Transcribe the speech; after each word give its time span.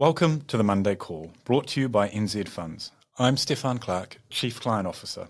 Welcome 0.00 0.40
to 0.46 0.56
the 0.56 0.64
Monday 0.64 0.94
Call, 0.94 1.30
brought 1.44 1.66
to 1.66 1.80
you 1.82 1.86
by 1.86 2.08
NZ 2.08 2.48
Funds. 2.48 2.90
I'm 3.18 3.36
Stefan 3.36 3.76
Clark, 3.76 4.16
Chief 4.30 4.58
Client 4.58 4.88
Officer. 4.88 5.28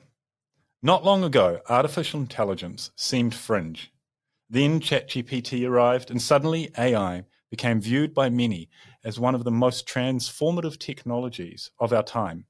Not 0.80 1.04
long 1.04 1.24
ago, 1.24 1.58
artificial 1.68 2.20
intelligence 2.20 2.92
seemed 2.94 3.34
fringe. 3.34 3.90
Then 4.48 4.78
ChatGPT 4.78 5.68
arrived, 5.68 6.08
and 6.08 6.22
suddenly 6.22 6.70
AI 6.78 7.24
became 7.50 7.80
viewed 7.80 8.14
by 8.14 8.30
many 8.30 8.68
as 9.02 9.18
one 9.18 9.34
of 9.34 9.42
the 9.42 9.50
most 9.50 9.88
transformative 9.88 10.78
technologies 10.78 11.72
of 11.80 11.92
our 11.92 12.04
time. 12.04 12.44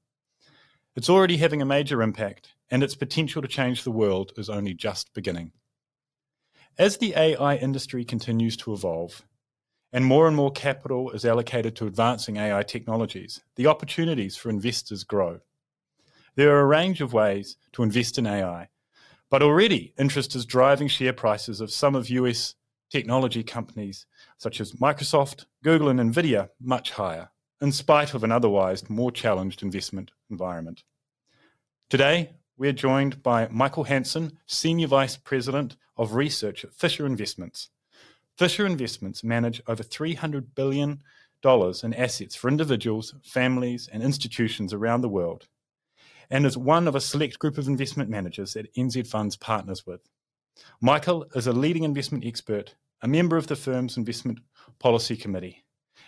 It's 0.95 1.09
already 1.09 1.37
having 1.37 1.63
a 1.63 1.65
major 1.65 2.03
impact, 2.03 2.49
and 2.69 2.83
its 2.83 2.93
potential 2.93 3.41
to 3.41 3.47
change 3.47 3.83
the 3.83 3.89
world 3.89 4.31
is 4.37 4.47
only 4.47 4.75
just 4.75 5.11
beginning. 5.15 5.53
As 6.77 6.97
the 6.97 7.15
AI 7.17 7.55
industry 7.55 8.05
continues 8.05 8.55
to 8.57 8.73
evolve, 8.73 9.23
and 9.93 10.05
more 10.05 10.27
and 10.27 10.35
more 10.35 10.51
capital 10.51 11.11
is 11.11 11.25
allocated 11.25 11.75
to 11.75 11.87
advancing 11.87 12.37
AI 12.37 12.63
technologies, 12.63 13.41
the 13.55 13.67
opportunities 13.67 14.35
for 14.37 14.49
investors 14.49 15.03
grow. 15.03 15.39
There 16.35 16.55
are 16.55 16.61
a 16.61 16.65
range 16.65 17.01
of 17.01 17.13
ways 17.13 17.57
to 17.73 17.83
invest 17.83 18.17
in 18.17 18.25
AI, 18.25 18.69
but 19.29 19.43
already 19.43 19.93
interest 19.97 20.35
is 20.35 20.45
driving 20.45 20.87
share 20.87 21.13
prices 21.13 21.59
of 21.59 21.71
some 21.71 21.95
of 21.95 22.09
US 22.09 22.55
technology 22.89 23.43
companies 23.43 24.05
such 24.37 24.61
as 24.61 24.73
Microsoft, 24.73 25.45
Google, 25.63 25.89
and 25.89 25.99
Nvidia 25.99 26.49
much 26.61 26.91
higher, 26.91 27.29
in 27.61 27.71
spite 27.71 28.13
of 28.13 28.23
an 28.23 28.31
otherwise 28.31 28.89
more 28.89 29.11
challenged 29.11 29.61
investment 29.61 30.11
environment. 30.29 30.83
Today, 31.89 32.35
we're 32.57 32.71
joined 32.71 33.23
by 33.23 33.47
Michael 33.49 33.85
Hanson, 33.85 34.37
Senior 34.45 34.87
Vice 34.87 35.17
President 35.17 35.75
of 35.97 36.13
Research 36.13 36.63
at 36.63 36.73
Fisher 36.73 37.05
Investments. 37.05 37.69
Fisher 38.37 38.65
Investments 38.65 39.23
manage 39.23 39.61
over 39.67 39.83
$300 39.83 40.47
billion 40.55 41.01
in 41.43 41.93
assets 41.95 42.35
for 42.35 42.47
individuals, 42.49 43.15
families, 43.23 43.89
and 43.91 44.03
institutions 44.03 44.73
around 44.73 45.01
the 45.01 45.09
world, 45.09 45.47
and 46.29 46.45
is 46.45 46.57
one 46.57 46.87
of 46.87 46.95
a 46.95 47.01
select 47.01 47.39
group 47.39 47.57
of 47.57 47.67
investment 47.67 48.09
managers 48.09 48.53
that 48.53 48.73
NZ 48.75 49.07
Funds 49.07 49.35
partners 49.35 49.85
with. 49.85 50.01
Michael 50.81 51.25
is 51.35 51.47
a 51.47 51.53
leading 51.53 51.83
investment 51.83 52.25
expert, 52.25 52.75
a 53.01 53.07
member 53.07 53.37
of 53.37 53.47
the 53.47 53.55
firm's 53.55 53.97
Investment 53.97 54.39
Policy 54.79 55.17
Committee, 55.17 55.63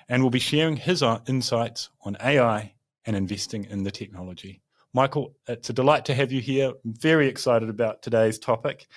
and 0.08 0.22
will 0.22 0.30
be 0.30 0.40
sharing 0.40 0.78
his 0.78 1.04
insights 1.28 1.90
on 2.02 2.18
AI 2.24 2.74
and 3.06 3.16
investing 3.16 3.66
in 3.66 3.84
the 3.84 3.92
technology. 3.92 4.62
Michael, 4.94 5.36
it's 5.48 5.70
a 5.70 5.74
delight 5.74 6.06
to 6.06 6.14
have 6.14 6.32
you 6.32 6.40
here. 6.42 6.70
I'm 6.70 6.94
very 6.94 7.28
excited 7.28 7.70
about 7.70 8.04
today's 8.04 8.38
topic. 8.38 8.88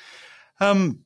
Um, 0.61 1.06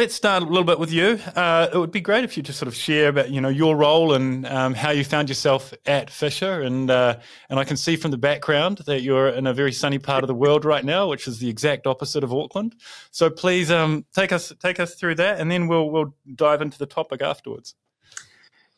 let's 0.00 0.14
start 0.14 0.42
a 0.42 0.46
little 0.46 0.64
bit 0.64 0.78
with 0.78 0.90
you. 0.90 1.18
Uh, 1.36 1.68
it 1.70 1.76
would 1.76 1.90
be 1.90 2.00
great 2.00 2.24
if 2.24 2.34
you 2.34 2.42
just 2.42 2.58
sort 2.58 2.68
of 2.68 2.74
share 2.74 3.10
about 3.10 3.30
you 3.30 3.38
know 3.38 3.50
your 3.50 3.76
role 3.76 4.14
and 4.14 4.46
um, 4.46 4.72
how 4.72 4.90
you 4.90 5.04
found 5.04 5.28
yourself 5.28 5.74
at 5.84 6.08
Fisher, 6.08 6.62
and 6.62 6.90
uh, 6.90 7.18
and 7.50 7.58
I 7.58 7.64
can 7.64 7.76
see 7.76 7.96
from 7.96 8.10
the 8.10 8.16
background 8.16 8.78
that 8.86 9.02
you're 9.02 9.28
in 9.28 9.46
a 9.46 9.52
very 9.52 9.72
sunny 9.72 9.98
part 9.98 10.24
of 10.24 10.28
the 10.28 10.34
world 10.34 10.64
right 10.64 10.86
now, 10.86 11.06
which 11.06 11.28
is 11.28 11.38
the 11.38 11.50
exact 11.50 11.86
opposite 11.86 12.24
of 12.24 12.32
Auckland. 12.32 12.76
So 13.10 13.28
please 13.28 13.70
um, 13.70 14.06
take 14.14 14.32
us 14.32 14.54
take 14.58 14.80
us 14.80 14.94
through 14.94 15.16
that, 15.16 15.38
and 15.38 15.50
then 15.50 15.68
we'll 15.68 15.90
we'll 15.90 16.14
dive 16.34 16.62
into 16.62 16.78
the 16.78 16.86
topic 16.86 17.20
afterwards. 17.20 17.74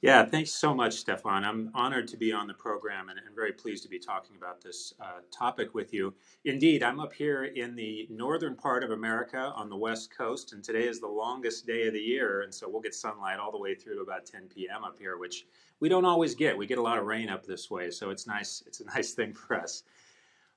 Yeah, 0.02 0.24
thanks 0.24 0.50
so 0.50 0.74
much, 0.74 0.94
Stefan. 0.94 1.44
I'm 1.44 1.70
honored 1.76 2.08
to 2.08 2.16
be 2.16 2.32
on 2.32 2.48
the 2.48 2.54
program 2.54 3.08
and, 3.08 3.20
and 3.24 3.36
very 3.36 3.52
pleased 3.52 3.84
to 3.84 3.88
be 3.88 4.00
talking 4.00 4.34
about 4.36 4.60
this 4.60 4.92
uh, 5.00 5.20
topic 5.30 5.76
with 5.76 5.94
you. 5.94 6.12
Indeed, 6.44 6.82
I'm 6.82 6.98
up 6.98 7.12
here 7.12 7.44
in 7.44 7.76
the 7.76 8.08
northern 8.10 8.56
part 8.56 8.82
of 8.82 8.90
America 8.90 9.52
on 9.54 9.70
the 9.70 9.76
west 9.76 10.10
coast, 10.12 10.54
and 10.54 10.64
today 10.64 10.88
is 10.88 10.98
the 10.98 11.06
longest 11.06 11.68
day 11.68 11.86
of 11.86 11.94
the 11.94 12.00
year, 12.00 12.42
and 12.42 12.52
so 12.52 12.68
we'll 12.68 12.80
get 12.80 12.96
sunlight 12.96 13.38
all 13.38 13.52
the 13.52 13.60
way 13.60 13.76
through 13.76 13.94
to 13.94 14.00
about 14.00 14.26
10 14.26 14.48
p.m. 14.52 14.82
up 14.82 14.98
here, 14.98 15.18
which 15.18 15.46
we 15.78 15.88
don't 15.88 16.04
always 16.04 16.34
get. 16.34 16.58
We 16.58 16.66
get 16.66 16.78
a 16.78 16.82
lot 16.82 16.98
of 16.98 17.06
rain 17.06 17.28
up 17.28 17.46
this 17.46 17.70
way, 17.70 17.88
so 17.92 18.10
it's 18.10 18.26
nice. 18.26 18.64
It's 18.66 18.80
a 18.80 18.84
nice 18.96 19.12
thing 19.12 19.32
for 19.32 19.54
us. 19.54 19.84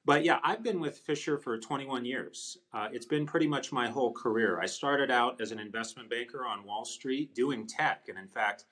But 0.06 0.26
yeah, 0.26 0.40
I've 0.44 0.64
been 0.64 0.80
with 0.80 0.98
Fisher 0.98 1.38
for 1.38 1.60
21 1.60 2.04
years. 2.04 2.58
Uh, 2.74 2.88
it's 2.92 3.06
been 3.06 3.28
pretty 3.28 3.48
much 3.48 3.72
my 3.72 3.90
whole 3.90 4.12
career. 4.12 4.60
I 4.60 4.66
started 4.66 5.12
out 5.12 5.40
as 5.40 5.52
an 5.52 5.60
investment 5.60 6.10
banker 6.10 6.48
on 6.48 6.66
Wall 6.66 6.84
Street 6.84 7.36
doing 7.36 7.68
tech, 7.68 8.06
and 8.10 8.18
in 8.18 8.28
fact 8.28 8.66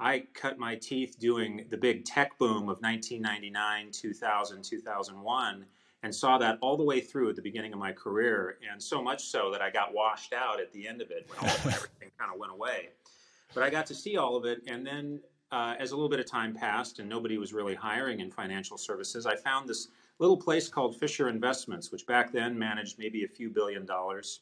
I 0.00 0.24
cut 0.32 0.58
my 0.58 0.76
teeth 0.76 1.18
doing 1.18 1.66
the 1.68 1.76
big 1.76 2.06
tech 2.06 2.38
boom 2.38 2.68
of 2.70 2.80
1999, 2.80 3.90
2000, 3.92 4.62
2001, 4.64 5.66
and 6.02 6.14
saw 6.14 6.38
that 6.38 6.58
all 6.62 6.78
the 6.78 6.84
way 6.84 7.00
through 7.00 7.28
at 7.28 7.36
the 7.36 7.42
beginning 7.42 7.74
of 7.74 7.78
my 7.78 7.92
career, 7.92 8.56
and 8.70 8.82
so 8.82 9.02
much 9.02 9.24
so 9.26 9.50
that 9.52 9.60
I 9.60 9.70
got 9.70 9.92
washed 9.92 10.32
out 10.32 10.58
at 10.58 10.72
the 10.72 10.88
end 10.88 11.02
of 11.02 11.10
it 11.10 11.28
when 11.28 11.50
everything 11.50 12.10
kind 12.18 12.32
of 12.32 12.38
went 12.38 12.50
away. 12.50 12.88
But 13.52 13.62
I 13.62 13.68
got 13.68 13.84
to 13.86 13.94
see 13.94 14.16
all 14.16 14.36
of 14.36 14.46
it, 14.46 14.62
and 14.66 14.86
then 14.86 15.20
uh, 15.52 15.74
as 15.78 15.90
a 15.90 15.96
little 15.96 16.08
bit 16.08 16.20
of 16.20 16.26
time 16.26 16.54
passed 16.54 16.98
and 16.98 17.08
nobody 17.08 17.36
was 17.36 17.52
really 17.52 17.74
hiring 17.74 18.20
in 18.20 18.30
financial 18.30 18.78
services, 18.78 19.26
I 19.26 19.36
found 19.36 19.68
this 19.68 19.88
little 20.18 20.36
place 20.36 20.68
called 20.68 20.96
Fisher 20.96 21.28
Investments, 21.28 21.92
which 21.92 22.06
back 22.06 22.32
then 22.32 22.58
managed 22.58 22.98
maybe 22.98 23.24
a 23.24 23.28
few 23.28 23.50
billion 23.50 23.84
dollars, 23.84 24.40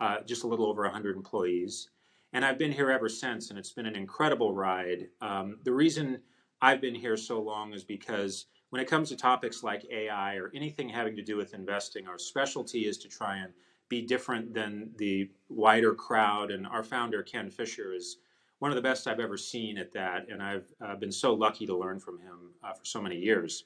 uh, 0.00 0.18
just 0.26 0.44
a 0.44 0.46
little 0.46 0.66
over 0.66 0.82
100 0.82 1.16
employees. 1.16 1.88
And 2.32 2.44
I've 2.44 2.58
been 2.58 2.72
here 2.72 2.90
ever 2.90 3.08
since, 3.08 3.50
and 3.50 3.58
it's 3.58 3.72
been 3.72 3.86
an 3.86 3.96
incredible 3.96 4.54
ride. 4.54 5.08
Um, 5.20 5.58
the 5.64 5.72
reason 5.72 6.20
I've 6.60 6.80
been 6.80 6.94
here 6.94 7.16
so 7.16 7.40
long 7.40 7.72
is 7.72 7.84
because 7.84 8.46
when 8.70 8.82
it 8.82 8.88
comes 8.88 9.08
to 9.08 9.16
topics 9.16 9.62
like 9.62 9.86
AI 9.90 10.36
or 10.36 10.50
anything 10.54 10.88
having 10.88 11.16
to 11.16 11.22
do 11.22 11.36
with 11.36 11.54
investing, 11.54 12.06
our 12.06 12.18
specialty 12.18 12.86
is 12.86 12.98
to 12.98 13.08
try 13.08 13.38
and 13.38 13.52
be 13.88 14.02
different 14.02 14.52
than 14.52 14.90
the 14.98 15.30
wider 15.48 15.94
crowd. 15.94 16.50
And 16.50 16.66
our 16.66 16.84
founder, 16.84 17.22
Ken 17.22 17.50
Fisher, 17.50 17.94
is 17.94 18.18
one 18.58 18.70
of 18.70 18.76
the 18.76 18.82
best 18.82 19.06
I've 19.06 19.20
ever 19.20 19.38
seen 19.38 19.78
at 19.78 19.92
that. 19.92 20.28
And 20.28 20.42
I've 20.42 20.70
uh, 20.84 20.96
been 20.96 21.12
so 21.12 21.32
lucky 21.32 21.64
to 21.66 21.76
learn 21.76 21.98
from 21.98 22.18
him 22.18 22.50
uh, 22.62 22.74
for 22.74 22.84
so 22.84 23.00
many 23.00 23.16
years. 23.16 23.64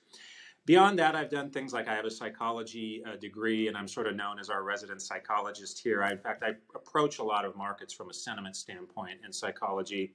Beyond 0.65 0.99
that, 1.01 1.17
I've 1.17 1.31
done 1.31 1.51
things 1.51 1.73
like 1.73 1.89
I 1.89 1.95
have 1.95 2.05
a 2.05 2.11
psychology 2.11 3.03
uh, 3.05 3.17
degree, 3.17 3.67
and 3.67 3.77
I'm 3.77 3.89
sort 3.89 4.07
of 4.07 4.15
known 4.15 4.39
as 4.39 4.49
our 4.49 4.63
resident 4.63 5.03
psychologist 5.03 5.81
here. 5.81 6.05
I, 6.05 6.13
in 6.13 6.19
fact, 6.19 6.45
I 6.45 6.55
approach 6.77 7.19
a 7.19 7.25
lot 7.25 7.45
of 7.45 7.57
markets 7.57 7.93
from 7.93 8.11
a 8.11 8.15
sentiment 8.15 8.55
standpoint 8.55 9.19
in 9.25 9.33
psychology. 9.33 10.13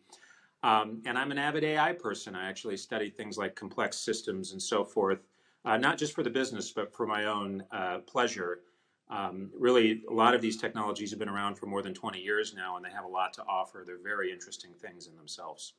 Um, 0.63 1.01
and 1.05 1.17
I'm 1.17 1.31
an 1.31 1.37
avid 1.37 1.65
AI 1.65 1.91
person. 1.93 2.33
I 2.33 2.47
actually 2.47 2.77
study 2.77 3.09
things 3.09 3.37
like 3.37 3.55
complex 3.55 3.97
systems 3.97 4.53
and 4.53 4.61
so 4.61 4.85
forth, 4.85 5.19
uh, 5.65 5.77
not 5.77 5.97
just 5.97 6.13
for 6.13 6.23
the 6.23 6.29
business, 6.29 6.71
but 6.71 6.95
for 6.95 7.05
my 7.05 7.25
own 7.25 7.63
uh, 7.71 7.99
pleasure. 8.07 8.61
Um, 9.09 9.51
really, 9.53 10.03
a 10.09 10.13
lot 10.13 10.33
of 10.33 10.41
these 10.41 10.55
technologies 10.55 11.09
have 11.09 11.19
been 11.19 11.29
around 11.29 11.55
for 11.55 11.65
more 11.65 11.81
than 11.81 11.93
20 11.93 12.19
years 12.19 12.53
now, 12.53 12.77
and 12.77 12.85
they 12.85 12.89
have 12.89 13.05
a 13.05 13.09
lot 13.09 13.33
to 13.33 13.43
offer. 13.43 13.83
They're 13.85 14.01
very 14.01 14.31
interesting 14.31 14.71
things 14.81 15.07
in 15.07 15.15
themselves. 15.17 15.73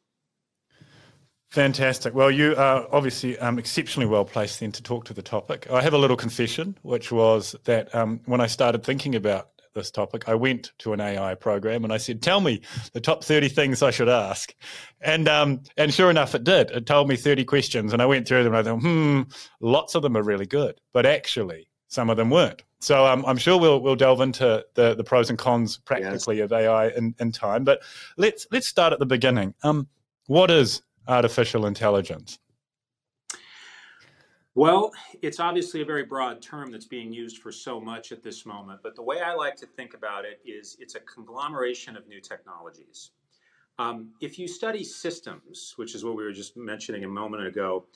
Fantastic. 1.50 2.14
Well, 2.14 2.30
you 2.30 2.54
are 2.56 2.86
obviously 2.92 3.38
um, 3.38 3.58
exceptionally 3.58 4.06
well 4.06 4.24
placed 4.24 4.60
then 4.60 4.70
to 4.72 4.82
talk 4.82 5.06
to 5.06 5.14
the 5.14 5.22
topic. 5.22 5.66
I 5.70 5.80
have 5.80 5.94
a 5.94 5.98
little 5.98 6.16
confession, 6.16 6.76
which 6.82 7.10
was 7.10 7.56
that 7.64 7.94
um, 7.94 8.20
when 8.26 8.40
I 8.40 8.46
started 8.46 8.84
thinking 8.84 9.14
about 9.14 9.48
this 9.74 9.90
topic, 9.90 10.28
I 10.28 10.34
went 10.34 10.72
to 10.78 10.92
an 10.92 11.00
AI 11.00 11.34
program 11.36 11.84
and 11.84 11.92
I 11.92 11.96
said, 11.96 12.20
"Tell 12.20 12.42
me 12.42 12.60
the 12.92 13.00
top 13.00 13.24
thirty 13.24 13.48
things 13.48 13.82
I 13.82 13.90
should 13.90 14.10
ask," 14.10 14.54
and 15.00 15.26
um, 15.26 15.62
and 15.78 15.92
sure 15.92 16.10
enough, 16.10 16.34
it 16.34 16.44
did. 16.44 16.70
It 16.70 16.84
told 16.84 17.08
me 17.08 17.16
thirty 17.16 17.44
questions, 17.44 17.94
and 17.94 18.02
I 18.02 18.06
went 18.06 18.28
through 18.28 18.44
them. 18.44 18.54
and 18.54 18.68
I 18.68 18.70
thought, 18.70 18.82
hmm, 18.82 19.22
lots 19.60 19.94
of 19.94 20.02
them 20.02 20.18
are 20.18 20.22
really 20.22 20.46
good, 20.46 20.78
but 20.92 21.06
actually, 21.06 21.68
some 21.86 22.10
of 22.10 22.18
them 22.18 22.28
weren't. 22.28 22.62
So 22.80 23.06
um, 23.06 23.24
I'm 23.26 23.38
sure 23.38 23.58
we'll 23.58 23.80
we'll 23.80 23.96
delve 23.96 24.20
into 24.20 24.66
the, 24.74 24.94
the 24.94 25.04
pros 25.04 25.30
and 25.30 25.38
cons 25.38 25.78
practically 25.78 26.38
yes. 26.38 26.44
of 26.44 26.52
AI 26.52 26.88
in, 26.88 27.14
in 27.18 27.32
time. 27.32 27.64
But 27.64 27.80
let's 28.18 28.46
let's 28.50 28.68
start 28.68 28.92
at 28.92 28.98
the 28.98 29.06
beginning. 29.06 29.54
Um, 29.62 29.88
what 30.26 30.50
is 30.50 30.82
artificial 31.08 31.66
intelligence? 31.66 32.38
Well, 34.54 34.92
it's 35.22 35.38
obviously 35.38 35.82
a 35.82 35.84
very 35.84 36.04
broad 36.04 36.42
term 36.42 36.72
that's 36.72 36.84
being 36.84 37.12
used 37.12 37.38
for 37.38 37.52
so 37.52 37.80
much 37.80 38.10
at 38.10 38.22
this 38.22 38.44
moment, 38.44 38.80
but 38.82 38.96
the 38.96 39.02
way 39.02 39.20
I 39.20 39.32
like 39.32 39.54
to 39.56 39.66
think 39.66 39.94
about 39.94 40.24
it 40.24 40.40
is 40.44 40.76
it's 40.80 40.96
a 40.96 41.00
conglomeration 41.00 41.96
of 41.96 42.08
new 42.08 42.20
technologies. 42.20 43.12
Um, 43.78 44.08
if 44.20 44.36
you 44.36 44.48
study 44.48 44.82
systems, 44.82 45.74
which 45.76 45.94
is 45.94 46.04
what 46.04 46.16
we 46.16 46.24
were 46.24 46.32
just 46.32 46.56
mentioning 46.56 47.04
a 47.04 47.08
moment 47.08 47.46
ago, 47.46 47.86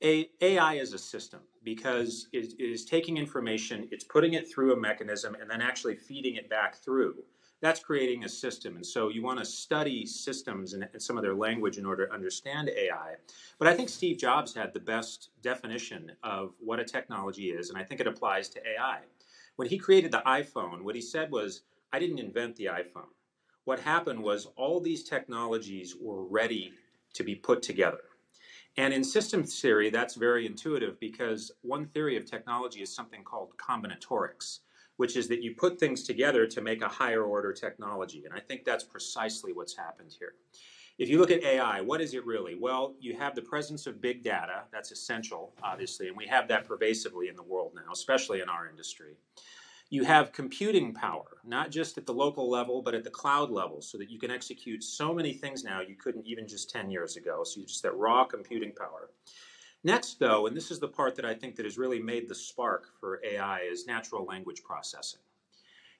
a, 0.00 0.30
AI 0.40 0.74
is 0.74 0.92
a 0.92 0.98
system 0.98 1.40
because 1.64 2.28
it 2.32 2.54
is 2.60 2.84
taking 2.84 3.16
information, 3.16 3.88
it's 3.90 4.04
putting 4.04 4.34
it 4.34 4.48
through 4.48 4.72
a 4.72 4.76
mechanism, 4.76 5.36
and 5.40 5.50
then 5.50 5.60
actually 5.60 5.96
feeding 5.96 6.36
it 6.36 6.48
back 6.48 6.76
through 6.76 7.16
that's 7.62 7.80
creating 7.80 8.24
a 8.24 8.28
system. 8.28 8.74
And 8.74 8.84
so 8.84 9.08
you 9.08 9.22
want 9.22 9.38
to 9.38 9.44
study 9.44 10.04
systems 10.04 10.74
and, 10.74 10.86
some 10.98 11.16
of 11.16 11.22
their 11.22 11.34
language 11.34 11.78
in 11.78 11.86
order 11.86 12.06
to 12.06 12.12
understand 12.12 12.68
AI. 12.76 13.14
But 13.58 13.68
I 13.68 13.74
think 13.74 13.88
Steve 13.88 14.18
Jobs 14.18 14.52
had 14.52 14.74
the 14.74 14.80
best 14.80 15.30
definition 15.42 16.10
of 16.24 16.54
what 16.58 16.80
a 16.80 16.84
technology 16.84 17.50
is, 17.50 17.70
and 17.70 17.78
I 17.78 17.84
think 17.84 18.00
it 18.00 18.08
applies 18.08 18.48
to 18.50 18.60
AI. 18.66 18.98
When 19.56 19.68
he 19.68 19.78
created 19.78 20.10
the 20.10 20.22
iPhone, 20.26 20.82
what 20.82 20.96
he 20.96 21.00
said 21.00 21.30
was, 21.30 21.62
I 21.92 22.00
didn't 22.00 22.18
invent 22.18 22.56
the 22.56 22.66
iPhone. 22.66 23.12
What 23.64 23.78
happened 23.78 24.20
was 24.20 24.48
all 24.56 24.80
these 24.80 25.04
technologies 25.04 25.94
were 26.00 26.24
ready 26.24 26.72
to 27.14 27.22
be 27.22 27.36
put 27.36 27.62
together. 27.62 28.00
And 28.76 28.92
in 28.92 29.04
systems 29.04 29.60
theory, 29.60 29.90
that's 29.90 30.14
very 30.14 30.46
intuitive 30.46 30.98
because 30.98 31.52
one 31.60 31.86
theory 31.86 32.16
of 32.16 32.24
technology 32.24 32.82
is 32.82 32.92
something 32.92 33.22
called 33.22 33.52
combinatorics 33.56 34.60
which 35.02 35.16
is 35.16 35.26
that 35.26 35.42
you 35.42 35.52
put 35.52 35.80
things 35.80 36.04
together 36.04 36.46
to 36.46 36.60
make 36.60 36.80
a 36.80 36.86
higher 36.86 37.24
order 37.24 37.52
technology. 37.52 38.22
And 38.24 38.32
I 38.32 38.38
think 38.38 38.64
that's 38.64 38.84
precisely 38.84 39.52
what's 39.52 39.76
happened 39.76 40.14
here. 40.16 40.34
if 40.96 41.08
you 41.08 41.18
look 41.18 41.32
at 41.32 41.42
AI, 41.42 41.80
what 41.80 42.00
is 42.00 42.14
it 42.14 42.24
really? 42.24 42.54
Well, 42.54 42.94
you 43.00 43.16
have 43.16 43.34
the 43.34 43.42
presence 43.42 43.88
of 43.88 44.00
big 44.00 44.22
data. 44.22 44.62
That's 44.70 44.92
essential, 44.92 45.54
obviously, 45.60 46.06
and 46.06 46.16
we 46.16 46.28
have 46.28 46.46
that 46.46 46.68
pervasively 46.68 47.26
in 47.26 47.34
the 47.34 47.42
world 47.42 47.72
now, 47.74 47.90
especially 47.92 48.42
in 48.42 48.48
our 48.48 48.68
industry. 48.68 49.16
You 49.90 50.04
have 50.04 50.30
computing 50.30 50.94
power, 50.94 51.38
not 51.44 51.72
just 51.72 51.98
at 51.98 52.06
the 52.06 52.14
local 52.14 52.48
level, 52.48 52.80
but 52.80 52.94
at 52.94 53.02
the 53.02 53.10
cloud 53.10 53.50
level, 53.50 53.82
so 53.82 53.98
that 53.98 54.08
you 54.08 54.20
can 54.20 54.30
execute 54.30 54.84
so 54.84 55.12
many 55.12 55.32
things 55.32 55.64
now 55.64 55.80
you 55.80 55.96
couldn't 55.96 56.28
even 56.28 56.46
just 56.46 56.70
10 56.70 56.92
years 56.92 57.16
ago. 57.16 57.42
So 57.42 57.58
you 57.58 57.66
just 57.66 57.82
that 57.82 57.96
raw 57.96 58.22
computing 58.24 58.70
power. 58.70 59.10
Next, 59.84 60.20
though, 60.20 60.46
and 60.46 60.56
this 60.56 60.70
is 60.70 60.78
the 60.78 60.88
part 60.88 61.16
that 61.16 61.24
I 61.24 61.34
think 61.34 61.56
that 61.56 61.66
has 61.66 61.76
really 61.76 62.00
made 62.00 62.28
the 62.28 62.34
spark 62.34 62.86
for 63.00 63.20
AI, 63.24 63.60
is 63.60 63.86
natural 63.86 64.24
language 64.24 64.62
processing. 64.62 65.20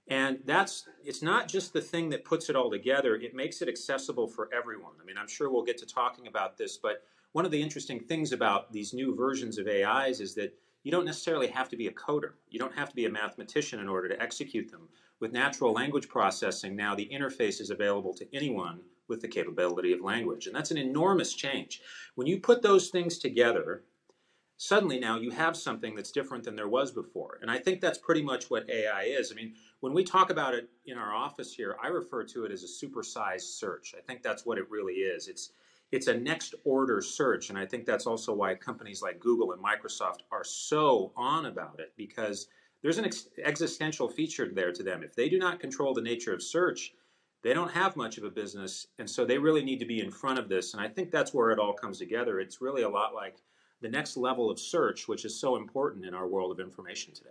And 0.09 0.41
that's 0.45 0.89
it's 1.05 1.23
not 1.23 1.49
just 1.49 1.73
the 1.73 1.81
thing 1.81 2.11
that 2.11 2.25
puts 2.25 2.49
it 2.49 2.57
all 2.57 2.71
together, 2.71 3.15
it 3.17 3.35
makes 3.35 3.63
it 3.63 3.69
accessible 3.69 4.29
for 4.29 4.49
everyone. 4.53 4.93
I 5.01 5.05
mean, 5.05 5.17
I'm 5.19 5.29
sure 5.29 5.51
we'll 5.51 5.65
get 5.65 5.79
to 5.79 5.87
talking 5.87 6.27
about 6.27 6.57
this, 6.57 6.77
but 6.77 7.05
one 7.33 7.45
of 7.45 7.51
the 7.51 7.63
interesting 7.63 8.01
things 8.01 8.33
about 8.33 8.73
these 8.73 8.93
new 8.93 9.15
versions 9.15 9.59
of 9.59 9.67
AIs 9.67 10.21
is 10.21 10.35
that 10.35 10.55
you 10.83 10.91
don't 10.91 11.05
necessarily 11.05 11.47
have 11.47 11.69
to 11.69 11.77
be 11.77 11.87
a 11.87 11.93
coder. 11.93 12.33
You 12.51 12.59
don't 12.59 12.75
have 12.75 12.89
to 12.89 12.97
be 12.97 13.07
a 13.07 13.11
mathematician 13.11 13.79
in 13.79 13.89
order 13.89 14.09
to 14.09 14.21
execute 14.21 14.71
them. 14.71 14.89
With 15.21 15.33
natural 15.33 15.73
language 15.73 16.09
processing, 16.09 16.75
now 16.75 16.97
the 16.97 17.09
interface 17.13 17.61
is 17.61 17.71
available 17.71 18.13
to 18.15 18.27
anyone 18.35 18.81
with 19.09 19.21
the 19.21 19.29
capability 19.29 19.93
of 19.93 20.01
language. 20.01 20.47
And 20.47 20.55
that's 20.55 20.71
an 20.71 20.79
enormous 20.79 21.35
change. 21.35 21.81
When 22.15 22.27
you 22.27 22.41
put 22.41 22.63
those 22.63 22.89
things 22.89 23.19
together, 23.19 23.85
suddenly 24.57 25.01
now 25.01 25.19
you 25.19 25.31
have 25.31 25.57
something 25.57 25.95
that's 25.95 26.13
different 26.13 26.45
than 26.45 26.57
there 26.57 26.69
was 26.69 26.93
before. 26.93 27.39
And 27.43 27.51
I 27.51 27.59
think 27.59 27.81
that's 27.81 27.99
pretty 27.99 28.23
much 28.23 28.49
what 28.49 28.71
AI 28.71 29.05
is. 29.05 29.33
I 29.33 29.35
mean, 29.35 29.55
when 29.81 29.93
we 29.93 30.05
talk 30.05 30.31
about 30.31 30.55
it 30.55 30.71
in 30.87 30.99
our 30.99 31.13
office 31.13 31.53
here, 31.53 31.77
I 31.83 31.89
refer 31.89 32.25
to 32.25 32.45
it 32.45 32.53
as 32.53 32.63
a 32.63 32.87
supersized 32.87 33.59
search. 33.59 33.95
I 33.99 34.01
think 34.01 34.23
that's 34.23 34.47
what 34.47 34.59
it 34.59 34.71
really 34.71 34.95
is. 34.95 35.29
It's 35.29 35.51
it's 35.91 36.07
a 36.07 36.17
next 36.17 36.55
order 36.65 37.03
search. 37.03 37.51
And 37.51 37.59
I 37.59 37.67
think 37.67 37.85
that's 37.85 38.07
also 38.07 38.33
why 38.33 38.55
companies 38.55 39.03
like 39.03 39.21
Google 39.21 39.53
and 39.53 39.63
Microsoft 39.63 40.21
are 40.31 40.43
so 40.45 41.13
on 41.17 41.47
about 41.47 41.81
it 41.81 41.93
because 41.97 42.49
there's 42.83 42.99
an 42.99 43.05
ex- 43.05 43.29
existential 43.45 44.09
feature 44.09 44.51
there 44.53 44.73
to 44.73 44.83
them. 44.83 45.03
If 45.03 45.15
they 45.15 45.29
do 45.29 45.39
not 45.39 45.61
control 45.61 45.93
the 45.93 46.01
nature 46.01 46.33
of 46.33 46.43
search, 46.43 46.95
they 47.43 47.55
don't 47.55 47.71
have 47.71 47.97
much 47.97 48.19
of 48.19 48.25
a 48.25 48.31
business. 48.31 48.87
And 48.99 49.09
so 49.09 49.25
they 49.25 49.39
really 49.39 49.65
need 49.65 49.79
to 49.81 49.85
be 49.85 50.01
in 50.01 50.11
front 50.11 50.39
of 50.39 50.49
this. 50.49 50.75
And 50.75 50.83
I 50.83 50.89
think 50.89 51.11
that's 51.11 51.35
where 51.35 51.51
it 51.51 51.59
all 51.59 51.73
comes 51.73 51.99
together. 51.99 52.41
It's 52.41 52.61
really 52.61 52.83
a 52.83 52.89
lot 52.89 53.15
like 53.15 53.37
the 53.81 53.89
next 53.89 54.17
level 54.17 54.51
of 54.51 54.59
search, 54.61 55.09
which 55.09 55.25
is 55.25 55.39
so 55.39 55.57
important 55.57 56.05
in 56.05 56.15
our 56.15 56.29
world 56.29 56.53
of 56.53 56.61
information 56.61 57.13
today. 57.15 57.31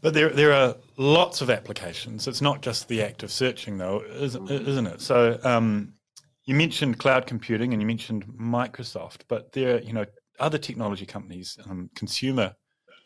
But 0.00 0.14
there, 0.14 0.30
there 0.30 0.52
are 0.52 0.76
lots 0.96 1.40
of 1.40 1.50
applications. 1.50 2.28
It's 2.28 2.40
not 2.42 2.62
just 2.62 2.88
the 2.88 3.02
act 3.02 3.22
of 3.22 3.32
searching, 3.32 3.78
though, 3.78 4.02
isn't, 4.04 4.44
mm-hmm. 4.46 4.68
isn't 4.68 4.86
it? 4.86 5.00
So, 5.00 5.38
um, 5.44 5.94
you 6.48 6.54
mentioned 6.54 6.98
cloud 6.98 7.26
computing 7.26 7.74
and 7.74 7.82
you 7.82 7.86
mentioned 7.86 8.24
Microsoft, 8.24 9.20
but 9.28 9.52
there 9.52 9.76
are 9.76 9.80
you 9.80 9.92
know 9.92 10.06
other 10.40 10.56
technology 10.56 11.04
companies, 11.04 11.58
um, 11.68 11.90
consumer 11.94 12.54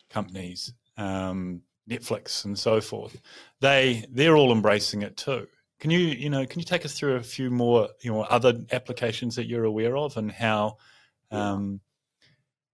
companies, 0.09 0.73
um, 0.95 1.61
Netflix 1.89 2.45
and 2.45 2.57
so 2.57 2.79
forth. 2.79 3.19
They 3.59 4.05
they're 4.09 4.37
all 4.37 4.53
embracing 4.53 5.01
it 5.01 5.17
too. 5.17 5.47
Can 5.83 5.91
you 5.91 5.99
you 5.99 6.29
know 6.29 6.45
can 6.45 6.61
you 6.61 6.65
take 6.65 6.85
us 6.85 6.97
through 6.97 7.15
a 7.15 7.21
few 7.21 7.49
more 7.51 7.89
you 7.99 8.09
know 8.09 8.21
other 8.21 8.53
applications 8.71 9.35
that 9.35 9.47
you're 9.47 9.65
aware 9.65 9.97
of 9.97 10.15
and 10.15 10.31
how 10.31 10.77
um, 11.29 11.81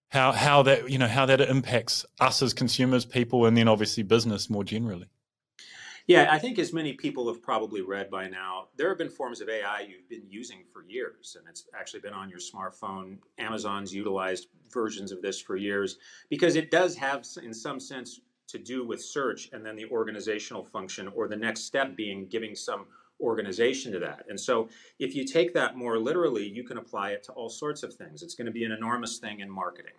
how 0.09 0.31
how 0.31 0.61
that 0.61 0.91
you 0.91 0.99
know 0.99 1.07
how 1.07 1.25
that 1.25 1.41
impacts 1.41 2.05
us 2.19 2.43
as 2.43 2.53
consumers, 2.53 3.05
people, 3.05 3.47
and 3.47 3.57
then 3.57 3.67
obviously 3.67 4.03
business 4.03 4.47
more 4.47 4.63
generally? 4.63 5.07
Yeah, 6.05 6.27
I 6.31 6.37
think 6.37 6.59
as 6.59 6.71
many 6.71 6.93
people 6.93 7.27
have 7.33 7.41
probably 7.41 7.81
read 7.81 8.11
by 8.11 8.27
now, 8.27 8.67
there 8.77 8.89
have 8.89 8.99
been 8.99 9.09
forms 9.09 9.41
of 9.41 9.49
AI 9.49 9.87
you've 9.89 10.07
been 10.07 10.29
using 10.29 10.63
for 10.71 10.83
years, 10.83 11.35
and 11.35 11.47
it's 11.49 11.65
actually 11.75 12.01
been 12.01 12.13
on 12.13 12.29
your 12.29 12.37
smartphone. 12.37 13.17
Amazon's 13.39 13.91
utilized 13.91 14.49
versions 14.71 15.11
of 15.11 15.23
this 15.23 15.41
for 15.41 15.55
years 15.55 15.97
because 16.29 16.55
it 16.55 16.69
does 16.69 16.95
have, 16.95 17.25
in 17.41 17.55
some 17.55 17.79
sense, 17.79 18.21
to 18.49 18.57
do 18.57 18.85
with 18.85 19.01
search 19.01 19.49
and 19.53 19.65
then 19.65 19.75
the 19.75 19.85
organizational 19.85 20.63
function, 20.63 21.07
or 21.15 21.27
the 21.27 21.35
next 21.35 21.61
step 21.61 21.95
being 21.95 22.27
giving 22.27 22.55
some 22.55 22.85
organization 23.21 23.91
to 23.91 23.99
that. 23.99 24.25
And 24.29 24.39
so, 24.39 24.69
if 24.99 25.15
you 25.15 25.25
take 25.25 25.53
that 25.53 25.75
more 25.75 25.97
literally, 25.99 26.47
you 26.47 26.63
can 26.63 26.77
apply 26.77 27.11
it 27.11 27.23
to 27.23 27.31
all 27.33 27.49
sorts 27.49 27.83
of 27.83 27.93
things. 27.93 28.23
It's 28.23 28.35
going 28.35 28.47
to 28.47 28.51
be 28.51 28.63
an 28.63 28.71
enormous 28.71 29.17
thing 29.17 29.39
in 29.41 29.49
marketing. 29.49 29.93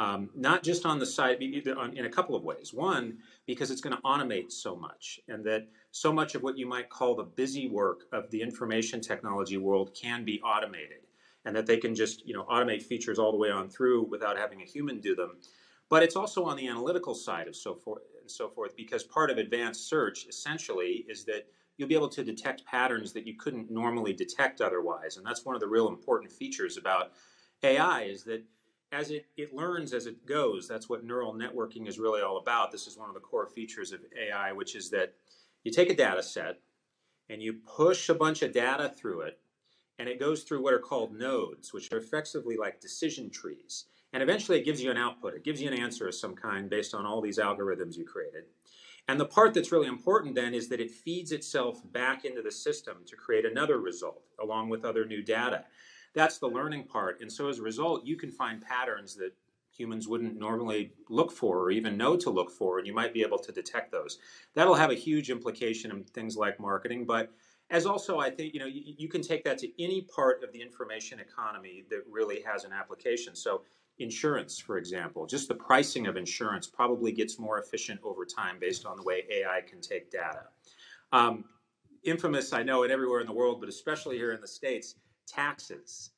Um, 0.00 0.30
not 0.34 0.62
just 0.62 0.86
on 0.86 0.98
the 0.98 1.04
side, 1.04 1.42
in 1.42 2.06
a 2.06 2.08
couple 2.08 2.34
of 2.34 2.42
ways. 2.42 2.72
One, 2.72 3.18
because 3.46 3.70
it's 3.70 3.82
going 3.82 3.94
to 3.94 4.02
automate 4.02 4.50
so 4.50 4.74
much, 4.74 5.20
and 5.28 5.44
that 5.44 5.68
so 5.90 6.10
much 6.10 6.34
of 6.34 6.42
what 6.42 6.56
you 6.56 6.66
might 6.66 6.88
call 6.88 7.14
the 7.14 7.24
busy 7.24 7.68
work 7.68 8.04
of 8.10 8.30
the 8.30 8.40
information 8.40 9.02
technology 9.02 9.58
world 9.58 9.94
can 9.94 10.24
be 10.24 10.40
automated, 10.40 11.02
and 11.44 11.54
that 11.54 11.66
they 11.66 11.76
can 11.76 11.94
just 11.94 12.26
you 12.26 12.32
know 12.32 12.44
automate 12.44 12.82
features 12.82 13.18
all 13.18 13.30
the 13.30 13.36
way 13.36 13.50
on 13.50 13.68
through 13.68 14.04
without 14.04 14.38
having 14.38 14.62
a 14.62 14.64
human 14.64 15.00
do 15.00 15.14
them. 15.14 15.36
But 15.90 16.02
it's 16.04 16.16
also 16.16 16.44
on 16.44 16.56
the 16.56 16.68
analytical 16.68 17.14
side 17.14 17.48
of 17.48 17.56
so 17.56 17.74
forth 17.74 18.02
and 18.20 18.30
so 18.30 18.48
forth, 18.48 18.76
because 18.76 19.02
part 19.02 19.30
of 19.30 19.38
advanced 19.38 19.88
search 19.88 20.26
essentially 20.28 21.04
is 21.08 21.24
that 21.24 21.46
you'll 21.76 21.88
be 21.88 21.96
able 21.96 22.08
to 22.10 22.24
detect 22.24 22.64
patterns 22.64 23.12
that 23.12 23.26
you 23.26 23.34
couldn't 23.36 23.70
normally 23.70 24.12
detect 24.12 24.60
otherwise, 24.60 25.16
and 25.16 25.26
that's 25.26 25.44
one 25.44 25.54
of 25.54 25.60
the 25.60 25.66
real 25.66 25.88
important 25.88 26.30
features 26.30 26.76
about 26.76 27.12
AI 27.62 28.02
is 28.02 28.22
that 28.24 28.44
as 28.92 29.10
it, 29.10 29.26
it 29.36 29.54
learns 29.54 29.92
as 29.92 30.06
it 30.06 30.26
goes. 30.26 30.66
That's 30.66 30.88
what 30.88 31.04
neural 31.04 31.32
networking 31.32 31.86
is 31.86 31.98
really 31.98 32.22
all 32.22 32.38
about. 32.38 32.72
This 32.72 32.86
is 32.86 32.98
one 32.98 33.08
of 33.08 33.14
the 33.14 33.20
core 33.20 33.46
features 33.46 33.92
of 33.92 34.00
AI, 34.20 34.52
which 34.52 34.74
is 34.74 34.90
that 34.90 35.14
you 35.62 35.70
take 35.70 35.90
a 35.90 35.94
data 35.94 36.22
set 36.22 36.58
and 37.28 37.40
you 37.40 37.52
push 37.52 38.08
a 38.08 38.14
bunch 38.14 38.42
of 38.42 38.52
data 38.52 38.92
through 38.96 39.20
it, 39.22 39.38
and 39.98 40.08
it 40.08 40.18
goes 40.18 40.42
through 40.42 40.62
what 40.62 40.74
are 40.74 40.80
called 40.80 41.12
nodes, 41.16 41.72
which 41.72 41.92
are 41.92 41.98
effectively 41.98 42.56
like 42.56 42.80
decision 42.80 43.30
trees. 43.30 43.84
And 44.12 44.22
eventually 44.22 44.58
it 44.58 44.64
gives 44.64 44.82
you 44.82 44.90
an 44.90 44.96
output. 44.96 45.34
It 45.34 45.44
gives 45.44 45.62
you 45.62 45.68
an 45.68 45.78
answer 45.78 46.08
of 46.08 46.14
some 46.14 46.34
kind 46.34 46.68
based 46.68 46.94
on 46.94 47.06
all 47.06 47.20
these 47.20 47.38
algorithms 47.38 47.96
you 47.96 48.04
created. 48.04 48.44
And 49.08 49.18
the 49.18 49.26
part 49.26 49.54
that's 49.54 49.72
really 49.72 49.88
important 49.88 50.34
then 50.34 50.54
is 50.54 50.68
that 50.68 50.80
it 50.80 50.90
feeds 50.90 51.32
itself 51.32 51.80
back 51.92 52.24
into 52.24 52.42
the 52.42 52.50
system 52.50 52.98
to 53.06 53.16
create 53.16 53.44
another 53.44 53.78
result 53.78 54.22
along 54.40 54.68
with 54.68 54.84
other 54.84 55.04
new 55.04 55.22
data. 55.22 55.64
That's 56.14 56.38
the 56.38 56.48
learning 56.48 56.84
part. 56.84 57.20
And 57.20 57.30
so 57.30 57.48
as 57.48 57.58
a 57.58 57.62
result, 57.62 58.04
you 58.04 58.16
can 58.16 58.30
find 58.30 58.60
patterns 58.60 59.14
that 59.16 59.32
humans 59.72 60.06
wouldn't 60.06 60.38
normally 60.38 60.92
look 61.08 61.32
for 61.32 61.58
or 61.58 61.70
even 61.70 61.96
know 61.96 62.16
to 62.16 62.30
look 62.30 62.50
for, 62.50 62.78
and 62.78 62.86
you 62.86 62.92
might 62.92 63.14
be 63.14 63.22
able 63.22 63.38
to 63.38 63.52
detect 63.52 63.90
those. 63.90 64.18
That'll 64.54 64.74
have 64.74 64.90
a 64.90 64.94
huge 64.94 65.30
implication 65.30 65.90
in 65.90 66.04
things 66.04 66.36
like 66.36 66.60
marketing, 66.60 67.06
but 67.06 67.32
as 67.70 67.86
also 67.86 68.18
I 68.18 68.30
think 68.30 68.52
you 68.52 68.60
know 68.60 68.66
you, 68.66 68.82
you 68.84 69.08
can 69.08 69.22
take 69.22 69.44
that 69.44 69.58
to 69.58 69.82
any 69.82 70.02
part 70.02 70.42
of 70.42 70.52
the 70.52 70.60
information 70.60 71.20
economy 71.20 71.84
that 71.90 72.02
really 72.10 72.42
has 72.42 72.64
an 72.64 72.72
application. 72.72 73.34
So 73.34 73.62
insurance, 73.98 74.58
for 74.58 74.78
example, 74.78 75.26
just 75.26 75.48
the 75.48 75.54
pricing 75.54 76.06
of 76.06 76.16
insurance 76.16 76.66
probably 76.66 77.12
gets 77.12 77.38
more 77.38 77.58
efficient 77.60 78.00
over 78.02 78.24
time 78.24 78.56
based 78.58 78.86
on 78.86 78.96
the 78.96 79.02
way 79.02 79.24
AI 79.30 79.60
can 79.68 79.80
take 79.80 80.10
data. 80.10 80.44
Um, 81.12 81.44
infamous, 82.02 82.52
I 82.52 82.62
know, 82.62 82.82
it 82.82 82.90
everywhere 82.90 83.20
in 83.20 83.26
the 83.26 83.32
world, 83.32 83.60
but 83.60 83.68
especially 83.68 84.16
here 84.16 84.32
in 84.32 84.40
the 84.40 84.48
states 84.48 84.96
taxes. 85.26 86.10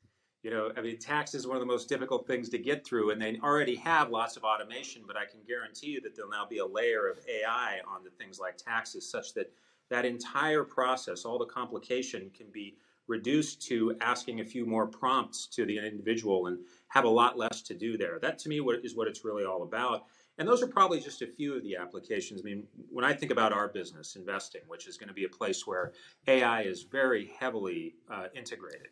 You 0.42 0.50
know, 0.50 0.73
I 0.76 0.80
mean, 0.80 0.99
tax 0.99 1.35
is 1.35 1.47
one 1.47 1.56
of 1.56 1.61
the 1.61 1.66
most 1.66 1.88
difficult 1.88 2.26
things 2.26 2.49
to 2.49 2.59
get 2.59 2.85
through, 2.85 3.11
and 3.11 3.23
they 3.23 3.38
already 3.44 3.76
have 3.76 4.11
lots 4.11 4.37
of 4.37 4.42
automation, 4.42 5.02
but 5.06 5.16
I 5.16 5.25
can 5.25 5.38
guarantee 5.47 5.88
you 5.88 6.00
that 6.00 6.16
there'll 6.16 6.32
now 6.32 6.47
be 6.47 6.59
a 6.59 6.66
layer 6.66 7.09
of 7.09 7.18
AI 7.28 7.78
on 7.87 8.02
the 8.02 8.11
things 8.11 8.40
like 8.40 8.56
taxes, 8.56 9.09
such 9.09 9.35
that 9.35 9.52
that 9.92 10.04
entire 10.04 10.64
process, 10.64 11.25
all 11.25 11.38
the 11.38 11.46
complication, 11.46 12.30
can 12.37 12.46
be 12.52 12.76
reduced 13.08 13.61
to 13.61 13.94
asking 14.00 14.40
a 14.40 14.44
few 14.44 14.64
more 14.64 14.87
prompts 14.87 15.46
to 15.46 15.66
the 15.66 15.78
individual 15.78 16.46
and 16.46 16.58
have 16.88 17.04
a 17.04 17.08
lot 17.08 17.37
less 17.37 17.61
to 17.62 17.75
do 17.75 17.99
there. 17.99 18.18
That 18.20 18.38
to 18.40 18.49
me 18.49 18.61
is 18.82 18.96
what 18.96 19.08
it's 19.08 19.25
really 19.25 19.44
all 19.44 19.62
about. 19.62 20.04
And 20.38 20.49
those 20.49 20.62
are 20.62 20.66
probably 20.66 20.99
just 21.00 21.20
a 21.20 21.26
few 21.26 21.54
of 21.54 21.62
the 21.62 21.76
applications. 21.76 22.40
I 22.40 22.44
mean, 22.44 22.64
when 22.90 23.04
I 23.04 23.12
think 23.12 23.30
about 23.30 23.52
our 23.52 23.68
business, 23.68 24.16
investing, 24.16 24.62
which 24.66 24.88
is 24.88 24.96
going 24.96 25.08
to 25.08 25.14
be 25.14 25.25
a 25.25 25.28
place 25.28 25.66
where 25.66 25.92
AI 26.26 26.62
is 26.62 26.84
very 26.84 27.30
heavily 27.38 27.96
uh, 28.11 28.28
integrated, 28.34 28.88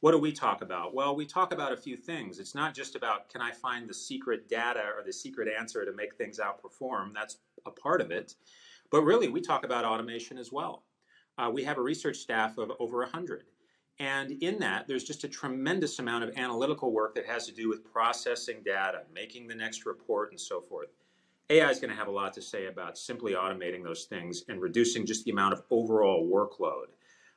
what 0.00 0.12
do 0.12 0.18
we 0.18 0.32
talk 0.32 0.60
about? 0.60 0.94
Well, 0.94 1.16
we 1.16 1.24
talk 1.24 1.52
about 1.52 1.72
a 1.72 1.76
few 1.76 1.96
things. 1.96 2.38
It's 2.38 2.54
not 2.54 2.74
just 2.74 2.94
about 2.94 3.30
can 3.30 3.40
I 3.40 3.52
find 3.52 3.88
the 3.88 3.94
secret 3.94 4.48
data 4.48 4.84
or 4.96 5.02
the 5.02 5.12
secret 5.12 5.48
answer 5.58 5.84
to 5.86 5.92
make 5.92 6.16
things 6.16 6.38
outperform. 6.38 7.14
That's 7.14 7.38
a 7.64 7.70
part 7.70 8.02
of 8.02 8.10
it. 8.10 8.34
But 8.90 9.02
really, 9.02 9.28
we 9.28 9.40
talk 9.40 9.64
about 9.64 9.84
automation 9.84 10.38
as 10.38 10.52
well. 10.52 10.84
Uh, 11.38 11.50
we 11.52 11.64
have 11.64 11.78
a 11.78 11.82
research 11.82 12.16
staff 12.16 12.58
of 12.58 12.72
over 12.78 12.98
100. 12.98 13.44
And 13.98 14.32
in 14.42 14.58
that, 14.58 14.86
there's 14.86 15.04
just 15.04 15.24
a 15.24 15.28
tremendous 15.28 15.98
amount 15.98 16.24
of 16.24 16.36
analytical 16.36 16.92
work 16.92 17.14
that 17.14 17.26
has 17.26 17.46
to 17.46 17.52
do 17.52 17.68
with 17.68 17.84
processing 17.90 18.58
data, 18.64 19.02
making 19.14 19.48
the 19.48 19.54
next 19.54 19.86
report, 19.86 20.30
and 20.30 20.40
so 20.40 20.60
forth. 20.60 20.88
AI 21.48 21.70
is 21.70 21.78
going 21.78 21.90
to 21.90 21.96
have 21.96 22.08
a 22.08 22.12
lot 22.12 22.32
to 22.34 22.42
say 22.42 22.66
about 22.66 22.98
simply 22.98 23.32
automating 23.32 23.82
those 23.82 24.04
things 24.04 24.44
and 24.48 24.60
reducing 24.60 25.06
just 25.06 25.24
the 25.24 25.30
amount 25.30 25.54
of 25.54 25.62
overall 25.70 26.28
workload. 26.28 26.86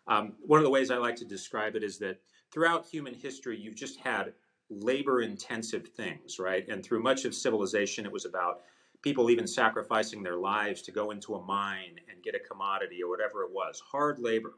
Um, 0.08 0.34
one 0.46 0.60
of 0.60 0.64
the 0.64 0.72
ways 0.72 0.90
I 0.90 0.98
like 0.98 1.16
to 1.18 1.26
describe 1.26 1.76
it 1.76 1.84
is 1.84 2.00
that 2.00 2.20
throughout 2.52 2.86
human 2.86 3.14
history, 3.14 3.58
you've 3.58 3.76
just 3.76 4.00
had 4.00 4.34
labor 4.70 5.22
intensive 5.22 5.88
things, 5.90 6.40
right? 6.40 6.68
And 6.68 6.84
through 6.84 7.04
much 7.04 7.26
of 7.26 7.36
civilization, 7.36 8.06
it 8.06 8.12
was 8.12 8.26
about 8.26 8.62
people 9.02 9.30
even 9.30 9.48
sacrificing 9.48 10.22
their 10.22 10.38
lives 10.38 10.82
to 10.82 10.92
go 10.92 11.12
into 11.12 11.36
a 11.36 11.46
mine 11.46 12.00
and 12.10 12.24
get 12.24 12.36
a 12.36 12.40
commodity 12.40 13.02
or 13.02 13.10
whatever 13.10 13.44
it 13.44 13.52
was 13.52 13.82
hard 13.92 14.20
labor. 14.20 14.56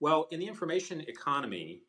Well, 0.00 0.28
in 0.30 0.40
the 0.40 0.46
information 0.46 1.00
economy, 1.02 1.82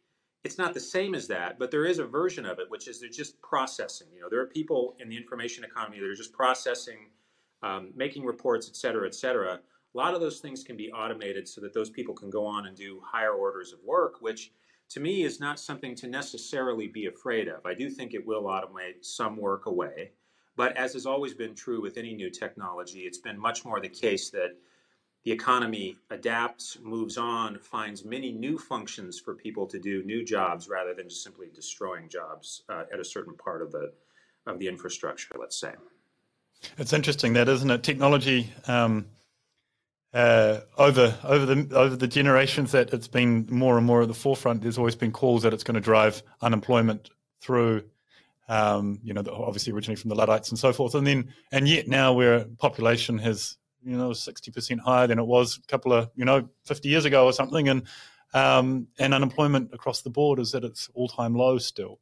it's 0.43 0.57
not 0.57 0.73
the 0.73 0.79
same 0.79 1.15
as 1.15 1.27
that, 1.27 1.59
but 1.59 1.69
there 1.69 1.85
is 1.85 1.99
a 1.99 2.05
version 2.05 2.45
of 2.45 2.59
it, 2.59 2.69
which 2.69 2.87
is 2.87 2.99
they're 2.99 3.09
just 3.09 3.41
processing. 3.41 4.07
You 4.13 4.21
know, 4.21 4.29
there 4.29 4.39
are 4.39 4.47
people 4.47 4.95
in 4.99 5.09
the 5.09 5.17
information 5.17 5.63
economy 5.63 5.99
that 5.99 6.07
are 6.07 6.15
just 6.15 6.33
processing, 6.33 7.09
um, 7.61 7.91
making 7.95 8.23
reports, 8.23 8.69
et 8.69 8.75
cetera, 8.75 9.05
et 9.05 9.15
cetera. 9.15 9.59
A 9.93 9.97
lot 9.97 10.13
of 10.13 10.21
those 10.21 10.39
things 10.39 10.63
can 10.63 10.77
be 10.77 10.91
automated 10.91 11.47
so 11.47 11.59
that 11.61 11.73
those 11.73 11.89
people 11.89 12.13
can 12.13 12.29
go 12.29 12.45
on 12.45 12.67
and 12.67 12.77
do 12.77 13.01
higher 13.03 13.33
orders 13.33 13.73
of 13.73 13.79
work, 13.83 14.21
which 14.21 14.53
to 14.89 14.99
me 14.99 15.23
is 15.23 15.39
not 15.39 15.59
something 15.59 15.93
to 15.95 16.07
necessarily 16.07 16.87
be 16.87 17.07
afraid 17.07 17.47
of. 17.47 17.65
I 17.65 17.73
do 17.73 17.89
think 17.89 18.13
it 18.13 18.25
will 18.25 18.43
automate 18.43 19.03
some 19.03 19.35
work 19.35 19.65
away. 19.65 20.11
But 20.59 20.75
as 20.75 20.91
has 20.91 21.05
always 21.05 21.33
been 21.33 21.55
true 21.55 21.81
with 21.81 21.95
any 21.95 22.13
new 22.13 22.29
technology, 22.29 23.03
it's 23.03 23.17
been 23.17 23.39
much 23.39 23.63
more 23.63 23.79
the 23.79 23.87
case 23.87 24.29
that 24.31 24.57
the 25.23 25.31
economy 25.31 25.95
adapts, 26.09 26.77
moves 26.83 27.17
on, 27.17 27.57
finds 27.59 28.03
many 28.03 28.33
new 28.33 28.57
functions 28.57 29.17
for 29.17 29.35
people 29.35 29.65
to 29.67 29.79
do 29.79 30.03
new 30.03 30.25
jobs 30.25 30.67
rather 30.67 30.93
than 30.93 31.07
just 31.07 31.23
simply 31.23 31.47
destroying 31.55 32.09
jobs 32.09 32.63
uh, 32.67 32.83
at 32.91 32.99
a 32.99 33.05
certain 33.05 33.35
part 33.35 33.61
of 33.61 33.71
the 33.71 33.93
of 34.47 34.59
the 34.59 34.67
infrastructure. 34.67 35.33
Let's 35.39 35.57
say. 35.57 35.71
It's 36.77 36.91
interesting 36.91 37.31
that, 37.35 37.47
isn't 37.47 37.71
it? 37.71 37.81
Technology 37.81 38.51
um, 38.67 39.05
uh, 40.13 40.59
over 40.77 41.17
over 41.23 41.45
the 41.45 41.73
over 41.73 41.95
the 41.95 42.07
generations 42.07 42.73
that 42.73 42.93
it's 42.93 43.07
been 43.07 43.47
more 43.49 43.77
and 43.77 43.87
more 43.87 44.01
at 44.01 44.09
the 44.09 44.13
forefront. 44.13 44.63
There's 44.63 44.77
always 44.77 44.97
been 44.97 45.13
calls 45.13 45.43
that 45.43 45.53
it's 45.53 45.63
going 45.63 45.75
to 45.75 45.79
drive 45.79 46.21
unemployment 46.41 47.11
through. 47.39 47.85
Um, 48.49 48.99
you 49.03 49.13
know, 49.13 49.23
obviously 49.31 49.71
originally 49.71 49.95
from 49.95 50.09
the 50.09 50.15
Luddites 50.15 50.49
and 50.49 50.57
so 50.57 50.73
forth, 50.73 50.95
and 50.95 51.05
then 51.05 51.31
and 51.51 51.67
yet 51.67 51.87
now 51.87 52.13
where 52.13 52.45
population 52.57 53.19
has 53.19 53.59
you 53.83 53.97
know, 53.97 54.09
60% 54.09 54.79
higher 54.79 55.07
than 55.07 55.19
it 55.19 55.25
was 55.25 55.57
a 55.57 55.67
couple 55.67 55.93
of, 55.93 56.09
you 56.15 56.25
know, 56.25 56.49
50 56.65 56.89
years 56.89 57.05
ago 57.05 57.25
or 57.25 57.33
something. 57.33 57.69
And, 57.69 57.83
um, 58.33 58.87
and 58.99 59.13
unemployment 59.13 59.73
across 59.73 60.01
the 60.01 60.09
board 60.09 60.39
is 60.39 60.53
at 60.53 60.63
its 60.63 60.89
all 60.93 61.07
time 61.07 61.33
low 61.33 61.57
still. 61.57 61.99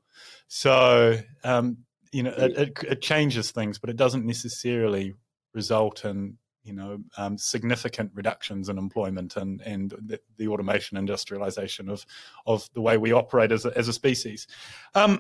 So, 0.48 1.20
um, 1.44 1.78
you 2.12 2.24
know, 2.24 2.34
it, 2.38 2.58
it, 2.58 2.84
it, 2.84 3.02
changes 3.02 3.52
things, 3.52 3.78
but 3.80 3.90
it 3.90 3.96
doesn't 3.96 4.26
necessarily 4.26 5.14
result 5.54 6.04
in, 6.04 6.38
you 6.64 6.74
know, 6.74 7.00
um, 7.18 7.38
significant 7.38 8.12
reductions 8.14 8.68
in 8.68 8.78
employment 8.78 9.38
and, 9.38 9.62
and 9.62 9.92
the, 10.02 10.20
the, 10.38 10.48
automation 10.48 10.98
industrialization 10.98 11.90
of, 11.90 12.06
of 12.46 12.68
the 12.74 12.82
way 12.82 12.98
we 12.98 13.14
operate 13.14 13.52
as 13.52 13.66
a, 13.66 13.78
as 13.78 13.88
a 13.88 13.94
species. 13.94 14.48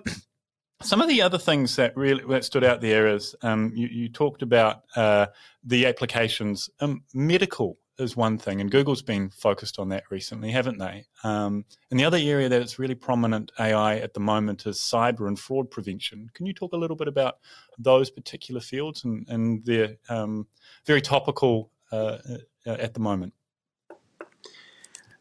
Some 0.81 1.01
of 1.01 1.07
the 1.07 1.23
other 1.23 1.39
things 1.39 1.75
that 1.77 1.97
really 1.97 2.23
that 2.29 2.45
stood 2.45 2.63
out 2.63 2.81
there 2.81 3.07
is 3.07 3.35
um, 3.41 3.71
you, 3.73 3.87
you, 3.87 4.09
talked 4.09 4.43
about 4.43 4.83
uh, 4.95 5.25
the 5.63 5.87
applications. 5.87 6.69
Um, 6.79 7.03
medical 7.15 7.79
is 7.97 8.15
one 8.15 8.37
thing, 8.37 8.61
and 8.61 8.69
Google's 8.69 9.01
been 9.01 9.31
focused 9.31 9.79
on 9.79 9.89
that 9.89 10.03
recently, 10.11 10.51
haven't 10.51 10.77
they? 10.77 11.05
Um, 11.23 11.65
and 11.89 11.99
the 11.99 12.05
other 12.05 12.17
area 12.17 12.47
that 12.47 12.61
is 12.61 12.77
really 12.77 12.93
prominent 12.93 13.51
AI 13.59 13.97
at 13.97 14.13
the 14.13 14.19
moment 14.19 14.67
is 14.67 14.77
cyber 14.77 15.27
and 15.27 15.39
fraud 15.39 15.71
prevention. 15.71 16.29
Can 16.35 16.45
you 16.45 16.53
talk 16.53 16.73
a 16.73 16.77
little 16.77 16.95
bit 16.95 17.07
about 17.07 17.39
those 17.79 18.11
particular 18.11 18.61
fields 18.61 19.03
and, 19.03 19.27
and 19.29 19.65
they're 19.65 19.97
um, 20.09 20.45
very 20.85 21.01
topical 21.01 21.71
uh, 21.91 22.19
uh, 22.67 22.71
at 22.71 22.93
the 22.93 22.99
moment? 22.99 23.33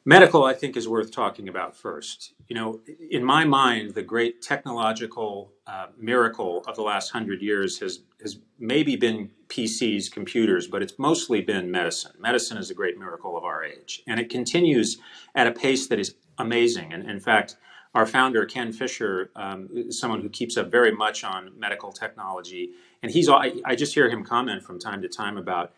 Medical, 0.09 0.45
I 0.45 0.55
think, 0.55 0.77
is 0.77 0.89
worth 0.89 1.11
talking 1.11 1.49
about 1.49 1.77
first. 1.77 2.35
You 2.47 2.55
know, 2.55 2.81
in 3.11 3.25
my 3.25 3.45
mind, 3.45 3.95
the 3.95 4.05
great 4.05 4.41
technological 4.41 5.53
uh, 5.67 5.89
miracle 5.99 6.63
of 6.69 6.77
the 6.77 6.83
last 6.83 7.11
hundred 7.11 7.43
years 7.43 7.81
has 7.81 8.03
has 8.23 8.39
maybe 8.57 8.95
been 8.95 9.33
PCs, 9.49 10.09
computers, 10.13 10.69
but 10.69 10.81
it's 10.81 10.97
mostly 10.97 11.41
been 11.41 11.73
medicine. 11.73 12.13
Medicine 12.21 12.57
is 12.57 12.71
a 12.71 12.75
great 12.75 12.97
miracle 12.97 13.37
of 13.37 13.43
our 13.43 13.65
age, 13.65 14.05
and 14.07 14.21
it 14.21 14.31
continues 14.31 14.99
at 15.35 15.49
a 15.49 15.53
pace 15.53 15.89
that 15.89 15.99
is 15.99 16.15
amazing. 16.39 16.93
And 16.93 17.11
in 17.11 17.19
fact, 17.19 17.57
our 17.93 18.07
founder 18.07 18.47
Ken 18.47 18.73
Fisher 18.73 19.33
um, 19.35 19.69
is 19.75 19.99
someone 19.99 20.21
who 20.21 20.29
keeps 20.29 20.57
up 20.57 20.71
very 20.71 20.93
much 20.93 21.25
on 21.25 21.51
medical 21.59 21.91
technology, 21.91 22.71
and 23.03 23.11
he's 23.11 23.29
I, 23.29 23.55
I 23.65 23.75
just 23.75 23.93
hear 23.93 24.09
him 24.09 24.25
comment 24.25 24.63
from 24.63 24.79
time 24.79 25.03
to 25.03 25.09
time 25.09 25.37
about 25.37 25.73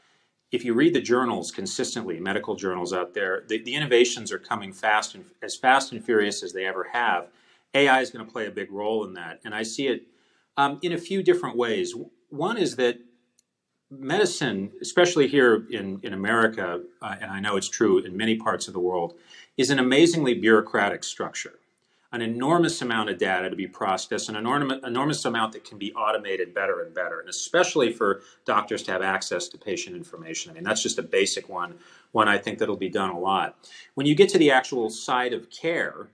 if 0.51 0.65
you 0.65 0.75
read 0.75 0.95
the 0.95 1.01
journals 1.01 1.51
consistently, 1.51 2.19
medical 2.19 2.55
journals 2.55 2.93
out 2.93 3.15
there, 3.15 3.45
the, 3.49 3.63
the 3.63 3.75
innovations 3.75 4.33
are 4.33 4.39
coming 4.39 4.73
fast 4.73 5.15
and 5.15 5.25
as 5.43 5.57
fast 5.57 5.93
and 5.93 6.05
furious 6.05 6.43
as 6.43 6.53
they 6.53 6.65
ever 6.65 6.89
have. 6.93 7.29
AI 7.75 8.01
is 8.01 8.11
going 8.11 8.25
to 8.25 8.33
play 8.33 8.47
a 8.47 8.51
big 8.51 8.73
role 8.73 9.05
in 9.05 9.13
that, 9.15 9.41
and 9.45 9.55
I 9.55 9.63
see 9.63 9.89
it 9.89 10.07
um, 10.57 10.79
in 10.83 10.93
a 10.93 10.99
few 10.99 11.23
different 11.23 11.57
ways. 11.57 11.95
One 12.31 12.57
is 12.57 12.77
that 12.77 12.99
medicine, 13.91 14.73
especially 14.81 15.29
here 15.29 15.67
in 15.71 16.01
in 16.03 16.15
America, 16.15 16.83
uh, 17.03 17.17
and 17.21 17.31
I 17.31 17.41
know 17.41 17.57
it's 17.57 17.69
true 17.69 17.99
in 17.99 18.17
many 18.17 18.37
parts 18.37 18.69
of 18.69 18.75
the 18.75 18.81
world, 18.81 19.15
is 19.59 19.69
an 19.69 19.79
amazingly 19.79 20.35
bureaucratic 20.35 21.05
structure 21.05 21.59
an 22.11 22.23
enormous 22.23 22.81
amount 22.81 23.11
of 23.11 23.19
data 23.19 23.51
to 23.51 23.57
be 23.57 23.67
processed, 23.67 24.29
an 24.29 24.37
enormous, 24.37 24.79
enormous 24.85 25.25
amount 25.25 25.53
that 25.53 25.65
can 25.65 25.79
be 25.79 25.93
automated 25.93 26.55
better 26.55 26.81
and 26.81 26.95
better, 26.95 27.21
and 27.21 27.29
especially 27.29 27.93
for 27.93 28.23
doctors 28.47 28.83
to 28.83 28.91
have 28.91 29.03
access 29.03 29.49
to 29.49 29.59
patient 29.59 29.95
information. 29.95 30.51
I 30.51 30.55
mean, 30.55 30.65
that's 30.65 30.83
just 30.83 30.99
a 30.99 31.03
basic 31.03 31.49
one, 31.49 31.79
one 32.13 32.27
I 32.27 32.39
think 32.39 32.59
that'll 32.59 32.77
be 32.77 32.89
done 32.89 33.11
a 33.11 33.19
lot. 33.19 33.57
When 33.95 34.07
you 34.07 34.15
get 34.15 34.31
to 34.31 34.39
the 34.39 34.51
actual 34.51 34.89
side 34.89 35.35
of 35.35 35.51
care, 35.51 36.09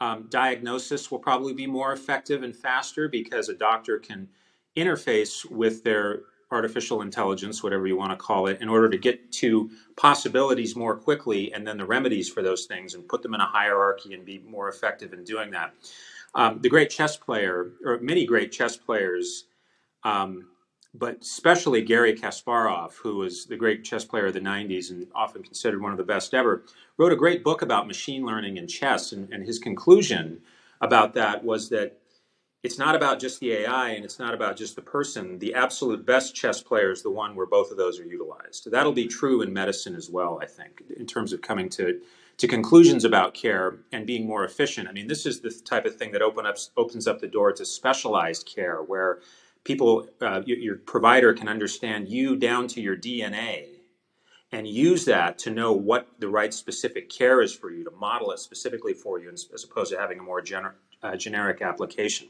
um, 0.00 0.26
diagnosis 0.30 1.10
will 1.10 1.18
probably 1.18 1.54
be 1.54 1.66
more 1.66 1.92
effective 1.92 2.42
and 2.42 2.54
faster 2.54 3.08
because 3.08 3.48
a 3.48 3.54
doctor 3.54 3.98
can 3.98 4.28
interface 4.76 5.48
with 5.48 5.82
their 5.82 6.20
artificial 6.52 7.02
intelligence, 7.02 7.62
whatever 7.62 7.86
you 7.86 7.96
want 7.96 8.12
to 8.12 8.16
call 8.16 8.46
it, 8.46 8.60
in 8.60 8.68
order 8.68 8.88
to 8.90 8.98
get 8.98 9.32
to 9.32 9.70
possibilities 9.96 10.76
more 10.76 10.96
quickly 10.96 11.52
and 11.52 11.66
then 11.66 11.78
the 11.78 11.86
remedies 11.86 12.28
for 12.28 12.42
those 12.42 12.66
things 12.66 12.94
and 12.94 13.08
put 13.08 13.22
them 13.22 13.34
in 13.34 13.40
a 13.40 13.46
hierarchy 13.46 14.14
and 14.14 14.24
be 14.24 14.38
more 14.40 14.68
effective 14.68 15.12
in 15.12 15.24
doing 15.24 15.50
that. 15.50 15.74
Um, 16.34 16.60
the 16.60 16.68
great 16.68 16.90
chess 16.90 17.16
player, 17.16 17.72
or 17.84 17.98
many 18.00 18.24
great 18.26 18.52
chess 18.52 18.76
players, 18.76 19.44
um, 20.04 20.48
but 20.94 21.18
especially 21.22 21.82
Garry 21.82 22.14
Kasparov, 22.14 22.94
who 22.96 23.16
was 23.16 23.46
the 23.46 23.56
great 23.56 23.84
chess 23.84 24.04
player 24.04 24.26
of 24.26 24.34
the 24.34 24.40
90s 24.40 24.90
and 24.90 25.06
often 25.14 25.42
considered 25.42 25.80
one 25.82 25.92
of 25.92 25.98
the 25.98 26.04
best 26.04 26.34
ever, 26.34 26.64
wrote 26.98 27.12
a 27.12 27.16
great 27.16 27.42
book 27.42 27.62
about 27.62 27.86
machine 27.86 28.26
learning 28.26 28.58
and 28.58 28.68
chess. 28.68 29.12
And, 29.12 29.32
and 29.32 29.46
his 29.46 29.58
conclusion 29.58 30.42
about 30.80 31.14
that 31.14 31.44
was 31.44 31.70
that 31.70 31.98
it's 32.62 32.78
not 32.78 32.94
about 32.94 33.18
just 33.18 33.40
the 33.40 33.52
AI 33.52 33.90
and 33.90 34.04
it's 34.04 34.20
not 34.20 34.34
about 34.34 34.56
just 34.56 34.76
the 34.76 34.82
person. 34.82 35.38
The 35.40 35.54
absolute 35.54 36.06
best 36.06 36.34
chess 36.34 36.62
player 36.62 36.92
is 36.92 37.02
the 37.02 37.10
one 37.10 37.34
where 37.34 37.46
both 37.46 37.72
of 37.72 37.76
those 37.76 37.98
are 37.98 38.04
utilized. 38.04 38.70
That'll 38.70 38.92
be 38.92 39.08
true 39.08 39.42
in 39.42 39.52
medicine 39.52 39.96
as 39.96 40.08
well, 40.08 40.38
I 40.40 40.46
think, 40.46 40.82
in 40.96 41.06
terms 41.06 41.32
of 41.32 41.42
coming 41.42 41.68
to, 41.70 42.00
to 42.36 42.46
conclusions 42.46 43.04
about 43.04 43.34
care 43.34 43.78
and 43.90 44.06
being 44.06 44.26
more 44.26 44.44
efficient. 44.44 44.88
I 44.88 44.92
mean, 44.92 45.08
this 45.08 45.26
is 45.26 45.40
the 45.40 45.50
type 45.50 45.86
of 45.86 45.96
thing 45.96 46.12
that 46.12 46.22
open 46.22 46.46
up, 46.46 46.56
opens 46.76 47.08
up 47.08 47.20
the 47.20 47.26
door 47.26 47.52
to 47.52 47.64
specialized 47.64 48.46
care 48.46 48.76
where 48.76 49.18
people, 49.64 50.06
uh, 50.20 50.42
your, 50.46 50.58
your 50.58 50.76
provider 50.76 51.34
can 51.34 51.48
understand 51.48 52.08
you 52.08 52.36
down 52.36 52.68
to 52.68 52.80
your 52.80 52.96
DNA 52.96 53.66
and 54.52 54.68
use 54.68 55.04
that 55.06 55.38
to 55.38 55.50
know 55.50 55.72
what 55.72 56.08
the 56.20 56.28
right 56.28 56.54
specific 56.54 57.08
care 57.10 57.42
is 57.42 57.52
for 57.54 57.72
you, 57.72 57.82
to 57.82 57.90
model 57.90 58.30
it 58.30 58.38
specifically 58.38 58.94
for 58.94 59.18
you, 59.18 59.30
as 59.30 59.64
opposed 59.64 59.90
to 59.90 59.98
having 59.98 60.20
a 60.20 60.22
more 60.22 60.42
gener- 60.42 60.74
uh, 61.02 61.16
generic 61.16 61.60
application. 61.62 62.28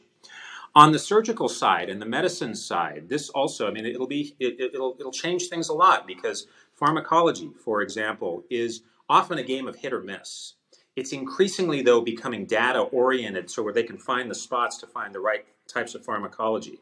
On 0.75 0.91
the 0.91 0.99
surgical 0.99 1.51
side 1.51 1.91
and 1.91 2.01
the 2.01 2.07
medicine 2.07 2.55
side, 2.55 3.07
this 3.07 3.29
also, 3.29 3.69
I 3.69 3.73
mean, 3.73 3.85
it'll 3.85 4.07
be 4.07 4.35
it, 4.41 4.73
will 4.73 4.97
it'll 4.99 5.13
change 5.13 5.49
things 5.49 5.69
a 5.69 5.75
lot 5.75 6.07
because 6.07 6.47
pharmacology, 6.73 7.51
for 7.63 7.83
example, 7.83 8.43
is 8.49 8.83
often 9.07 9.37
a 9.37 9.43
game 9.43 9.69
of 9.69 9.77
hit 9.77 9.93
or 9.93 10.01
miss. 10.01 10.55
It's 10.97 11.13
increasingly 11.13 11.83
though 11.83 12.01
becoming 12.01 12.47
data 12.47 12.81
oriented, 12.81 13.51
so 13.51 13.63
where 13.63 13.75
they 13.75 13.83
can 13.83 13.99
find 13.99 14.31
the 14.31 14.35
spots 14.35 14.79
to 14.79 14.87
find 14.87 15.15
the 15.15 15.21
right 15.21 15.45
types 15.69 15.95
of 15.95 16.07
pharmacology, 16.07 16.81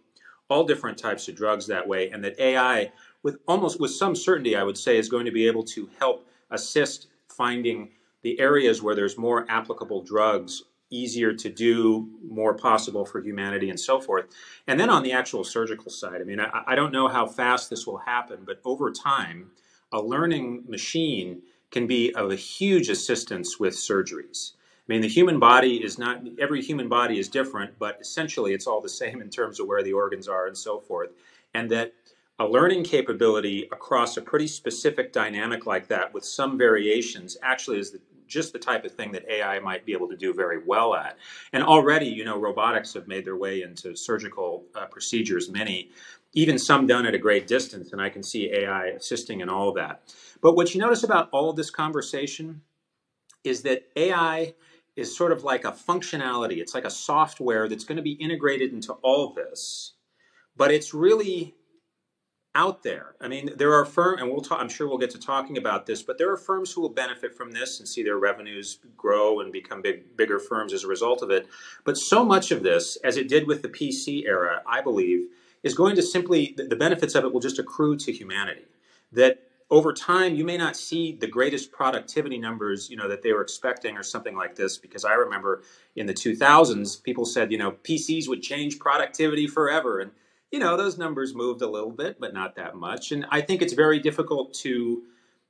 all 0.49 0.62
different 0.64 0.97
types 0.97 1.28
of 1.28 1.35
drugs 1.35 1.66
that 1.66 1.88
way, 1.88 2.11
and 2.11 2.23
that 2.23 2.38
AI, 2.38 2.92
with 3.25 3.38
almost 3.49 3.80
with 3.80 3.90
some 3.90 4.14
certainty, 4.14 4.54
I 4.54 4.62
would 4.62 4.78
say, 4.78 4.99
is 4.99 5.09
going 5.09 5.25
to 5.25 5.32
be 5.32 5.49
able 5.49 5.64
to 5.64 5.90
help 5.99 6.28
assist 6.52 7.09
finding 7.28 7.90
the 8.23 8.38
areas 8.38 8.82
where 8.82 8.94
there's 8.94 9.18
more 9.18 9.47
applicable 9.49 10.02
drugs 10.02 10.62
easier 10.90 11.32
to 11.32 11.49
do, 11.49 12.09
more 12.28 12.54
possible 12.54 13.04
for 13.04 13.20
humanity, 13.20 13.70
and 13.70 13.78
so 13.78 14.00
forth. 14.00 14.26
And 14.66 14.78
then 14.78 14.90
on 14.90 15.02
the 15.02 15.12
actual 15.12 15.44
surgical 15.44 15.90
side, 15.90 16.20
I 16.20 16.25
mean, 16.25 16.40
I, 16.40 16.62
I, 16.66 16.75
don't 16.75 16.92
know 16.92 17.09
how 17.09 17.26
fast 17.26 17.70
this 17.70 17.87
will 17.87 17.99
happen, 17.99 18.40
but 18.44 18.61
over 18.64 18.90
time, 18.90 19.52
a 19.92 20.00
learning 20.00 20.64
machine 20.68 21.42
can 21.70 21.87
be 21.87 22.12
of 22.14 22.30
a 22.30 22.37
huge 22.37 22.88
assistance 22.88 23.59
with 23.59 23.75
surgeries. 23.75 24.52
I 24.88 24.92
mean, 24.92 25.02
the 25.02 25.09
human 25.09 25.38
body 25.38 25.76
is 25.76 25.99
not, 25.99 26.23
every 26.40 26.62
human 26.62 26.88
body 26.88 27.18
is 27.18 27.28
different, 27.28 27.78
but 27.78 27.99
essentially 28.00 28.52
it's 28.52 28.66
all 28.66 28.80
the 28.80 28.88
same 28.88 29.23
in 29.23 29.30
terms 29.30 29.61
of 29.61 29.68
where 29.68 29.82
the 29.82 29.92
organs 29.92 30.26
are 30.26 30.47
and 30.47 30.59
so 30.59 30.80
forth. 30.80 31.11
And 31.54 31.70
that 31.70 31.94
a 32.40 32.47
learning 32.47 32.82
capability 32.82 33.68
across 33.70 34.16
a 34.16 34.23
pretty 34.23 34.47
specific 34.47 35.12
dynamic 35.12 35.66
like 35.66 35.88
that 35.88 36.14
with 36.14 36.25
some 36.25 36.56
variations 36.56 37.37
actually 37.42 37.78
is 37.78 37.90
the, 37.90 38.00
just 38.30 38.54
the 38.54 38.58
type 38.58 38.84
of 38.87 38.92
thing 38.92 39.12
that 39.12 39.28
AI 39.28 39.58
might 39.58 39.84
be 39.84 39.92
able 39.92 40.08
to 40.08 40.16
do 40.16 40.32
very 40.32 40.58
well 40.64 40.94
at. 40.94 41.18
And 41.52 41.62
already, 41.62 42.06
you 42.06 42.25
know, 42.25 42.38
robotics 42.38 42.94
have 42.94 43.08
made 43.08 43.26
their 43.26 43.37
way 43.37 43.62
into 43.62 43.94
surgical 43.94 44.64
uh, 44.75 44.87
procedures, 44.87 45.50
many, 45.50 45.90
even 46.32 46.58
some 46.58 46.87
done 46.87 47.04
at 47.04 47.14
a 47.14 47.18
great 47.18 47.46
distance, 47.46 47.92
and 47.92 48.00
I 48.00 48.08
can 48.08 48.22
see 48.22 48.50
AI 48.52 48.87
assisting 48.87 49.40
in 49.40 49.50
all 49.50 49.72
that. 49.75 50.14
But 50.40 50.54
what 50.54 50.75
you 50.75 50.80
notice 50.80 51.02
about 51.02 51.28
all 51.32 51.52
this 51.52 51.70
conversation 51.70 52.62
is 53.44 53.62
that 53.62 53.82
AI 53.96 54.54
is 54.96 55.14
sort 55.14 55.32
of 55.32 55.44
like 55.44 55.64
a 55.64 55.72
functionality. 55.72 56.58
It's 56.58 56.75
like 56.75 56.84
a 56.84 56.90
software 56.90 57.68
that's 57.68 57.84
going 57.84 57.96
to 57.96 58.02
be 58.02 58.12
integrated 58.12 58.72
into 58.72 58.92
all 58.94 59.32
this, 59.34 59.94
but 60.56 60.70
it's 60.70 60.94
really 60.94 61.54
out 62.54 62.83
there. 62.83 63.14
I 63.21 63.28
mean, 63.28 63.50
there 63.57 63.75
are 63.75 63.85
firms, 63.85 64.21
and 64.21 64.30
we'll 64.30 64.40
talk, 64.40 64.61
I'm 64.61 64.69
sure 64.69 64.88
we'll 64.88 64.99
get 64.99 65.11
to 65.11 65.21
talking 65.21 65.57
about 65.57 65.87
this, 65.87 66.02
but 66.02 66.19
there 66.19 66.30
are 66.33 66.37
firms 66.37 66.73
who 66.73 66.80
will 66.80 66.88
benefit 66.88 67.35
from 67.35 67.52
this 67.52 67.78
and 67.78 67.88
see 67.88 68.02
their 68.02 68.19
revenues 68.19 68.78
grow 68.97 69.40
and 69.40 69.52
become 69.52 69.83
big, 69.83 70.16
bigger 70.16 70.40
firms 70.40 70.73
as 70.73 70.83
a 70.83 70.88
result 70.88 71.23
of 71.23 71.30
it. 71.30 71.47
But 71.85 71.97
so 71.97 72.25
much 72.25 72.50
of 72.50 72.62
this, 72.62 72.97
as 73.04 73.16
it 73.16 73.28
did 73.28 73.47
with 73.47 73.62
the 73.62 73.69
PC 73.69 74.25
era, 74.26 74.62
I 74.66 74.80
believe, 74.80 75.28
is 75.62 75.75
going 75.75 75.95
to 75.97 76.02
simply, 76.02 76.57
the 76.57 76.76
benefits 76.76 77.14
of 77.14 77.25
it 77.25 77.33
will 77.33 77.40
just 77.40 77.59
accrue 77.59 77.97
to 77.99 78.11
humanity. 78.12 78.64
That 79.12 79.42
over 79.71 79.92
time, 79.92 80.35
you 80.35 80.45
may 80.45 80.57
not 80.57 80.76
see 80.76 81.12
the 81.12 81.28
greatest 81.28 81.71
productivity 81.71 82.38
numbers, 82.38 82.90
you 82.90 82.97
know, 82.97 83.07
that 83.07 83.23
they 83.23 83.33
were 83.33 83.42
expecting 83.42 83.97
or 83.97 84.02
something 84.02 84.35
like 84.35 84.57
this, 84.57 84.76
because 84.76 85.04
I 85.04 85.12
remember 85.12 85.62
in 85.95 86.07
the 86.07 86.14
2000s, 86.14 87.00
people 87.04 87.25
said, 87.25 87.52
you 87.52 87.59
know, 87.59 87.73
PCs 87.85 88.26
would 88.28 88.42
change 88.42 88.80
productivity 88.80 89.47
forever. 89.47 90.00
And 90.00 90.11
you 90.50 90.59
know, 90.59 90.76
those 90.76 90.99
numbers 90.99 91.35
moved 91.35 91.62
a 91.62 91.69
little 91.69 91.90
bit, 91.90 92.19
but 92.19 92.35
not 92.35 92.57
that 92.57 92.75
much. 92.75 93.12
And 93.12 93.26
I 93.30 93.40
think 93.40 93.62
it's 93.62 93.73
very 93.73 94.00
difficult 94.00 94.52
to 94.54 95.02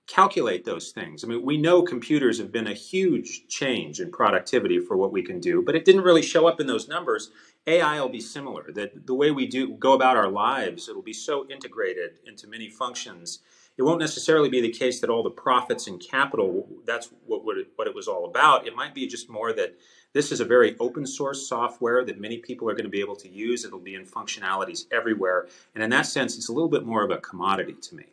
calculate 0.06 0.64
those 0.64 0.90
things. 0.90 1.22
I 1.22 1.28
mean, 1.28 1.44
we 1.44 1.56
know 1.56 1.82
computers 1.82 2.38
have 2.38 2.50
been 2.50 2.66
a 2.66 2.74
huge 2.74 3.46
change 3.48 4.00
in 4.00 4.10
productivity 4.10 4.80
for 4.80 4.96
what 4.96 5.12
we 5.12 5.22
can 5.22 5.38
do, 5.38 5.62
but 5.62 5.76
it 5.76 5.84
didn't 5.84 6.02
really 6.02 6.22
show 6.22 6.48
up 6.48 6.60
in 6.60 6.66
those 6.66 6.88
numbers. 6.88 7.30
AI 7.66 8.00
will 8.00 8.08
be 8.08 8.20
similar, 8.20 8.72
that 8.72 9.06
the 9.06 9.14
way 9.14 9.30
we 9.30 9.46
do 9.46 9.74
go 9.74 9.92
about 9.92 10.16
our 10.16 10.28
lives, 10.28 10.88
it'll 10.88 11.02
be 11.02 11.12
so 11.12 11.46
integrated 11.48 12.18
into 12.26 12.48
many 12.48 12.68
functions. 12.68 13.38
It 13.78 13.82
won't 13.82 14.00
necessarily 14.00 14.48
be 14.48 14.60
the 14.60 14.72
case 14.72 15.00
that 15.00 15.10
all 15.10 15.22
the 15.22 15.30
profits 15.30 15.86
and 15.86 16.00
capital, 16.00 16.66
that's 16.84 17.10
what, 17.26 17.44
what, 17.44 17.56
it, 17.56 17.68
what 17.76 17.86
it 17.86 17.94
was 17.94 18.08
all 18.08 18.24
about. 18.24 18.66
It 18.66 18.74
might 18.74 18.94
be 18.94 19.06
just 19.06 19.30
more 19.30 19.52
that 19.52 19.76
this 20.12 20.32
is 20.32 20.40
a 20.40 20.44
very 20.44 20.76
open 20.80 21.06
source 21.06 21.46
software 21.46 22.04
that 22.04 22.20
many 22.20 22.38
people 22.38 22.68
are 22.68 22.72
going 22.72 22.84
to 22.84 22.90
be 22.90 23.00
able 23.00 23.16
to 23.16 23.28
use. 23.28 23.64
It'll 23.64 23.78
be 23.78 23.94
in 23.94 24.04
functionalities 24.04 24.86
everywhere. 24.90 25.46
And 25.74 25.84
in 25.84 25.90
that 25.90 26.06
sense, 26.06 26.36
it's 26.36 26.48
a 26.48 26.52
little 26.52 26.68
bit 26.68 26.84
more 26.84 27.04
of 27.04 27.10
a 27.10 27.18
commodity 27.18 27.74
to 27.74 27.94
me. 27.94 28.04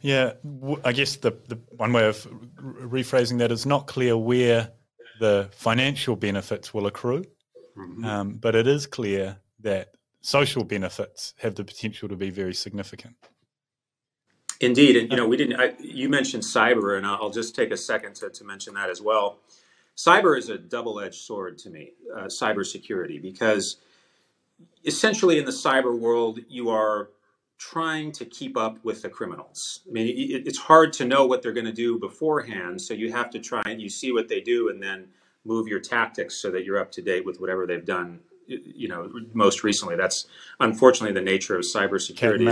Yeah, 0.00 0.34
I 0.84 0.92
guess 0.92 1.16
the, 1.16 1.32
the 1.48 1.58
one 1.76 1.92
way 1.92 2.06
of 2.06 2.28
rephrasing 2.60 3.38
that 3.38 3.50
is 3.50 3.64
not 3.64 3.86
clear 3.86 4.16
where 4.16 4.70
the 5.18 5.48
financial 5.52 6.14
benefits 6.14 6.74
will 6.74 6.86
accrue, 6.86 7.24
mm-hmm. 7.76 8.04
um, 8.04 8.32
but 8.34 8.54
it 8.54 8.66
is 8.66 8.86
clear 8.86 9.38
that 9.60 9.94
social 10.20 10.62
benefits 10.62 11.32
have 11.38 11.54
the 11.54 11.64
potential 11.64 12.08
to 12.10 12.16
be 12.16 12.28
very 12.28 12.52
significant. 12.52 13.16
Indeed, 14.60 14.96
and 14.96 15.10
you 15.10 15.16
know, 15.16 15.26
we 15.26 15.38
didn't. 15.38 15.58
I, 15.58 15.72
you 15.80 16.08
mentioned 16.10 16.42
cyber, 16.42 16.96
and 16.98 17.06
I'll 17.06 17.30
just 17.30 17.56
take 17.56 17.70
a 17.70 17.76
second 17.76 18.14
to, 18.16 18.28
to 18.28 18.44
mention 18.44 18.74
that 18.74 18.90
as 18.90 19.00
well 19.00 19.38
cyber 19.96 20.36
is 20.38 20.48
a 20.48 20.58
double-edged 20.58 21.14
sword 21.14 21.58
to 21.58 21.70
me, 21.70 21.92
uh, 22.16 22.24
cybersecurity, 22.24 23.20
because 23.20 23.76
essentially 24.84 25.38
in 25.38 25.44
the 25.44 25.52
cyber 25.52 25.98
world, 25.98 26.40
you 26.48 26.70
are 26.70 27.10
trying 27.56 28.12
to 28.12 28.24
keep 28.24 28.56
up 28.56 28.84
with 28.84 29.02
the 29.02 29.08
criminals. 29.08 29.80
I 29.88 29.92
mean, 29.92 30.08
it, 30.08 30.46
it's 30.46 30.58
hard 30.58 30.92
to 30.94 31.04
know 31.04 31.24
what 31.26 31.42
they're 31.42 31.52
going 31.52 31.66
to 31.66 31.72
do 31.72 31.98
beforehand, 31.98 32.80
so 32.82 32.94
you 32.94 33.12
have 33.12 33.30
to 33.30 33.38
try 33.38 33.62
and 33.64 33.80
you 33.80 33.88
see 33.88 34.12
what 34.12 34.28
they 34.28 34.40
do 34.40 34.68
and 34.68 34.82
then 34.82 35.08
move 35.44 35.68
your 35.68 35.80
tactics 35.80 36.34
so 36.40 36.50
that 36.50 36.64
you're 36.64 36.78
up 36.78 36.90
to 36.92 37.02
date 37.02 37.24
with 37.24 37.40
whatever 37.40 37.66
they've 37.66 37.84
done. 37.84 38.20
You 38.46 38.88
know, 38.88 39.10
most 39.32 39.62
recently, 39.62 39.96
that's 39.96 40.26
unfortunately 40.60 41.14
the 41.14 41.24
nature 41.24 41.56
of 41.56 41.62
cybersecurity. 41.62 42.44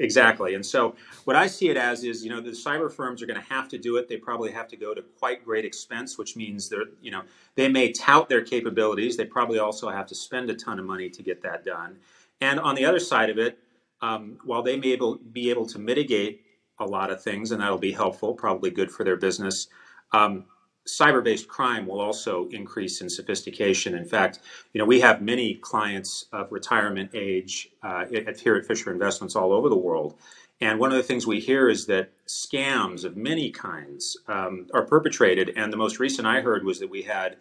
Exactly. 0.00 0.54
And 0.54 0.64
so 0.64 0.94
what 1.24 1.34
I 1.34 1.48
see 1.48 1.70
it 1.70 1.76
as 1.76 2.04
is, 2.04 2.24
you 2.24 2.30
know, 2.30 2.40
the 2.40 2.50
cyber 2.50 2.90
firms 2.90 3.20
are 3.20 3.26
going 3.26 3.40
to 3.40 3.48
have 3.48 3.68
to 3.70 3.78
do 3.78 3.96
it. 3.96 4.08
They 4.08 4.16
probably 4.16 4.52
have 4.52 4.68
to 4.68 4.76
go 4.76 4.94
to 4.94 5.02
quite 5.02 5.44
great 5.44 5.64
expense, 5.64 6.16
which 6.16 6.36
means 6.36 6.68
they're, 6.68 6.84
you 7.02 7.10
know, 7.10 7.22
they 7.56 7.68
may 7.68 7.90
tout 7.90 8.28
their 8.28 8.42
capabilities. 8.42 9.16
They 9.16 9.24
probably 9.24 9.58
also 9.58 9.90
have 9.90 10.06
to 10.06 10.14
spend 10.14 10.50
a 10.50 10.54
ton 10.54 10.78
of 10.78 10.84
money 10.84 11.10
to 11.10 11.22
get 11.22 11.42
that 11.42 11.64
done. 11.64 11.96
And 12.40 12.60
on 12.60 12.76
the 12.76 12.84
other 12.84 13.00
side 13.00 13.28
of 13.30 13.38
it, 13.38 13.58
um, 14.00 14.38
while 14.44 14.62
they 14.62 14.76
may 14.76 14.92
able, 14.92 15.16
be 15.16 15.50
able 15.50 15.66
to 15.66 15.78
mitigate 15.80 16.42
a 16.78 16.84
lot 16.84 17.10
of 17.10 17.20
things, 17.20 17.50
and 17.50 17.60
that'll 17.60 17.78
be 17.78 17.90
helpful, 17.90 18.34
probably 18.34 18.70
good 18.70 18.92
for 18.92 19.02
their 19.02 19.16
business, 19.16 19.66
um, 20.12 20.44
cyber-based 20.88 21.48
crime 21.48 21.86
will 21.86 22.00
also 22.00 22.48
increase 22.48 23.00
in 23.00 23.08
sophistication. 23.10 23.94
In 23.94 24.04
fact, 24.04 24.40
you 24.72 24.78
know, 24.78 24.84
we 24.84 25.00
have 25.00 25.22
many 25.22 25.54
clients 25.54 26.26
of 26.32 26.50
retirement 26.50 27.10
age 27.14 27.70
uh, 27.82 28.06
here 28.06 28.56
at 28.56 28.66
Fisher 28.66 28.90
Investments 28.90 29.36
all 29.36 29.52
over 29.52 29.68
the 29.68 29.76
world. 29.76 30.14
And 30.60 30.80
one 30.80 30.90
of 30.90 30.96
the 30.96 31.04
things 31.04 31.26
we 31.26 31.40
hear 31.40 31.68
is 31.68 31.86
that 31.86 32.10
scams 32.26 33.04
of 33.04 33.16
many 33.16 33.50
kinds 33.50 34.16
um, 34.26 34.66
are 34.74 34.84
perpetrated. 34.84 35.52
And 35.56 35.72
the 35.72 35.76
most 35.76 36.00
recent 36.00 36.26
I 36.26 36.40
heard 36.40 36.64
was 36.64 36.80
that 36.80 36.90
we 36.90 37.02
had 37.02 37.36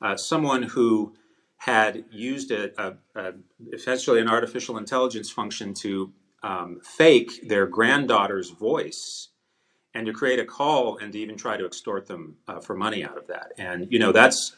uh, 0.00 0.16
someone 0.16 0.62
who 0.62 1.14
had 1.56 2.04
used 2.10 2.50
a, 2.52 2.70
a, 2.80 2.94
a, 3.16 3.32
essentially 3.72 4.20
an 4.20 4.28
artificial 4.28 4.78
intelligence 4.78 5.30
function 5.30 5.74
to 5.74 6.12
um, 6.42 6.80
fake 6.82 7.48
their 7.48 7.66
granddaughter's 7.66 8.50
voice 8.50 9.28
and 9.94 10.06
to 10.06 10.12
create 10.12 10.38
a 10.38 10.44
call 10.44 10.98
and 10.98 11.12
to 11.12 11.18
even 11.18 11.36
try 11.36 11.56
to 11.56 11.66
extort 11.66 12.06
them 12.06 12.36
uh, 12.48 12.60
for 12.60 12.76
money 12.76 13.04
out 13.04 13.18
of 13.18 13.26
that. 13.28 13.52
And 13.58 13.88
you 13.90 13.98
know 13.98 14.12
that's 14.12 14.54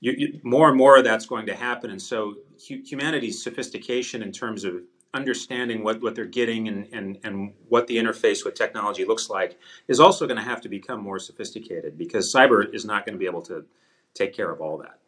you, 0.00 0.14
you, 0.16 0.40
more 0.42 0.68
and 0.68 0.76
more 0.76 0.96
of 0.96 1.04
that's 1.04 1.26
going 1.26 1.46
to 1.46 1.54
happen. 1.54 1.90
And 1.90 2.00
so 2.00 2.36
hu- 2.68 2.82
humanity's 2.84 3.42
sophistication 3.42 4.22
in 4.22 4.32
terms 4.32 4.64
of 4.64 4.82
understanding 5.12 5.82
what, 5.82 6.00
what 6.02 6.14
they're 6.14 6.24
getting 6.24 6.68
and, 6.68 6.86
and, 6.92 7.18
and 7.24 7.52
what 7.68 7.86
the 7.86 7.96
interface 7.96 8.44
with 8.44 8.54
technology 8.54 9.04
looks 9.04 9.28
like 9.28 9.58
is 9.88 10.00
also 10.00 10.26
going 10.26 10.36
to 10.36 10.42
have 10.42 10.60
to 10.62 10.68
become 10.68 11.00
more 11.00 11.18
sophisticated 11.18 11.98
because 11.98 12.32
cyber 12.32 12.72
is 12.72 12.84
not 12.84 13.04
going 13.04 13.14
to 13.14 13.18
be 13.18 13.26
able 13.26 13.42
to 13.42 13.64
take 14.14 14.34
care 14.34 14.50
of 14.50 14.60
all 14.60 14.78
that. 14.78 14.98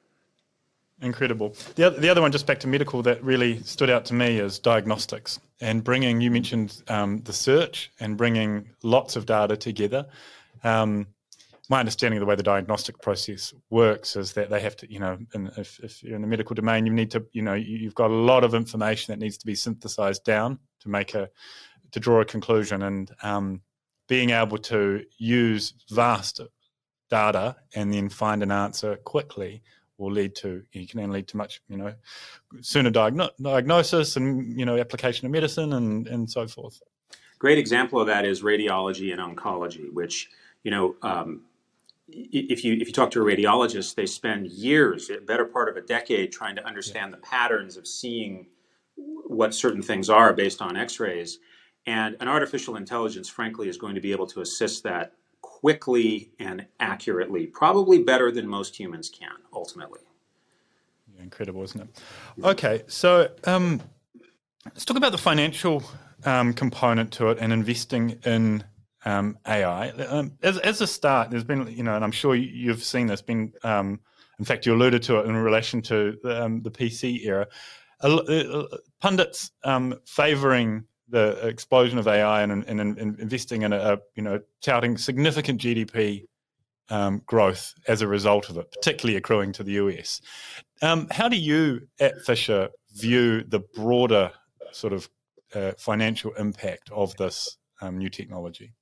Incredible. 1.02 1.56
The 1.74 1.88
other, 1.88 2.00
the 2.00 2.08
other 2.08 2.20
one, 2.20 2.30
just 2.30 2.46
back 2.46 2.60
to 2.60 2.68
medical, 2.68 3.02
that 3.02 3.22
really 3.24 3.60
stood 3.64 3.90
out 3.90 4.04
to 4.06 4.14
me 4.14 4.38
is 4.38 4.60
diagnostics 4.60 5.40
and 5.60 5.82
bringing. 5.82 6.20
You 6.20 6.30
mentioned 6.30 6.80
um, 6.86 7.18
the 7.22 7.32
search 7.32 7.90
and 7.98 8.16
bringing 8.16 8.70
lots 8.84 9.16
of 9.16 9.26
data 9.26 9.56
together. 9.56 10.06
Um, 10.62 11.08
my 11.68 11.80
understanding 11.80 12.18
of 12.18 12.20
the 12.20 12.26
way 12.26 12.36
the 12.36 12.44
diagnostic 12.44 13.00
process 13.02 13.52
works 13.68 14.14
is 14.14 14.32
that 14.34 14.48
they 14.48 14.60
have 14.60 14.76
to, 14.76 14.92
you 14.92 15.00
know, 15.00 15.18
if, 15.56 15.80
if, 15.80 16.04
you're 16.04 16.14
in 16.14 16.22
the 16.22 16.28
medical 16.28 16.54
domain, 16.54 16.86
you 16.86 16.92
need 16.92 17.10
to, 17.10 17.26
you 17.32 17.42
know, 17.42 17.54
you've 17.54 17.94
got 17.94 18.10
a 18.10 18.14
lot 18.14 18.44
of 18.44 18.54
information 18.54 19.12
that 19.12 19.18
needs 19.18 19.38
to 19.38 19.46
be 19.46 19.56
synthesized 19.56 20.22
down 20.22 20.58
to 20.80 20.88
make 20.88 21.14
a, 21.14 21.28
to 21.90 21.98
draw 21.98 22.20
a 22.20 22.24
conclusion, 22.24 22.82
and 22.82 23.10
um, 23.22 23.60
being 24.06 24.30
able 24.30 24.58
to 24.58 25.02
use 25.18 25.74
vast 25.90 26.40
data 27.10 27.56
and 27.74 27.92
then 27.92 28.08
find 28.08 28.42
an 28.42 28.52
answer 28.52 28.96
quickly 28.96 29.62
will 29.98 30.10
lead 30.10 30.34
to 30.34 30.62
you 30.72 30.86
can 30.86 31.00
then 31.00 31.10
lead 31.10 31.28
to 31.28 31.36
much 31.36 31.60
you 31.68 31.76
know 31.76 31.94
sooner 32.60 32.90
diagno- 32.90 33.30
diagnosis 33.40 34.16
and 34.16 34.58
you 34.58 34.64
know 34.64 34.78
application 34.78 35.26
of 35.26 35.32
medicine 35.32 35.72
and 35.74 36.08
and 36.08 36.30
so 36.30 36.46
forth. 36.46 36.82
Great 37.38 37.58
example 37.58 38.00
of 38.00 38.06
that 38.06 38.24
is 38.24 38.42
radiology 38.42 39.12
and 39.12 39.20
oncology, 39.20 39.92
which 39.92 40.30
you 40.62 40.70
know. 40.70 40.96
Um, 41.02 41.42
if 42.14 42.62
you 42.62 42.74
if 42.74 42.88
you 42.88 42.92
talk 42.92 43.10
to 43.12 43.22
a 43.22 43.24
radiologist, 43.24 43.94
they 43.94 44.04
spend 44.04 44.48
years, 44.48 45.08
a 45.08 45.18
better 45.18 45.46
part 45.46 45.68
of 45.70 45.76
a 45.76 45.80
decade, 45.80 46.30
trying 46.30 46.56
to 46.56 46.66
understand 46.66 47.10
yeah. 47.10 47.16
the 47.16 47.22
patterns 47.22 47.78
of 47.78 47.86
seeing 47.86 48.46
what 48.96 49.54
certain 49.54 49.80
things 49.80 50.10
are 50.10 50.34
based 50.34 50.60
on 50.60 50.76
X-rays, 50.76 51.38
and 51.86 52.16
an 52.20 52.28
artificial 52.28 52.76
intelligence, 52.76 53.28
frankly, 53.28 53.68
is 53.68 53.78
going 53.78 53.94
to 53.94 54.00
be 54.00 54.12
able 54.12 54.26
to 54.26 54.40
assist 54.40 54.82
that 54.82 55.12
quickly 55.62 56.28
and 56.40 56.66
accurately, 56.80 57.46
probably 57.46 58.02
better 58.02 58.32
than 58.32 58.46
most 58.48 58.78
humans 58.78 59.08
can 59.08 59.30
ultimately. 59.52 60.00
Yeah, 61.14 61.22
incredible, 61.22 61.62
isn't 61.62 61.80
it? 61.80 61.88
Okay, 62.44 62.82
so 62.88 63.30
um, 63.44 63.80
let's 64.64 64.84
talk 64.84 64.96
about 64.96 65.12
the 65.12 65.18
financial 65.18 65.84
um, 66.24 66.52
component 66.52 67.12
to 67.12 67.28
it 67.28 67.38
and 67.40 67.52
investing 67.52 68.18
in 68.24 68.64
um, 69.04 69.38
AI. 69.46 69.90
Um, 69.90 70.32
as, 70.42 70.58
as 70.58 70.80
a 70.80 70.86
start, 70.86 71.30
there's 71.30 71.44
been, 71.44 71.68
you 71.68 71.84
know, 71.84 71.94
and 71.94 72.02
I'm 72.02 72.12
sure 72.12 72.34
you've 72.34 72.82
seen 72.82 73.06
this, 73.06 73.22
been, 73.22 73.52
um, 73.62 74.00
in 74.40 74.44
fact, 74.44 74.66
you 74.66 74.74
alluded 74.74 75.04
to 75.04 75.20
it 75.20 75.26
in 75.26 75.36
relation 75.36 75.80
to 75.82 76.18
um, 76.24 76.62
the 76.62 76.72
PC 76.72 77.24
era. 77.24 77.46
Uh, 78.00 78.64
pundits 79.00 79.52
favouring 80.06 80.84
the 81.12 81.46
explosion 81.46 81.98
of 81.98 82.08
AI 82.08 82.42
and, 82.42 82.64
and, 82.66 82.80
and 82.80 83.20
investing 83.20 83.62
in 83.62 83.72
a, 83.72 83.76
a, 83.76 83.98
you 84.16 84.22
know 84.22 84.40
touting 84.62 84.96
significant 84.96 85.60
GDP 85.60 86.26
um, 86.88 87.22
growth 87.26 87.74
as 87.86 88.02
a 88.02 88.08
result 88.08 88.48
of 88.50 88.56
it, 88.56 88.72
particularly 88.72 89.16
accruing 89.16 89.52
to 89.52 89.62
the 89.62 89.72
US. 89.72 90.20
Um, 90.80 91.06
how 91.10 91.28
do 91.28 91.36
you 91.36 91.86
at 92.00 92.22
Fisher 92.22 92.70
view 92.94 93.44
the 93.44 93.60
broader 93.60 94.32
sort 94.72 94.92
of 94.92 95.08
uh, 95.54 95.72
financial 95.78 96.32
impact 96.32 96.90
of 96.90 97.14
this 97.16 97.58
um, 97.82 97.98
new 97.98 98.08
technology? 98.08 98.72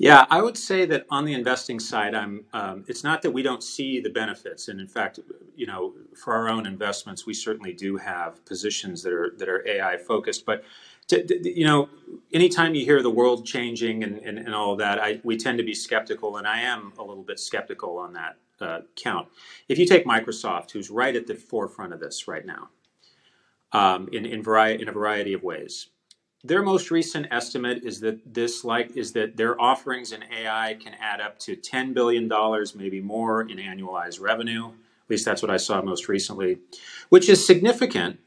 Yeah, 0.00 0.24
I 0.30 0.40
would 0.40 0.56
say 0.56 0.86
that 0.86 1.04
on 1.10 1.26
the 1.26 1.34
investing 1.34 1.78
side, 1.78 2.14
I'm. 2.14 2.46
Um, 2.54 2.86
it's 2.88 3.04
not 3.04 3.20
that 3.20 3.32
we 3.32 3.42
don't 3.42 3.62
see 3.62 4.00
the 4.00 4.08
benefits, 4.08 4.68
and 4.68 4.80
in 4.80 4.88
fact, 4.88 5.20
you 5.54 5.66
know, 5.66 5.92
for 6.16 6.32
our 6.32 6.48
own 6.48 6.64
investments, 6.64 7.26
we 7.26 7.34
certainly 7.34 7.74
do 7.74 7.98
have 7.98 8.42
positions 8.46 9.02
that 9.02 9.12
are 9.12 9.34
that 9.36 9.46
are 9.46 9.62
AI 9.68 9.98
focused. 9.98 10.46
But 10.46 10.64
to, 11.10 11.50
you 11.58 11.66
know, 11.66 11.88
anytime 12.32 12.74
you 12.74 12.84
hear 12.84 13.02
the 13.02 13.10
world 13.10 13.46
changing 13.46 14.02
and, 14.02 14.18
and, 14.18 14.38
and 14.38 14.54
all 14.54 14.72
of 14.72 14.78
that, 14.78 14.98
I, 14.98 15.20
we 15.24 15.36
tend 15.36 15.58
to 15.58 15.64
be 15.64 15.74
skeptical, 15.74 16.36
and 16.36 16.46
I 16.46 16.60
am 16.60 16.92
a 16.98 17.02
little 17.02 17.22
bit 17.24 17.38
skeptical 17.38 17.98
on 17.98 18.14
that 18.14 18.36
uh, 18.60 18.80
count. 18.96 19.28
If 19.68 19.78
you 19.78 19.86
take 19.86 20.06
Microsoft, 20.06 20.70
who's 20.72 20.90
right 20.90 21.14
at 21.14 21.26
the 21.26 21.34
forefront 21.34 21.92
of 21.92 22.00
this 22.00 22.28
right 22.28 22.44
now, 22.46 22.70
um, 23.72 24.08
in 24.12 24.26
in, 24.26 24.42
vari- 24.42 24.80
in 24.80 24.88
a 24.88 24.92
variety 24.92 25.32
of 25.32 25.42
ways, 25.42 25.88
their 26.42 26.62
most 26.62 26.90
recent 26.90 27.26
estimate 27.30 27.84
is 27.84 28.00
that 28.00 28.34
this 28.34 28.64
like 28.64 28.96
is 28.96 29.12
that 29.12 29.36
their 29.36 29.60
offerings 29.60 30.12
in 30.12 30.24
AI 30.24 30.76
can 30.82 30.94
add 31.00 31.20
up 31.20 31.38
to 31.40 31.56
ten 31.56 31.92
billion 31.92 32.28
dollars, 32.28 32.74
maybe 32.74 33.00
more, 33.00 33.42
in 33.42 33.58
annualized 33.58 34.20
revenue. 34.20 34.68
At 34.68 35.10
least 35.10 35.24
that's 35.24 35.42
what 35.42 35.50
I 35.50 35.56
saw 35.56 35.82
most 35.82 36.08
recently, 36.08 36.58
which 37.08 37.28
is 37.28 37.44
significant. 37.44 38.20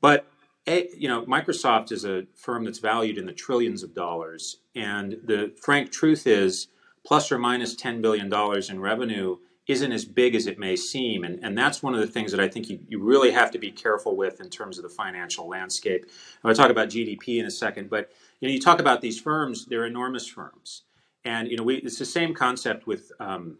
But 0.00 0.26
you 0.66 1.08
know, 1.08 1.24
Microsoft 1.26 1.92
is 1.92 2.04
a 2.04 2.26
firm 2.34 2.64
that's 2.64 2.78
valued 2.78 3.18
in 3.18 3.26
the 3.26 3.32
trillions 3.32 3.82
of 3.82 3.94
dollars, 3.94 4.58
and 4.74 5.18
the 5.24 5.52
frank 5.60 5.92
truth 5.92 6.26
is, 6.26 6.68
plus 7.04 7.30
or 7.30 7.38
minus 7.38 7.74
ten 7.74 8.02
billion 8.02 8.28
dollars 8.28 8.70
in 8.70 8.80
revenue 8.80 9.36
isn't 9.66 9.92
as 9.92 10.04
big 10.04 10.34
as 10.34 10.46
it 10.46 10.58
may 10.58 10.76
seem. 10.76 11.24
And, 11.24 11.42
and 11.42 11.58
that's 11.58 11.82
one 11.82 11.94
of 11.94 12.00
the 12.00 12.06
things 12.06 12.30
that 12.30 12.40
I 12.40 12.48
think 12.48 12.68
you, 12.68 12.78
you 12.88 13.02
really 13.02 13.32
have 13.32 13.50
to 13.50 13.58
be 13.58 13.70
careful 13.72 14.16
with 14.16 14.40
in 14.40 14.48
terms 14.48 14.78
of 14.78 14.84
the 14.84 14.88
financial 14.88 15.48
landscape. 15.48 16.04
I'm 16.04 16.42
going 16.42 16.54
to 16.54 16.60
talk 16.60 16.70
about 16.70 16.88
GDP 16.88 17.40
in 17.40 17.46
a 17.46 17.50
second, 17.50 17.90
but 17.90 18.12
you 18.40 18.48
know, 18.48 18.54
you 18.54 18.60
talk 18.60 18.78
about 18.78 19.00
these 19.00 19.20
firms, 19.20 19.66
they're 19.66 19.86
enormous 19.86 20.26
firms. 20.26 20.82
And 21.24 21.50
you 21.50 21.56
know, 21.56 21.64
we, 21.64 21.76
it's 21.78 21.98
the 21.98 22.04
same 22.04 22.32
concept 22.32 22.86
with, 22.86 23.10
um, 23.18 23.58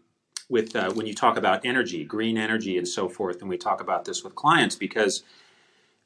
with 0.49 0.73
uh, 0.77 0.91
when 0.93 1.07
you 1.07 1.13
talk 1.13 1.35
about 1.35 1.65
energy, 1.65 2.05
green 2.05 2.37
energy 2.37 2.77
and 2.77 2.87
so 2.87 3.09
forth, 3.09 3.41
and 3.41 3.49
we 3.49 3.57
talk 3.57 3.81
about 3.81 4.05
this 4.05 4.23
with 4.23 4.33
clients 4.35 4.77
because 4.77 5.23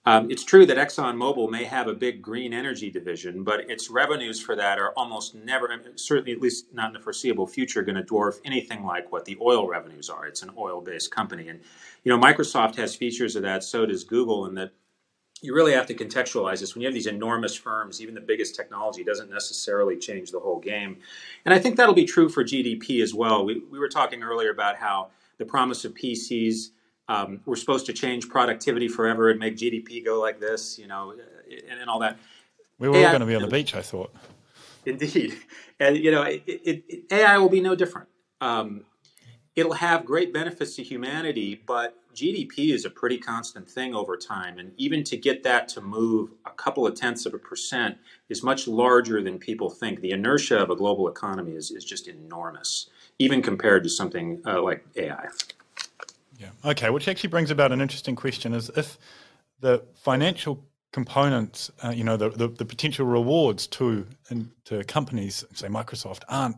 um, 0.06 0.32
it's 0.32 0.44
true 0.44 0.66
that 0.66 0.78
ExxonMobil 0.78 1.52
may 1.52 1.64
have 1.64 1.88
a 1.88 1.94
big 1.94 2.24
green 2.24 2.54
energy 2.54 2.90
division, 2.90 3.44
but 3.44 3.70
its 3.70 3.90
revenues 3.92 4.42
for 4.42 4.56
that 4.56 4.80
are 4.80 4.94
almost 4.94 5.36
never, 5.36 5.70
certainly 5.96 6.32
at 6.32 6.42
least 6.42 6.74
not 6.74 6.88
in 6.88 6.94
the 6.94 7.00
foreseeable 7.00 7.46
future, 7.46 7.84
going 7.84 7.96
to 7.96 8.04
dwarf 8.04 8.40
anything 8.44 8.84
like 8.84 9.12
what 9.12 9.26
the 9.26 9.38
oil 9.40 9.68
revenues 9.68 10.10
are. 10.10 10.26
It's 10.26 10.42
an 10.42 10.52
oil-based 10.58 11.12
company, 11.12 11.50
and 11.50 11.60
you 12.04 12.12
know 12.12 12.20
Microsoft 12.20 12.76
has 12.78 12.96
features 12.96 13.36
of 13.36 13.44
that. 13.44 13.64
So 13.64 13.86
does 13.86 14.04
Google, 14.04 14.46
and 14.46 14.58
that 14.58 14.72
you 15.44 15.54
really 15.54 15.74
have 15.74 15.86
to 15.88 15.94
contextualize 15.94 16.62
this. 16.62 16.74
When 16.74 16.82
you 16.82 16.88
have 16.88 16.96
these 16.96 17.08
enormous 17.08 17.56
firms, 17.56 18.02
even 18.02 18.16
the 18.16 18.22
biggest 18.22 18.56
technology 18.56 19.04
doesn't 19.04 19.30
necessarily 19.30 19.98
change 19.98 20.32
the 20.32 20.40
whole 20.40 20.60
game. 20.60 20.98
And 21.46 21.54
I 21.54 21.60
think 21.60 21.78
that'll 21.78 21.96
be 21.96 22.06
true 22.06 22.30
for 22.30 22.44
GDP 22.44 23.02
as 23.02 23.14
well. 23.14 23.44
We, 23.44 23.64
we 23.72 23.80
were 23.80 23.90
talking 23.90 24.22
earlier 24.22 24.52
about 24.52 24.78
how 24.78 25.10
the 25.40 25.46
promise 25.46 25.84
of 25.84 25.96
PCs 25.96 26.70
um, 27.12 27.42
we're 27.46 27.58
supposed 27.58 27.86
to 27.88 27.94
change 27.94 28.30
productivity 28.30 28.88
forever 28.88 29.30
and 29.30 29.40
make 29.40 29.58
GDP 29.58 30.04
go 30.04 30.20
like 30.20 30.40
this, 30.40 30.80
you 30.80 30.88
know, 30.88 31.12
and, 31.12 31.82
and 31.82 31.90
all 31.90 32.00
that. 32.00 32.18
We 32.80 32.88
were 32.88 32.96
AI, 32.96 33.04
all 33.04 33.10
going 33.12 33.20
to 33.20 33.26
be 33.26 33.36
on 33.36 33.42
the 33.42 33.48
beach, 33.60 33.76
I 33.76 33.82
thought. 33.82 34.16
Indeed, 34.86 35.38
and 35.80 35.98
you 35.98 36.10
know, 36.10 36.24
it, 36.24 36.44
it, 36.48 36.84
it, 36.88 37.04
AI 37.12 37.38
will 37.38 37.50
be 37.50 37.60
no 37.60 37.76
different. 37.76 38.08
Um, 38.40 38.86
it'll 39.56 39.74
have 39.74 40.06
great 40.06 40.34
benefits 40.34 40.76
to 40.78 40.84
humanity, 40.84 41.62
but 41.68 41.98
GDP 42.16 42.74
is 42.74 42.86
a 42.86 42.90
pretty 42.90 43.18
constant 43.18 43.70
thing 43.70 43.94
over 43.94 44.16
time, 44.16 44.58
and 44.58 44.72
even 44.78 45.04
to 45.04 45.18
get 45.18 45.44
that 45.44 45.68
to 45.70 45.82
move 45.82 46.32
a 46.46 46.52
couple 46.52 46.88
of 46.88 46.96
tenths 46.96 47.26
of 47.26 47.34
a 47.34 47.38
percent 47.38 47.98
is 48.30 48.42
much 48.42 48.68
larger 48.68 49.22
than 49.22 49.38
people 49.38 49.70
think. 49.70 50.00
The 50.00 50.12
inertia 50.12 50.58
of 50.58 50.70
a 50.70 50.76
global 50.76 51.10
economy 51.10 51.52
is, 51.52 51.72
is 51.72 51.84
just 51.84 52.08
enormous, 52.08 52.90
even 53.20 53.42
compared 53.42 53.84
to 53.84 53.90
something 53.90 54.42
uh, 54.48 54.62
like 54.62 54.86
AI. 54.96 55.28
Yeah. 56.42 56.72
Okay. 56.72 56.90
Which 56.90 57.08
actually 57.08 57.30
brings 57.30 57.52
about 57.52 57.72
an 57.72 57.82
interesting 57.82 58.16
question: 58.16 58.54
is 58.54 58.70
if 58.76 58.98
the 59.60 59.84
financial 59.96 60.66
components, 60.92 61.72
uh, 61.84 61.90
you 61.90 62.04
know, 62.04 62.18
the, 62.18 62.30
the, 62.30 62.48
the 62.48 62.66
potential 62.66 63.06
rewards 63.06 63.68
to 63.68 64.06
to 64.66 64.84
companies, 64.86 65.46
say 65.54 65.68
Microsoft, 65.68 66.24
aren't 66.28 66.58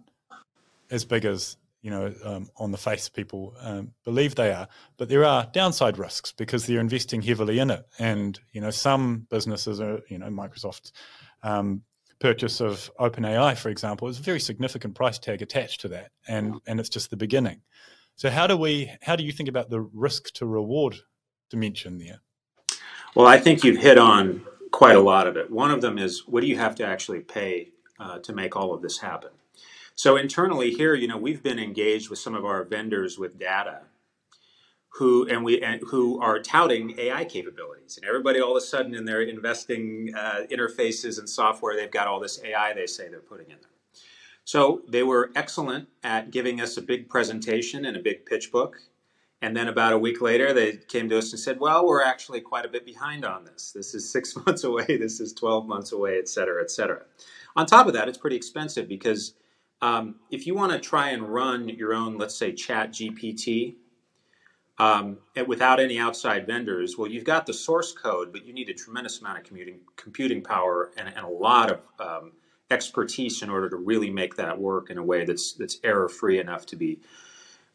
as 0.89 1.06
big 1.06 1.26
as 1.26 1.58
you 1.82 1.91
know 1.91 2.13
um, 2.24 2.50
on 2.58 2.72
the 2.72 2.78
face 2.78 3.10
people 3.10 3.54
um, 3.60 3.91
believe 4.06 4.36
they 4.36 4.52
are, 4.52 4.67
but 4.98 5.10
there 5.10 5.26
are 5.26 5.48
downside 5.54 5.98
risks 5.98 6.32
because 6.32 6.65
they're 6.65 6.80
investing 6.80 7.22
heavily 7.22 7.60
in 7.60 7.69
it, 7.69 7.86
and 8.00 8.39
you 8.54 8.62
know 8.62 8.72
some 8.72 9.28
businesses 9.30 9.82
are, 9.82 10.00
you 10.08 10.17
know, 10.17 10.28
Microsoft's 10.28 10.93
um, 11.43 11.84
purchase 12.19 12.62
of 12.62 12.89
OpenAI, 13.00 13.58
for 13.58 13.67
example, 13.67 14.08
is 14.08 14.17
a 14.17 14.24
very 14.24 14.39
significant 14.39 14.96
price 14.96 15.19
tag 15.19 15.41
attached 15.41 15.82
to 15.82 15.89
that, 15.89 16.12
and 16.28 16.56
and 16.65 16.80
it's 16.80 16.89
just 16.89 17.10
the 17.10 17.17
beginning. 17.17 17.62
So 18.15 18.30
how 18.30 18.47
do 18.47 18.56
we 18.56 18.91
how 19.02 19.15
do 19.15 19.23
you 19.23 19.32
think 19.32 19.49
about 19.49 19.69
the 19.69 19.82
risk 19.82 20.32
to 20.36 20.45
reward 20.45 20.97
dimension 21.49 21.97
there? 21.97 22.21
Well, 23.15 23.28
I 23.28 23.38
think 23.38 23.63
you've 23.63 23.82
hit 23.82 23.97
on 23.97 24.43
quite 24.71 24.95
a 24.95 25.02
lot 25.02 25.28
of 25.28 25.38
it. 25.38 25.52
One 25.52 25.71
of 25.71 25.82
them 25.82 25.97
is 25.97 26.28
what 26.28 26.41
do 26.41 26.47
you 26.47 26.58
have 26.58 26.76
to 26.76 26.86
actually 26.86 27.19
pay 27.19 27.69
uh, 27.99 28.19
to 28.19 28.34
make 28.34 28.56
all 28.56 28.73
of 28.73 28.82
this 28.82 28.99
happen? 28.99 29.30
So 29.95 30.15
internally 30.17 30.71
here, 30.71 30.95
you 30.95 31.08
know, 31.08 31.17
we've 31.17 31.43
been 31.43 31.60
engaged 31.60 32.10
with 32.10 32.17
some 32.17 32.34
of 32.34 32.45
our 32.45 32.63
vendors 32.63 33.19
with 33.19 33.38
data 33.38 33.82
who 34.93 35.28
and 35.28 35.43
we 35.43 35.62
and 35.62 35.82
who 35.89 36.19
are 36.21 36.39
touting 36.39 36.97
AI 36.99 37.26
capabilities, 37.26 37.97
and 37.97 38.08
everybody 38.08 38.39
all 38.39 38.56
of 38.56 38.58
a 38.58 38.65
sudden 38.65 38.93
in 38.93 39.06
their 39.06 39.21
investing 39.21 40.13
uh, 40.15 40.41
interfaces 40.52 41.17
and 41.17 41.28
software, 41.28 41.76
they've 41.76 41.91
got 41.91 42.08
all 42.08 42.19
this 42.19 42.39
AI 42.43 42.73
they 42.73 42.86
say 42.86 43.10
they're 43.10 43.19
putting 43.19 43.47
in 43.47 43.58
there. 43.62 43.72
So 44.45 44.82
they 44.88 45.03
were 45.03 45.32
excellent 45.36 45.88
at 46.03 46.32
giving 46.32 46.60
us 46.60 46.77
a 46.77 46.82
big 46.82 47.10
presentation 47.10 47.86
and 47.86 47.95
a 47.95 48.01
big 48.01 48.25
pitch 48.25 48.51
book. 48.51 48.82
And 49.41 49.56
then 49.56 49.67
about 49.67 49.93
a 49.93 49.97
week 49.97 50.21
later, 50.21 50.53
they 50.53 50.77
came 50.77 51.10
to 51.10 51.17
us 51.17 51.32
and 51.32 51.39
said, 51.39 51.60
well, 51.60 51.86
we're 51.86 52.03
actually 52.03 52.39
quite 52.39 52.65
a 52.65 52.69
bit 52.69 52.86
behind 52.86 53.25
on 53.25 53.43
this. 53.43 53.73
This 53.73 53.93
is 53.93 54.10
six 54.10 54.36
months 54.45 54.63
away, 54.63 54.86
this 54.86 55.19
is 55.19 55.34
12 55.34 55.65
months 55.67 55.91
away, 55.91 56.17
et 56.17 56.29
cetera, 56.29 56.62
et 56.62 56.71
cetera. 56.71 57.01
On 57.56 57.65
top 57.65 57.88
of 57.88 57.93
that, 57.93 58.08
it's 58.08 58.17
pretty 58.17 58.36
expensive 58.36 58.88
because 58.88 59.36
um, 59.82 60.15
if 60.32 60.47
you 60.47 60.56
want 60.56 60.71
to 60.71 60.79
try 60.79 61.10
and 61.10 61.23
run 61.23 61.67
your 61.67 61.93
own, 61.93 62.17
let's 62.17 62.36
say, 62.36 62.53
chat 62.53 62.93
GPT 62.93 63.75
um, 64.79 65.17
without 65.45 65.79
any 65.79 65.99
outside 65.99 66.47
vendors, 66.47 66.97
well, 66.97 67.10
you've 67.10 67.25
got 67.25 67.45
the 67.45 67.53
source 67.53 67.91
code, 67.91 68.32
but 68.32 68.45
you 68.45 68.53
need 68.53 68.69
a 68.69 68.73
tremendous 68.73 69.19
amount 69.19 69.39
of 69.39 69.43
computing 69.97 70.41
power 70.41 70.91
and, 70.97 71.10
and 71.10 71.25
a 71.25 71.29
lot 71.29 71.69
of 71.69 71.79
um, 71.99 72.32
expertise 72.71 73.41
in 73.41 73.49
order 73.49 73.69
to 73.69 73.76
really 73.76 74.10
make 74.10 74.36
that 74.36 74.60
work 74.60 74.89
in 74.89 74.97
a 74.97 75.04
way 75.04 75.26
that's 75.26 75.54
that's 75.54 75.80
error 75.84 76.10
free 76.10 76.39
enough 76.39 76.65
to 76.67 76.76
be 76.76 76.99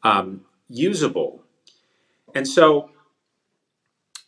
um, 0.02 0.42
usable. 0.68 1.42
And 2.34 2.46
so, 2.46 2.90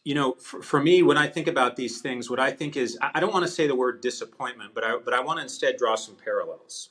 you 0.04 0.14
know, 0.14 0.32
for, 0.34 0.62
for, 0.62 0.80
me, 0.80 1.02
when 1.02 1.18
I 1.18 1.28
think 1.28 1.46
about 1.46 1.76
these 1.76 2.00
things, 2.00 2.30
what 2.30 2.40
I 2.40 2.50
think 2.50 2.76
is 2.76 2.98
I 3.00 3.20
don't 3.20 3.32
want 3.32 3.44
to 3.44 3.50
say 3.50 3.66
the 3.66 3.74
word 3.74 4.00
disappointment, 4.00 4.72
but 4.74 4.84
I 4.84 4.96
but 5.04 5.14
I 5.14 5.20
want 5.20 5.38
to 5.38 5.42
instead 5.42 5.76
draw 5.76 5.96
some 5.96 6.16
parallels. 6.16 6.90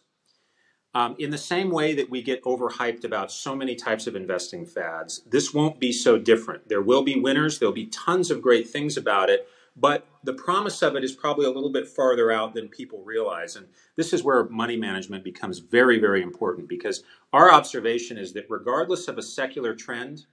Um, 0.96 1.16
in 1.20 1.30
the 1.30 1.38
same 1.38 1.70
way 1.70 1.94
that 1.94 2.10
we 2.10 2.24
get 2.24 2.44
overhyped 2.44 3.04
about 3.04 3.32
so 3.32 3.56
many 3.56 3.76
types 3.76 4.08
of 4.08 4.16
investing 4.16 4.66
fads, 4.66 5.22
this 5.30 5.54
won't 5.54 5.80
be 5.80 5.92
so 5.92 6.18
different. 6.18 6.68
There 6.68 6.82
will 6.82 7.04
be 7.04 7.20
winners. 7.20 7.60
There'll 7.60 7.72
be 7.72 7.86
tons 7.86 8.32
of 8.32 8.42
great 8.42 8.68
things 8.68 8.98
about 8.98 9.30
it 9.30 9.48
but 9.80 10.08
the 10.24 10.34
promise 10.34 10.82
of 10.82 10.96
it 10.96 11.04
is 11.04 11.14
probably 11.14 11.46
a 11.46 11.52
little 11.52 11.72
bit 11.72 11.88
farther 11.88 12.32
out 12.32 12.54
than 12.54 12.68
people 12.68 13.02
realize. 13.04 13.56
And 13.56 13.68
this 13.96 14.14
is 14.14 14.24
where 14.24 14.46
money 14.46 14.76
management 14.76 15.24
becomes 15.24 15.60
very, 15.60 16.00
very 16.00 16.22
important 16.22 16.68
because 16.68 17.04
our 17.32 17.52
observation 17.52 18.18
is 18.18 18.34
that 18.34 18.46
regardless 18.50 19.08
of 19.08 19.18
a 19.18 19.24
secular 19.24 19.74
trend, 19.76 20.26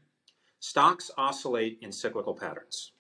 stocks 0.59 1.11
oscillate 1.17 1.79
in 1.81 1.93
cyclical 1.93 2.35
patterns. 2.35 2.93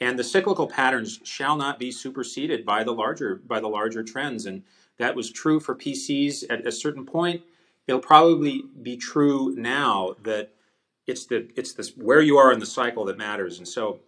And 0.00 0.18
the 0.18 0.24
cyclical 0.24 0.66
patterns 0.66 1.20
shall 1.24 1.56
not 1.56 1.78
be 1.78 1.90
superseded 1.90 2.66
by 2.66 2.84
the 2.84 2.92
larger 2.92 3.36
by 3.36 3.60
the 3.60 3.68
larger 3.68 4.02
trends. 4.02 4.44
And 4.44 4.62
that 4.98 5.14
was 5.14 5.30
true 5.30 5.60
for 5.60 5.74
PCs 5.74 6.44
at 6.50 6.66
a 6.66 6.72
certain 6.72 7.06
point. 7.06 7.42
It'll 7.86 8.00
probably 8.00 8.64
be 8.82 8.96
true 8.96 9.54
now 9.56 10.16
that 10.24 10.50
it's 11.06 11.26
the 11.26 11.48
it's 11.56 11.72
this 11.72 11.96
where 11.96 12.20
you 12.20 12.36
are 12.36 12.52
in 12.52 12.58
the 12.58 12.66
cycle 12.66 13.04
that 13.06 13.16
matters. 13.16 13.58
And 13.58 13.66
so 13.66 14.00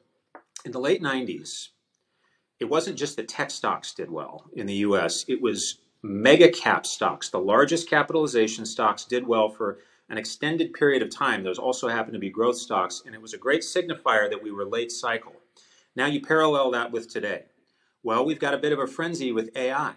in 0.65 0.73
the 0.73 0.81
late 0.81 1.03
90s, 1.03 1.69
it 2.61 2.67
wasn't 2.67 2.99
just 2.99 3.17
that 3.17 3.29
tech 3.29 3.51
stocks 3.51 3.95
did 3.95 4.11
well 4.11 4.45
in 4.55 4.67
the 4.67 4.75
US, 4.75 5.25
it 5.29 5.41
was 5.41 5.79
mega 6.03 6.51
cap 6.51 6.87
stocks. 6.87 7.29
The 7.29 7.39
largest 7.39 7.89
capitalization 7.89 8.67
stocks 8.67 9.05
did 9.05 9.27
well 9.27 9.49
for 9.49 9.79
an 10.09 10.19
extended 10.19 10.73
period 10.73 11.03
of 11.03 11.11
time. 11.11 11.43
Those 11.43 11.59
also 11.59 11.89
happened 11.89 12.15
to 12.15 12.21
be 12.21 12.31
growth 12.31 12.57
stocks, 12.57 13.03
and 13.05 13.15
it 13.15 13.23
was 13.23 13.35
a 13.35 13.39
great 13.39 13.63
signifier 13.63 14.29
that 14.31 14.43
we 14.43 14.51
were 14.51 14.65
late 14.65 14.91
cycle. 14.91 15.35
Now 15.95 16.07
you 16.07 16.21
parallel 16.21 16.71
that 16.73 16.93
with 16.93 17.11
today. 17.11 17.45
Well, 18.03 18.25
we've 18.25 18.39
got 18.39 18.55
a 18.55 18.59
bit 18.59 18.73
of 18.73 18.79
a 18.79 18.87
frenzy 18.87 19.33
with 19.33 19.57
AI. 19.57 19.95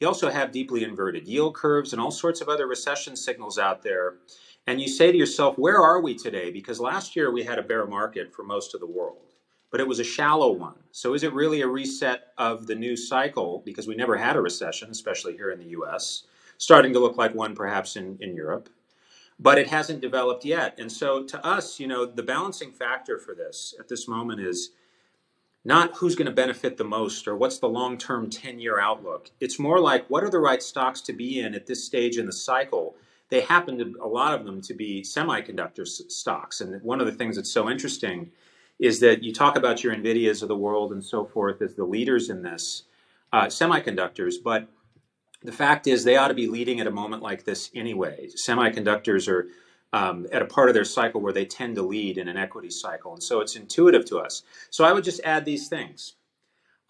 You 0.00 0.08
also 0.08 0.30
have 0.30 0.50
deeply 0.50 0.82
inverted 0.82 1.28
yield 1.28 1.54
curves 1.54 1.92
and 1.92 2.02
all 2.02 2.10
sorts 2.10 2.40
of 2.40 2.48
other 2.48 2.66
recession 2.66 3.14
signals 3.14 3.58
out 3.58 3.82
there. 3.82 4.16
And 4.66 4.80
you 4.80 4.88
say 4.88 5.12
to 5.12 5.18
yourself, 5.18 5.56
where 5.56 5.80
are 5.80 6.00
we 6.00 6.16
today? 6.16 6.50
Because 6.50 6.80
last 6.80 7.14
year 7.14 7.30
we 7.30 7.44
had 7.44 7.58
a 7.58 7.62
bear 7.62 7.86
market 7.86 8.34
for 8.34 8.42
most 8.42 8.74
of 8.74 8.80
the 8.80 8.86
world 8.86 9.31
but 9.72 9.80
it 9.80 9.88
was 9.88 9.98
a 9.98 10.04
shallow 10.04 10.52
one. 10.52 10.74
So 10.92 11.14
is 11.14 11.24
it 11.24 11.32
really 11.32 11.62
a 11.62 11.66
reset 11.66 12.28
of 12.36 12.66
the 12.66 12.74
new 12.74 12.94
cycle? 12.94 13.62
Because 13.64 13.88
we 13.88 13.96
never 13.96 14.16
had 14.16 14.36
a 14.36 14.40
recession, 14.40 14.90
especially 14.90 15.32
here 15.32 15.50
in 15.50 15.58
the 15.58 15.70
US, 15.70 16.24
starting 16.58 16.92
to 16.92 17.00
look 17.00 17.16
like 17.16 17.34
one 17.34 17.56
perhaps 17.56 17.96
in, 17.96 18.18
in 18.20 18.36
Europe. 18.36 18.68
But 19.40 19.58
it 19.58 19.68
hasn't 19.68 20.02
developed 20.02 20.44
yet. 20.44 20.78
And 20.78 20.92
so 20.92 21.24
to 21.24 21.44
us, 21.44 21.80
you 21.80 21.88
know, 21.88 22.04
the 22.04 22.22
balancing 22.22 22.70
factor 22.70 23.18
for 23.18 23.34
this 23.34 23.74
at 23.80 23.88
this 23.88 24.06
moment 24.06 24.40
is 24.40 24.72
not 25.64 25.96
who's 25.96 26.16
going 26.16 26.26
to 26.26 26.32
benefit 26.32 26.76
the 26.76 26.84
most 26.84 27.26
or 27.26 27.34
what's 27.34 27.58
the 27.58 27.68
long 27.68 27.96
term 27.96 28.28
10 28.28 28.60
year 28.60 28.78
outlook. 28.78 29.30
It's 29.40 29.58
more 29.58 29.80
like 29.80 30.08
what 30.10 30.22
are 30.22 30.30
the 30.30 30.38
right 30.38 30.62
stocks 30.62 31.00
to 31.00 31.14
be 31.14 31.40
in 31.40 31.54
at 31.54 31.66
this 31.66 31.82
stage 31.82 32.18
in 32.18 32.26
the 32.26 32.32
cycle 32.32 32.94
they 33.32 33.40
happen 33.40 33.78
to 33.78 33.94
a 34.02 34.06
lot 34.06 34.38
of 34.38 34.44
them 34.44 34.60
to 34.60 34.74
be 34.74 35.00
semiconductor 35.00 35.86
stocks. 35.86 36.60
And 36.60 36.82
one 36.82 37.00
of 37.00 37.06
the 37.06 37.12
things 37.12 37.36
that's 37.36 37.50
so 37.50 37.70
interesting 37.70 38.30
is 38.82 38.98
that 38.98 39.22
you 39.22 39.32
talk 39.32 39.54
about 39.54 39.84
your 39.84 39.94
Nvidias 39.94 40.42
of 40.42 40.48
the 40.48 40.56
world 40.56 40.90
and 40.90 41.04
so 41.04 41.24
forth 41.24 41.62
as 41.62 41.74
the 41.76 41.84
leaders 41.84 42.28
in 42.28 42.42
this 42.42 42.82
uh, 43.32 43.46
semiconductors, 43.46 44.34
but 44.42 44.66
the 45.40 45.52
fact 45.52 45.86
is 45.86 46.02
they 46.02 46.16
ought 46.16 46.28
to 46.28 46.34
be 46.34 46.48
leading 46.48 46.80
at 46.80 46.88
a 46.88 46.90
moment 46.90 47.22
like 47.22 47.44
this 47.44 47.70
anyway. 47.76 48.28
Semiconductors 48.36 49.28
are 49.28 49.46
um, 49.92 50.26
at 50.32 50.42
a 50.42 50.46
part 50.46 50.68
of 50.68 50.74
their 50.74 50.84
cycle 50.84 51.20
where 51.20 51.32
they 51.32 51.44
tend 51.44 51.76
to 51.76 51.82
lead 51.82 52.18
in 52.18 52.26
an 52.26 52.36
equity 52.36 52.70
cycle, 52.70 53.12
and 53.12 53.22
so 53.22 53.40
it's 53.40 53.54
intuitive 53.54 54.04
to 54.06 54.18
us. 54.18 54.42
So 54.70 54.84
I 54.84 54.92
would 54.92 55.04
just 55.04 55.20
add 55.22 55.44
these 55.44 55.68
things. 55.68 56.16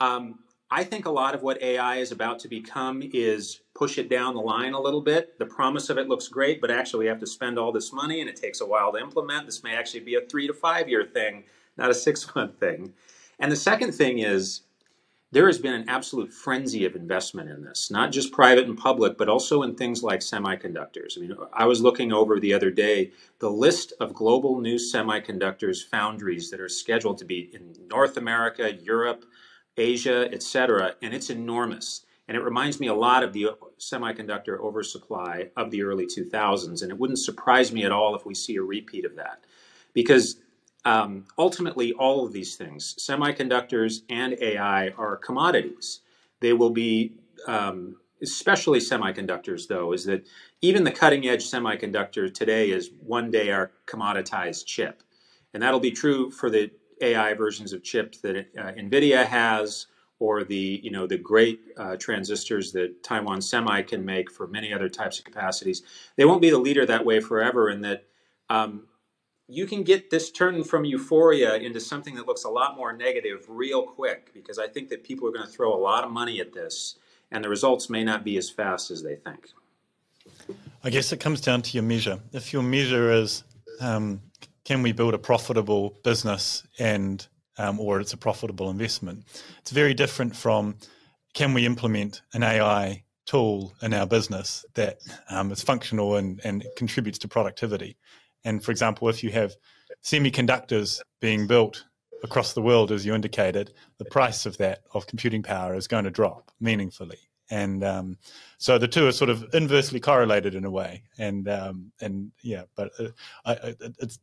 Um, 0.00 0.38
I 0.70 0.84
think 0.84 1.04
a 1.04 1.10
lot 1.10 1.34
of 1.34 1.42
what 1.42 1.60
AI 1.60 1.96
is 1.96 2.10
about 2.10 2.38
to 2.38 2.48
become 2.48 3.02
is 3.12 3.60
push 3.74 3.98
it 3.98 4.08
down 4.08 4.34
the 4.34 4.40
line 4.40 4.72
a 4.72 4.80
little 4.80 5.02
bit. 5.02 5.38
The 5.38 5.44
promise 5.44 5.90
of 5.90 5.98
it 5.98 6.08
looks 6.08 6.28
great, 6.28 6.62
but 6.62 6.70
actually 6.70 7.00
we 7.00 7.08
have 7.08 7.20
to 7.20 7.26
spend 7.26 7.58
all 7.58 7.70
this 7.70 7.92
money 7.92 8.22
and 8.22 8.30
it 8.30 8.36
takes 8.36 8.62
a 8.62 8.66
while 8.66 8.92
to 8.92 8.98
implement. 8.98 9.44
This 9.44 9.62
may 9.62 9.76
actually 9.76 10.00
be 10.00 10.14
a 10.14 10.22
three 10.22 10.46
to 10.46 10.54
five 10.54 10.88
year 10.88 11.04
thing, 11.04 11.44
not 11.76 11.90
a 11.90 11.94
six 11.94 12.34
month 12.34 12.58
thing. 12.58 12.92
And 13.38 13.50
the 13.50 13.56
second 13.56 13.92
thing 13.92 14.18
is 14.18 14.62
there 15.32 15.46
has 15.46 15.58
been 15.58 15.72
an 15.72 15.88
absolute 15.88 16.30
frenzy 16.30 16.84
of 16.84 16.94
investment 16.94 17.48
in 17.48 17.64
this, 17.64 17.90
not 17.90 18.12
just 18.12 18.32
private 18.32 18.66
and 18.66 18.76
public, 18.76 19.16
but 19.16 19.30
also 19.30 19.62
in 19.62 19.74
things 19.74 20.02
like 20.02 20.20
semiconductors. 20.20 21.16
I 21.16 21.22
mean, 21.22 21.34
I 21.54 21.64
was 21.64 21.80
looking 21.80 22.12
over 22.12 22.38
the 22.38 22.52
other 22.52 22.70
day 22.70 23.12
the 23.38 23.50
list 23.50 23.94
of 23.98 24.12
global 24.12 24.60
new 24.60 24.76
semiconductors 24.76 25.82
foundries 25.82 26.50
that 26.50 26.60
are 26.60 26.68
scheduled 26.68 27.16
to 27.18 27.24
be 27.24 27.50
in 27.54 27.74
North 27.88 28.18
America, 28.18 28.74
Europe, 28.74 29.24
Asia, 29.78 30.28
et 30.30 30.42
cetera, 30.42 30.96
and 31.00 31.14
it's 31.14 31.30
enormous. 31.30 32.04
And 32.28 32.36
it 32.36 32.44
reminds 32.44 32.78
me 32.78 32.86
a 32.86 32.94
lot 32.94 33.24
of 33.24 33.32
the 33.32 33.48
semiconductor 33.78 34.60
oversupply 34.60 35.48
of 35.56 35.70
the 35.70 35.82
early 35.82 36.06
2000s. 36.06 36.82
And 36.82 36.90
it 36.90 36.98
wouldn't 36.98 37.18
surprise 37.18 37.72
me 37.72 37.84
at 37.84 37.92
all 37.92 38.14
if 38.14 38.26
we 38.26 38.34
see 38.34 38.56
a 38.56 38.62
repeat 38.62 39.04
of 39.04 39.16
that. 39.16 39.44
Because 39.94 40.36
um, 40.84 41.26
ultimately, 41.38 41.92
all 41.94 42.26
of 42.26 42.32
these 42.32 42.56
things, 42.56 42.96
semiconductors 42.98 44.02
and 44.10 44.36
AI, 44.40 44.90
are 44.90 45.16
commodities. 45.16 46.00
They 46.40 46.54
will 46.54 46.70
be, 46.70 47.14
um, 47.46 47.96
especially 48.22 48.80
semiconductors, 48.80 49.68
though, 49.68 49.92
is 49.92 50.04
that 50.06 50.26
even 50.60 50.84
the 50.84 50.92
cutting 50.92 51.28
edge 51.28 51.44
semiconductor 51.50 52.32
today 52.32 52.70
is 52.70 52.90
one 53.00 53.30
day 53.30 53.50
our 53.52 53.72
commoditized 53.86 54.66
chip. 54.66 55.02
And 55.54 55.62
that'll 55.62 55.80
be 55.80 55.92
true 55.92 56.30
for 56.30 56.50
the 56.50 56.70
AI 57.00 57.34
versions 57.34 57.72
of 57.72 57.84
chips 57.84 58.18
that 58.20 58.36
uh, 58.58 58.72
NVIDIA 58.72 59.26
has, 59.26 59.86
or 60.18 60.44
the 60.44 60.80
you 60.84 60.90
know 60.90 61.06
the 61.06 61.18
great 61.18 61.60
uh, 61.76 61.96
transistors 61.96 62.72
that 62.72 63.02
Taiwan 63.02 63.42
Semi 63.42 63.82
can 63.82 64.04
make 64.04 64.30
for 64.30 64.46
many 64.46 64.72
other 64.72 64.88
types 64.88 65.18
of 65.18 65.24
capacities. 65.24 65.82
They 66.16 66.24
won't 66.24 66.42
be 66.42 66.50
the 66.50 66.58
leader 66.58 66.86
that 66.86 67.04
way 67.04 67.20
forever, 67.20 67.68
and 67.68 67.84
that 67.84 68.04
um, 68.48 68.84
you 69.52 69.66
can 69.66 69.82
get 69.82 70.10
this 70.10 70.30
turn 70.30 70.64
from 70.64 70.84
euphoria 70.84 71.56
into 71.56 71.78
something 71.78 72.14
that 72.14 72.26
looks 72.26 72.44
a 72.44 72.48
lot 72.48 72.76
more 72.76 72.92
negative 72.92 73.44
real 73.48 73.82
quick. 73.82 74.32
Because 74.32 74.58
I 74.58 74.66
think 74.66 74.88
that 74.88 75.04
people 75.04 75.28
are 75.28 75.32
going 75.32 75.46
to 75.46 75.52
throw 75.52 75.74
a 75.74 75.78
lot 75.78 76.04
of 76.04 76.10
money 76.10 76.40
at 76.40 76.52
this, 76.52 76.96
and 77.30 77.44
the 77.44 77.48
results 77.48 77.90
may 77.90 78.02
not 78.02 78.24
be 78.24 78.36
as 78.36 78.48
fast 78.48 78.90
as 78.90 79.02
they 79.02 79.16
think. 79.16 79.50
I 80.82 80.90
guess 80.90 81.12
it 81.12 81.20
comes 81.20 81.40
down 81.40 81.62
to 81.62 81.70
your 81.74 81.82
measure. 81.82 82.18
If 82.32 82.52
your 82.52 82.62
measure 82.62 83.12
is 83.12 83.44
um, 83.80 84.20
can 84.64 84.82
we 84.82 84.92
build 84.92 85.14
a 85.14 85.18
profitable 85.18 85.98
business 86.04 86.66
and 86.78 87.26
um, 87.58 87.78
or 87.78 88.00
it's 88.00 88.12
a 88.12 88.16
profitable 88.16 88.70
investment? 88.70 89.24
It's 89.58 89.70
very 89.70 89.94
different 89.94 90.34
from 90.34 90.76
can 91.34 91.52
we 91.52 91.66
implement 91.66 92.22
an 92.32 92.42
AI 92.42 93.04
tool 93.26 93.74
in 93.82 93.94
our 93.94 94.06
business 94.06 94.64
that 94.74 94.98
um, 95.30 95.52
is 95.52 95.62
functional 95.62 96.16
and, 96.16 96.40
and 96.44 96.64
contributes 96.76 97.18
to 97.18 97.28
productivity. 97.28 97.96
And 98.44 98.62
for 98.62 98.70
example, 98.70 99.08
if 99.08 99.22
you 99.22 99.30
have 99.30 99.54
semiconductors 100.02 101.00
being 101.20 101.46
built 101.46 101.84
across 102.24 102.52
the 102.52 102.62
world, 102.62 102.92
as 102.92 103.04
you 103.04 103.14
indicated, 103.14 103.72
the 103.98 104.04
price 104.04 104.46
of 104.46 104.56
that 104.58 104.80
of 104.94 105.06
computing 105.06 105.42
power 105.42 105.74
is 105.74 105.88
going 105.88 106.04
to 106.04 106.10
drop 106.10 106.50
meaningfully 106.60 107.18
and 107.52 107.84
um, 107.84 108.16
so 108.56 108.78
the 108.78 108.88
two 108.88 109.06
are 109.06 109.12
sort 109.12 109.28
of 109.28 109.44
inversely 109.52 110.00
correlated 110.00 110.54
in 110.54 110.64
a 110.64 110.70
way. 110.70 111.02
And 111.18 111.48
um, 111.50 111.92
and 112.00 112.32
yeah, 112.42 112.62
but 112.74 112.90
uh, 112.98 113.08
I, 113.44 113.74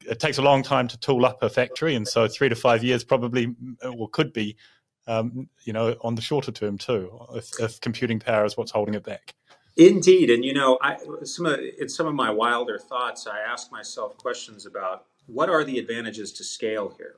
it 0.08 0.20
takes 0.20 0.40
a 0.40 0.42
long 0.42 0.64
time 0.64 0.88
to 0.88 1.00
tool 1.00 1.26
up 1.26 1.44
a 1.44 1.50
factory, 1.50 1.94
and 1.94 2.08
so 2.08 2.28
three 2.28 2.50
to 2.50 2.56
five 2.56 2.84
years 2.84 3.04
probably 3.04 3.56
or 3.84 4.10
could 4.10 4.34
be, 4.34 4.58
um, 5.06 5.48
you 5.64 5.74
know, 5.74 5.96
on 6.02 6.16
the 6.16 6.24
shorter 6.24 6.52
term 6.52 6.80
too, 6.80 7.12
if, 7.36 7.52
if, 7.60 7.80
computing 7.82 8.20
power 8.20 8.46
is 8.46 8.58
what's 8.58 8.72
holding 8.72 8.96
it 8.96 9.04
back. 9.04 9.36
Indeed, 9.80 10.32
and 10.32 10.46
you 10.46 10.54
know, 10.54 10.80
I, 10.84 10.98
some 11.26 11.48
of, 11.48 11.60
in 11.80 11.90
some 11.90 12.08
of 12.08 12.16
my 12.16 12.32
wilder 12.32 12.80
thoughts, 12.80 13.28
I 13.28 13.40
ask 13.40 13.72
myself 13.72 14.18
questions 14.18 14.68
about 14.68 15.06
what 15.28 15.50
are 15.50 15.66
the 15.66 15.80
advantages 15.80 16.34
to 16.34 16.46
scale 16.46 16.96
here. 16.98 17.18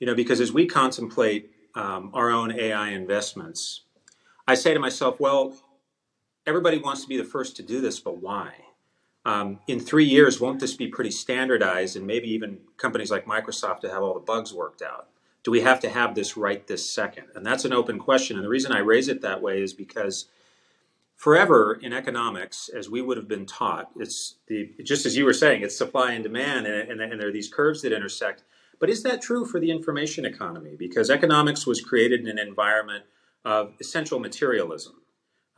You 0.00 0.08
know, 0.08 0.16
because 0.16 0.40
as 0.40 0.52
we 0.52 0.66
contemplate 0.66 1.52
um, 1.76 2.10
our 2.14 2.30
own 2.30 2.52
AI 2.52 2.90
investments 2.90 3.82
I 4.48 4.54
say 4.54 4.74
to 4.74 4.80
myself, 4.80 5.20
well, 5.20 5.56
everybody 6.46 6.78
wants 6.78 7.02
to 7.02 7.08
be 7.08 7.16
the 7.16 7.24
first 7.24 7.56
to 7.56 7.62
do 7.62 7.80
this, 7.80 8.00
but 8.00 8.18
why? 8.18 8.52
Um, 9.24 9.60
in 9.68 9.80
three 9.80 10.06
years, 10.06 10.40
won't 10.40 10.60
this 10.60 10.74
be 10.76 10.88
pretty 10.88 11.12
standardized 11.12 11.96
and 11.96 12.06
maybe 12.06 12.28
even 12.30 12.58
companies 12.76 13.10
like 13.10 13.26
Microsoft 13.26 13.80
to 13.80 13.90
have 13.90 14.02
all 14.02 14.14
the 14.14 14.20
bugs 14.20 14.54
worked 14.54 14.82
out? 14.82 15.08
Do 15.44 15.50
we 15.52 15.62
have 15.62 15.80
to 15.80 15.90
have 15.90 16.14
this 16.14 16.36
right 16.36 16.66
this 16.66 16.90
second? 16.90 17.28
And 17.36 17.46
that's 17.46 17.64
an 17.64 17.72
open 17.72 17.98
question. 17.98 18.36
And 18.36 18.44
the 18.44 18.50
reason 18.50 18.72
I 18.72 18.80
raise 18.80 19.08
it 19.08 19.22
that 19.22 19.42
way 19.42 19.62
is 19.62 19.72
because 19.74 20.28
forever 21.20 21.78
in 21.82 21.92
economics, 21.92 22.70
as 22.70 22.88
we 22.88 23.02
would 23.02 23.18
have 23.18 23.28
been 23.28 23.44
taught, 23.44 23.90
it's 23.96 24.36
the 24.46 24.70
just 24.82 25.04
as 25.04 25.18
you 25.18 25.26
were 25.26 25.34
saying, 25.34 25.60
it's 25.60 25.76
supply 25.76 26.12
and 26.12 26.24
demand, 26.24 26.66
and, 26.66 26.90
and, 26.90 26.98
and 26.98 27.20
there 27.20 27.28
are 27.28 27.32
these 27.32 27.52
curves 27.52 27.82
that 27.82 27.92
intersect. 27.92 28.42
But 28.78 28.88
is 28.88 29.02
that 29.02 29.20
true 29.20 29.44
for 29.44 29.60
the 29.60 29.70
information 29.70 30.24
economy? 30.24 30.76
Because 30.78 31.10
economics 31.10 31.66
was 31.66 31.82
created 31.82 32.20
in 32.20 32.26
an 32.26 32.38
environment 32.38 33.04
of 33.44 33.74
essential 33.80 34.18
materialism, 34.18 34.94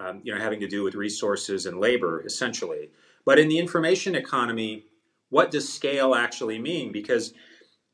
um, 0.00 0.20
you 0.24 0.34
know, 0.34 0.40
having 0.40 0.58
to 0.58 0.66
do 0.66 0.82
with 0.82 0.96
resources 0.96 1.64
and 1.64 1.78
labor, 1.78 2.26
essentially. 2.26 2.90
But 3.24 3.38
in 3.38 3.48
the 3.48 3.60
information 3.60 4.16
economy, 4.16 4.86
what 5.28 5.52
does 5.52 5.72
scale 5.72 6.16
actually 6.16 6.58
mean? 6.58 6.90
Because 6.90 7.34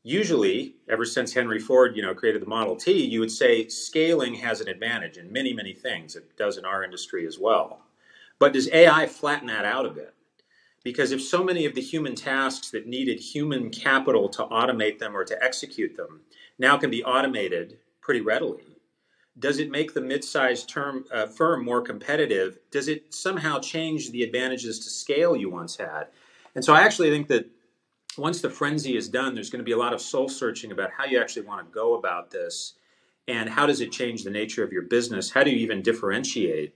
usually, 0.09 0.75
ever 0.89 1.05
since 1.05 1.35
Henry 1.35 1.59
Ford, 1.59 1.95
you 1.95 2.03
know, 2.03 2.15
created 2.15 2.41
the 2.41 2.47
Model 2.47 2.77
T, 2.77 3.05
you 3.05 3.21
would 3.21 3.31
say 3.31 3.69
scaling 3.69 4.35
has 4.37 4.61
an 4.61 4.69
advantage 4.69 5.19
in 5.19 5.31
many, 5.31 5.53
many 5.53 5.75
things. 5.75 6.17
It 6.17 6.37
does 6.37 6.57
in 6.57 6.65
our 6.65 6.83
industry 6.83 7.27
as 7.27 7.39
well. 7.39 7.83
But 8.39 8.55
does 8.55 8.71
AI 8.73 9.07
flatten 9.07 9.49
that 9.49 9.65
out 9.65 9.85
a 9.85 9.91
bit? 9.91 10.15
Because 10.83 11.13
if 11.13 11.21
so 11.21 11.45
many 11.45 11.67
of 11.67 11.75
the 11.75 11.83
human 11.83 12.15
tasks 12.15 12.71
that 12.71 12.87
needed 12.87 13.21
human 13.21 13.71
capital 13.71 14.29
to 14.31 14.45
automate 14.45 14.99
them 14.99 15.15
or 15.15 15.25
to 15.25 15.45
execute 15.45 15.97
them 15.97 16.21
now 16.59 16.79
can 16.79 16.91
be 16.91 17.05
automated 17.05 17.79
pretty 18.01 18.21
readily, 18.21 18.79
does 19.39 19.59
it 19.59 19.71
make 19.71 19.93
the 19.93 20.01
mid-sized 20.01 20.69
term 20.69 21.05
uh, 21.13 21.27
firm 21.27 21.65
more 21.65 21.83
competitive? 21.83 22.59
Does 22.71 22.89
it 22.89 23.13
somehow 23.13 23.59
change 23.59 24.11
the 24.11 24.23
advantages 24.23 24.79
to 24.81 24.91
scale 24.91 25.37
you 25.37 25.51
once 25.51 25.77
had? 25.77 26.07
And 26.55 26.65
so 26.65 26.73
I 26.73 26.81
actually 26.81 27.11
think 27.11 27.29
that 27.29 27.49
once 28.19 28.41
the 28.41 28.51
frenzy 28.51 28.97
is 28.97 29.09
done, 29.09 29.35
there's 29.35 29.51
going 29.51 29.61
to 29.61 29.65
be 29.65 29.73
a 29.73 29.79
lot 29.79 29.93
of 29.93 30.01
soul 30.01 30.29
searching 30.29 30.73
about 30.73 30.91
how 30.97 31.05
you 31.05 31.21
actually 31.21 31.47
want 31.47 31.67
to 31.67 31.73
go 31.73 31.95
about 31.95 32.31
this, 32.31 32.75
and 33.27 33.49
how 33.49 33.67
does 33.67 33.81
it 33.81 33.93
change 33.93 34.25
the 34.25 34.31
nature 34.31 34.65
of 34.65 34.73
your 34.73 34.83
business? 34.83 35.31
How 35.31 35.45
do 35.45 35.51
you 35.51 35.59
even 35.59 35.83
differentiate? 35.83 36.75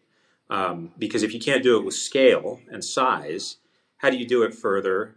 Um, 0.50 0.90
because 0.98 1.22
if 1.22 1.32
you 1.32 1.40
can't 1.40 1.62
do 1.62 1.78
it 1.78 1.84
with 1.84 1.94
scale 1.94 2.60
and 2.70 2.84
size, 2.84 3.56
how 3.98 4.10
do 4.10 4.16
you 4.16 4.26
do 4.26 4.42
it 4.42 4.54
further? 4.54 5.14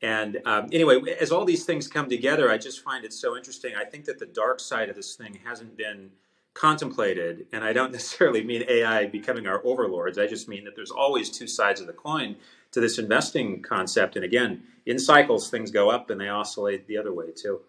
And 0.00 0.38
um, 0.46 0.68
anyway, 0.72 1.00
as 1.20 1.32
all 1.32 1.44
these 1.44 1.64
things 1.64 1.88
come 1.88 2.08
together, 2.08 2.50
I 2.50 2.56
just 2.56 2.82
find 2.82 3.04
it 3.04 3.12
so 3.12 3.36
interesting. 3.36 3.74
I 3.76 3.84
think 3.84 4.04
that 4.06 4.18
the 4.18 4.26
dark 4.26 4.60
side 4.60 4.88
of 4.88 4.96
this 4.96 5.16
thing 5.16 5.40
hasn't 5.44 5.76
been 5.76 6.10
contemplated, 6.54 7.46
and 7.52 7.64
I 7.64 7.72
don't 7.72 7.92
necessarily 7.98 8.44
mean 8.44 8.64
AI 8.68 9.06
becoming 9.06 9.46
our 9.46 9.60
overlords. 9.64 10.18
I 10.18 10.26
just 10.26 10.48
mean 10.48 10.64
that 10.64 10.76
there's 10.76 10.90
always 10.90 11.30
two 11.30 11.46
sides 11.46 11.80
of 11.80 11.86
the 11.86 11.92
coin 11.92 12.36
to 12.72 12.80
this 12.80 12.98
investing 12.98 13.62
concept. 13.62 14.16
And 14.16 14.24
again, 14.24 14.62
in 14.86 14.98
cycles, 14.98 15.50
things 15.50 15.70
go 15.70 15.90
up 15.90 16.10
and 16.10 16.20
they 16.20 16.28
oscillate 16.28 16.86
the 16.86 16.98
other 16.98 17.12
way 17.12 17.26
too. 17.34 17.60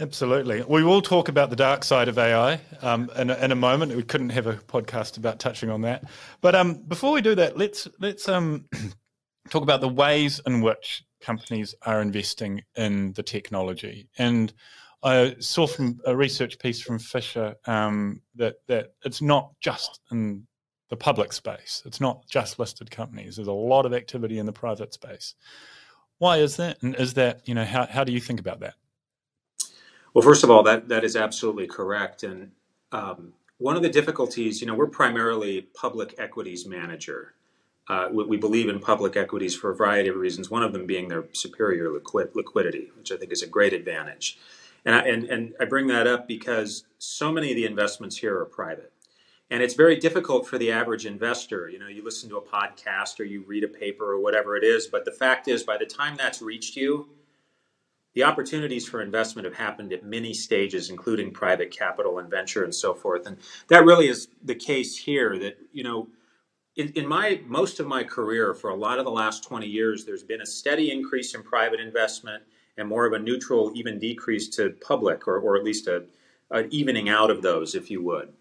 Absolutely. 0.00 0.62
We 0.62 0.84
will 0.84 1.02
talk 1.02 1.28
about 1.28 1.50
the 1.50 1.56
dark 1.56 1.82
side 1.82 2.06
of 2.06 2.18
AI 2.18 2.60
um, 2.82 3.10
in, 3.16 3.30
a, 3.30 3.34
in, 3.36 3.50
a, 3.50 3.56
moment. 3.56 3.96
We 3.96 4.04
couldn't 4.04 4.30
have 4.30 4.46
a 4.46 4.54
podcast 4.54 5.16
about 5.16 5.40
touching 5.40 5.70
on 5.70 5.80
that. 5.82 6.04
But 6.40 6.54
um, 6.54 6.82
before 6.86 7.10
we 7.12 7.20
do 7.20 7.34
that, 7.34 7.58
let's 7.58 7.88
let's 7.98 8.28
um, 8.28 8.66
talk 9.50 9.64
about 9.64 9.80
the 9.80 9.88
ways 9.88 10.40
in 10.46 10.60
which 10.60 11.02
companies 11.20 11.74
are 11.82 12.00
investing 12.00 12.62
in 12.76 13.12
the 13.14 13.24
technology. 13.24 14.08
And 14.18 14.52
I 15.02 15.34
saw 15.40 15.66
from 15.66 15.98
a 16.06 16.16
research 16.16 16.60
piece 16.60 16.80
from 16.80 17.00
Fisher 17.00 17.56
um, 17.64 18.22
that 18.36 18.56
that 18.68 18.92
it's 19.04 19.20
not 19.20 19.52
just 19.60 20.00
in 20.12 20.46
the 20.88 20.96
public 20.96 21.32
space. 21.32 21.82
It's 21.84 22.00
not 22.00 22.26
just 22.28 22.58
listed 22.58 22.90
companies. 22.90 23.36
There's 23.36 23.48
a 23.48 23.52
lot 23.52 23.86
of 23.86 23.92
activity 23.92 24.38
in 24.38 24.46
the 24.46 24.52
private 24.52 24.94
space. 24.94 25.34
Why 26.18 26.38
is 26.38 26.56
that? 26.56 26.82
And 26.82 26.96
is 26.96 27.14
that 27.14 27.46
you 27.46 27.54
know 27.54 27.64
how 27.64 27.86
how 27.86 28.04
do 28.04 28.12
you 28.12 28.20
think 28.20 28.40
about 28.40 28.60
that? 28.60 28.74
Well, 30.14 30.22
first 30.22 30.42
of 30.44 30.50
all, 30.50 30.62
that 30.64 30.88
that 30.88 31.04
is 31.04 31.14
absolutely 31.16 31.66
correct. 31.66 32.22
And 32.22 32.52
um, 32.92 33.34
one 33.58 33.76
of 33.76 33.82
the 33.82 33.88
difficulties, 33.88 34.60
you 34.60 34.66
know, 34.66 34.74
we're 34.74 34.86
primarily 34.86 35.62
public 35.74 36.14
equities 36.18 36.66
manager. 36.66 37.34
uh, 37.88 38.08
we, 38.12 38.24
we, 38.24 38.36
believe 38.36 38.68
in 38.68 38.78
public 38.80 39.16
equities 39.16 39.54
for 39.56 39.70
a 39.70 39.74
variety 39.74 40.08
of 40.08 40.16
reasons, 40.16 40.50
one 40.50 40.62
of 40.62 40.72
them 40.72 40.86
being 40.86 41.08
their 41.08 41.24
superior 41.32 41.90
liquid, 41.92 42.30
liquidity, 42.34 42.90
which 42.96 43.10
I 43.10 43.16
think 43.16 43.32
is 43.32 43.42
a 43.42 43.46
great 43.46 43.72
advantage. 43.72 44.38
And 44.84 44.94
I, 44.94 45.00
and, 45.00 45.24
and 45.24 45.54
I 45.60 45.64
bring 45.64 45.86
that 45.88 46.06
up 46.06 46.28
because 46.28 46.84
so 46.98 47.32
many 47.32 47.50
of 47.50 47.56
the 47.56 47.64
investments 47.64 48.16
here 48.18 48.38
are 48.38 48.44
private. 48.44 48.92
And 49.50 49.62
it's 49.62 49.74
very 49.74 49.96
difficult 49.96 50.46
for 50.46 50.58
the 50.58 50.70
average 50.70 51.06
investor. 51.06 51.70
You 51.70 51.78
know, 51.78 51.88
you 51.88 52.04
listen 52.04 52.28
to 52.30 52.36
a 52.36 52.42
podcast 52.42 53.18
or 53.18 53.24
you 53.24 53.44
read 53.46 53.64
a 53.64 53.68
paper 53.68 54.12
or 54.12 54.20
whatever 54.20 54.56
it 54.56 54.64
is, 54.64 54.86
but 54.86 55.04
the 55.04 55.12
fact 55.12 55.48
is, 55.48 55.62
by 55.62 55.78
the 55.78 55.86
time 55.86 56.16
that's 56.16 56.42
reached 56.42 56.76
you, 56.76 57.08
the 58.14 58.24
opportunities 58.24 58.86
for 58.86 59.00
investment 59.00 59.46
have 59.46 59.54
happened 59.54 59.92
at 59.92 60.04
many 60.04 60.34
stages, 60.34 60.90
including 60.90 61.30
private 61.30 61.70
capital 61.70 62.18
and 62.18 62.28
venture 62.28 62.64
and 62.64 62.74
so 62.74 62.92
forth. 62.92 63.26
And 63.26 63.38
that 63.68 63.84
really 63.84 64.08
is 64.08 64.28
the 64.42 64.54
case 64.54 64.96
here 64.96 65.38
that, 65.38 65.56
you 65.72 65.84
know, 65.84 66.08
in, 66.76 66.92
in, 66.92 67.06
my 67.06 67.40
most 67.46 67.80
of 67.80 67.86
my 67.86 68.04
career 68.04 68.54
for 68.54 68.70
a 68.70 68.74
lot 68.74 68.98
of 68.98 69.04
the 69.04 69.10
last 69.10 69.44
20 69.44 69.66
years 69.66 70.04
there's 70.04 70.22
been 70.22 70.42
a 70.42 70.46
steady 70.46 70.92
increase 70.92 71.34
in 71.34 71.42
private 71.42 71.80
investment 71.80 72.42
and 72.76 72.88
more 72.88 73.04
of 73.04 73.12
a 73.14 73.18
neutral 73.18 73.72
even 73.74 73.98
decrease 73.98 74.48
to 74.50 74.70
public 74.80 75.26
or, 75.26 75.40
or 75.40 75.56
at 75.56 75.64
least 75.64 75.88
a, 75.88 76.04
an 76.52 76.68
evening 76.70 77.08
out 77.08 77.30
of 77.30 77.42
those 77.42 77.74
if 77.74 77.90
you 77.90 78.02
would 78.04 78.32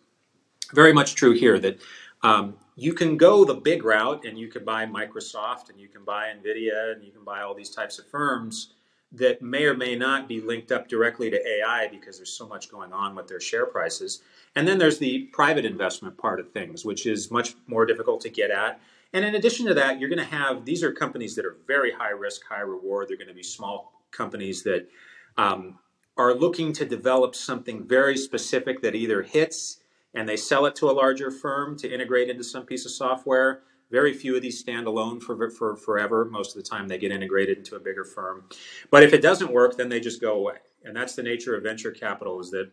very 0.74 0.94
much 0.94 1.16
true 1.16 1.34
here 1.34 1.60
that 1.60 1.80
um, 2.24 2.56
you 2.76 2.94
can 2.94 3.18
go 3.18 3.46
the 3.46 3.54
big 3.54 3.84
route 3.84 4.26
and 4.26 4.38
you 4.38 4.48
can 4.48 4.64
buy 4.66 4.86
microsoft 4.86 5.70
and 5.70 5.80
you 5.80 5.88
can 5.88 6.04
buy 6.04 6.28
nvidia 6.28 6.94
and 6.94 7.04
you 7.04 7.12
can 7.12 7.24
buy 7.24 7.42
all 7.42 7.54
these 7.54 7.70
types 7.70 8.00
of 8.00 8.08
firms 8.08 8.74
that 9.12 9.42
may 9.42 9.64
or 9.64 9.74
may 9.74 9.96
not 9.96 10.28
be 10.28 10.42
linked 10.42 10.72
up 10.72 10.88
directly 10.88 11.30
to 11.30 11.48
ai 11.48 11.88
because 11.88 12.18
there's 12.18 12.34
so 12.34 12.48
much 12.48 12.70
going 12.70 12.92
on 12.92 13.16
with 13.16 13.28
their 13.28 13.40
share 13.40 13.66
prices 13.66 14.22
and 14.58 14.68
then 14.68 14.80
there's 14.80 14.98
the 14.98 15.26
private 15.34 15.66
investment 15.66 16.18
part 16.18 16.40
of 16.40 16.50
things, 16.50 16.84
which 16.84 17.06
is 17.06 17.30
much 17.30 17.54
more 17.68 17.86
difficult 17.86 18.22
to 18.22 18.30
get 18.30 18.50
at. 18.50 18.82
And 19.14 19.24
in 19.24 19.36
addition 19.36 19.68
to 19.68 19.76
that, 19.76 20.00
you're 20.00 20.10
going 20.10 20.18
to 20.18 20.26
have 20.26 20.66
these 20.66 20.82
are 20.84 20.92
companies 20.92 21.36
that 21.36 21.46
are 21.46 21.58
very 21.68 21.92
high 21.92 22.10
risk, 22.10 22.42
high 22.44 22.62
reward. 22.62 23.08
They're 23.08 23.18
going 23.18 23.28
to 23.28 23.36
be 23.36 23.44
small 23.44 24.02
companies 24.10 24.64
that 24.64 24.90
um, 25.38 25.78
are 26.18 26.34
looking 26.34 26.74
to 26.74 26.86
develop 26.86 27.36
something 27.36 27.88
very 27.88 28.18
specific 28.18 28.82
that 28.82 28.96
either 28.96 29.22
hits 29.22 29.78
and 30.18 30.28
they 30.28 30.36
sell 30.36 30.66
it 30.66 30.76
to 30.76 30.90
a 30.90 30.92
larger 30.92 31.30
firm 31.30 31.78
to 31.78 31.94
integrate 31.94 32.28
into 32.28 32.44
some 32.44 32.66
piece 32.66 32.86
of 32.86 32.92
software. 32.92 33.62
Very 33.92 34.14
few 34.14 34.36
of 34.36 34.42
these 34.42 34.60
stand 34.60 34.88
alone 34.88 35.20
for, 35.20 35.52
for 35.52 35.76
forever. 35.78 36.26
Most 36.26 36.56
of 36.58 36.64
the 36.64 36.68
time, 36.68 36.88
they 36.88 36.98
get 36.98 37.12
integrated 37.12 37.60
into 37.60 37.76
a 37.76 37.80
bigger 37.80 38.04
firm. 38.04 38.46
But 38.90 39.04
if 39.04 39.14
it 39.14 39.22
doesn't 39.22 39.54
work, 39.54 39.78
then 39.78 39.90
they 39.90 40.00
just 40.00 40.20
go 40.20 40.34
away. 40.34 40.56
And 40.84 40.96
that's 40.96 41.16
the 41.16 41.22
nature 41.22 41.56
of 41.56 41.62
venture 41.62 41.92
capital: 41.92 42.40
is 42.40 42.50
that 42.50 42.72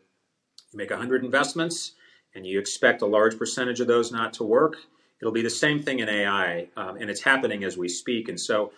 you 0.73 0.79
make 0.79 0.91
100 0.91 1.23
investments 1.23 1.93
and 2.35 2.47
you 2.47 2.59
expect 2.59 3.03
a 3.03 3.07
large 3.07 3.39
percentage 3.39 3.79
of 3.79 3.87
those 3.87 4.11
not 4.11 4.33
to 4.35 4.45
work. 4.45 4.77
It'll 5.21 5.31
be 5.33 5.43
the 5.43 5.51
same 5.51 5.83
thing 5.83 5.99
in 5.99 6.09
AI, 6.09 6.69
um, 6.79 6.97
and 6.97 7.11
it's 7.11 7.23
happening 7.23 7.63
as 7.63 7.77
we 7.77 7.89
speak. 7.89 8.31
And 8.31 8.41
so, 8.41 8.73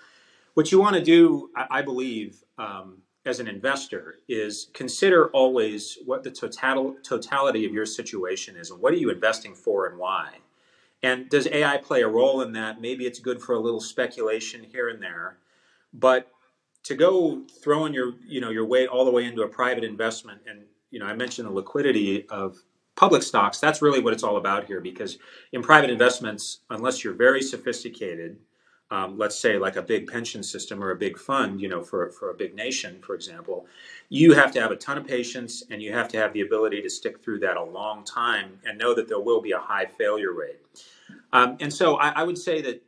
what 0.55 0.73
you 0.73 0.81
want 0.81 0.97
to 0.97 1.03
do, 1.03 1.51
I, 1.55 1.67
I 1.71 1.83
believe, 1.83 2.43
um, 2.59 2.99
as 3.27 3.41
an 3.41 3.49
investor, 3.49 4.17
is 4.29 4.69
consider 4.73 5.29
always 5.29 5.99
what 6.05 6.23
the 6.23 6.31
total, 6.31 6.97
totality 7.03 7.67
of 7.67 7.73
your 7.73 7.87
situation 7.87 8.57
is 8.57 8.71
and 8.71 8.81
what 8.81 8.93
are 8.93 8.97
you 8.97 9.11
investing 9.11 9.55
for 9.55 9.87
and 9.87 9.99
why. 9.99 10.39
And 11.03 11.29
does 11.29 11.47
AI 11.49 11.77
play 11.79 12.03
a 12.03 12.09
role 12.09 12.41
in 12.43 12.53
that? 12.53 12.81
Maybe 12.81 13.07
it's 13.07 13.19
good 13.19 13.41
for 13.41 13.55
a 13.55 13.61
little 13.61 13.81
speculation 13.81 14.65
here 14.65 14.89
and 14.89 15.03
there, 15.03 15.39
but 15.93 16.33
to 16.85 16.95
go 16.95 17.43
throwing 17.63 17.93
your 17.93 18.15
you 18.27 18.41
know 18.41 18.51
your 18.51 18.65
way 18.65 18.87
all 18.87 19.05
the 19.05 19.11
way 19.11 19.25
into 19.25 19.43
a 19.43 19.49
private 19.49 19.85
investment 19.85 20.41
and 20.49 20.63
you 20.91 21.01
know, 21.01 21.07
I 21.07 21.15
mentioned 21.15 21.47
the 21.47 21.53
liquidity 21.53 22.27
of 22.29 22.57
public 22.95 23.23
stocks. 23.23 23.59
That's 23.59 23.83
really 23.83 24.01
what 24.01 24.13
it's 24.13 24.23
all 24.23 24.37
about 24.37 24.65
here 24.65 24.81
because 24.81 25.19
in 25.53 25.63
private 25.63 25.91
investments, 25.91 26.61
unless 26.71 27.05
you're 27.05 27.15
very 27.15 27.43
sophisticated, 27.43 28.39
um, 28.91 29.19
let's 29.19 29.39
say 29.39 29.59
like 29.59 29.77
a 29.77 29.83
big 29.83 30.07
pension 30.07 30.43
system 30.43 30.83
or 30.83 30.91
a 30.93 30.97
big 30.97 31.19
fund, 31.19 31.61
you 31.61 31.69
know, 31.69 31.83
for, 31.83 32.11
for 32.11 32.31
a 32.31 32.35
big 32.35 32.55
nation, 32.55 33.01
for 33.03 33.15
example, 33.15 33.67
you 34.09 34.35
have 34.35 34.53
to 34.53 34.61
have 34.61 34.71
a 34.71 34.77
ton 34.77 34.97
of 34.97 35.07
patience 35.07 35.65
and 35.71 35.83
you 35.83 35.93
have 35.93 36.09
to 36.09 36.17
have 36.19 36.33
the 36.33 36.43
ability 36.43 36.81
to 36.83 36.89
stick 36.89 37.23
through 37.23 37.41
that 37.41 37.57
a 37.57 37.63
long 37.63 38.05
time 38.05 38.61
and 38.65 38.79
know 38.79 38.95
that 38.95 39.09
there 39.09 39.21
will 39.21 39.41
be 39.41 39.53
a 39.53 39.59
high 39.59 39.87
failure 39.87 40.33
rate. 40.33 40.61
Um, 41.33 41.57
and 41.61 41.73
so 41.73 41.97
I, 41.97 42.11
I 42.11 42.23
would 42.23 42.39
say 42.39 42.63
that 42.63 42.83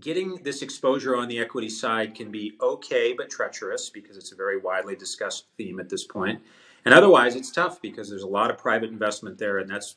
getting 0.00 0.42
this 0.42 0.62
exposure 0.62 1.16
on 1.16 1.28
the 1.28 1.38
equity 1.38 1.68
side 1.68 2.14
can 2.14 2.30
be 2.30 2.54
okay 2.60 3.12
but 3.12 3.30
treacherous 3.30 3.90
because 3.90 4.16
it's 4.16 4.32
a 4.32 4.36
very 4.36 4.58
widely 4.58 4.96
discussed 4.96 5.46
theme 5.56 5.78
at 5.80 5.88
this 5.88 6.04
point. 6.04 6.40
And 6.84 6.92
otherwise, 6.92 7.36
it's 7.36 7.50
tough 7.50 7.80
because 7.80 8.10
there's 8.10 8.22
a 8.22 8.28
lot 8.28 8.50
of 8.50 8.58
private 8.58 8.90
investment 8.90 9.38
there, 9.38 9.58
and 9.58 9.70
that's 9.70 9.96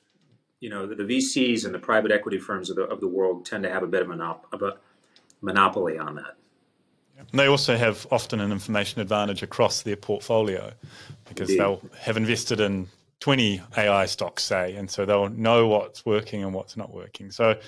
you 0.62 0.70
know 0.70 0.88
the, 0.88 0.96
the 0.96 1.04
VCs 1.04 1.66
and 1.66 1.74
the 1.74 1.80
private 1.80 2.12
equity 2.12 2.38
firms 2.38 2.70
of 2.70 2.78
the 2.78 2.84
of 2.84 3.02
the 3.02 3.08
world 3.08 3.46
tend 3.46 3.64
to 3.64 3.70
have 3.70 3.84
a 3.84 3.88
bit 3.88 4.02
of, 4.02 4.08
monop- 4.08 4.46
of 4.54 4.62
a 4.62 4.78
monopoly 5.42 5.98
on 5.98 6.16
that. 6.16 6.36
And 7.18 7.40
they 7.40 7.48
also 7.48 7.76
have 7.76 8.06
often 8.12 8.40
an 8.40 8.52
information 8.52 9.02
advantage 9.02 9.44
across 9.44 9.82
their 9.82 9.96
portfolio 9.96 10.72
because 11.26 11.50
Indeed. 11.50 11.62
they'll 11.62 11.82
have 12.00 12.18
invested 12.18 12.60
in 12.60 12.88
20 13.20 13.62
AI 13.78 14.06
stocks, 14.06 14.44
say, 14.44 14.76
and 14.76 14.90
so 14.90 15.06
they'll 15.06 15.30
know 15.30 15.68
what's 15.68 16.06
working 16.06 16.44
and 16.44 16.54
what's 16.54 16.78
not 16.78 16.94
working. 16.94 17.32
So 17.32 17.60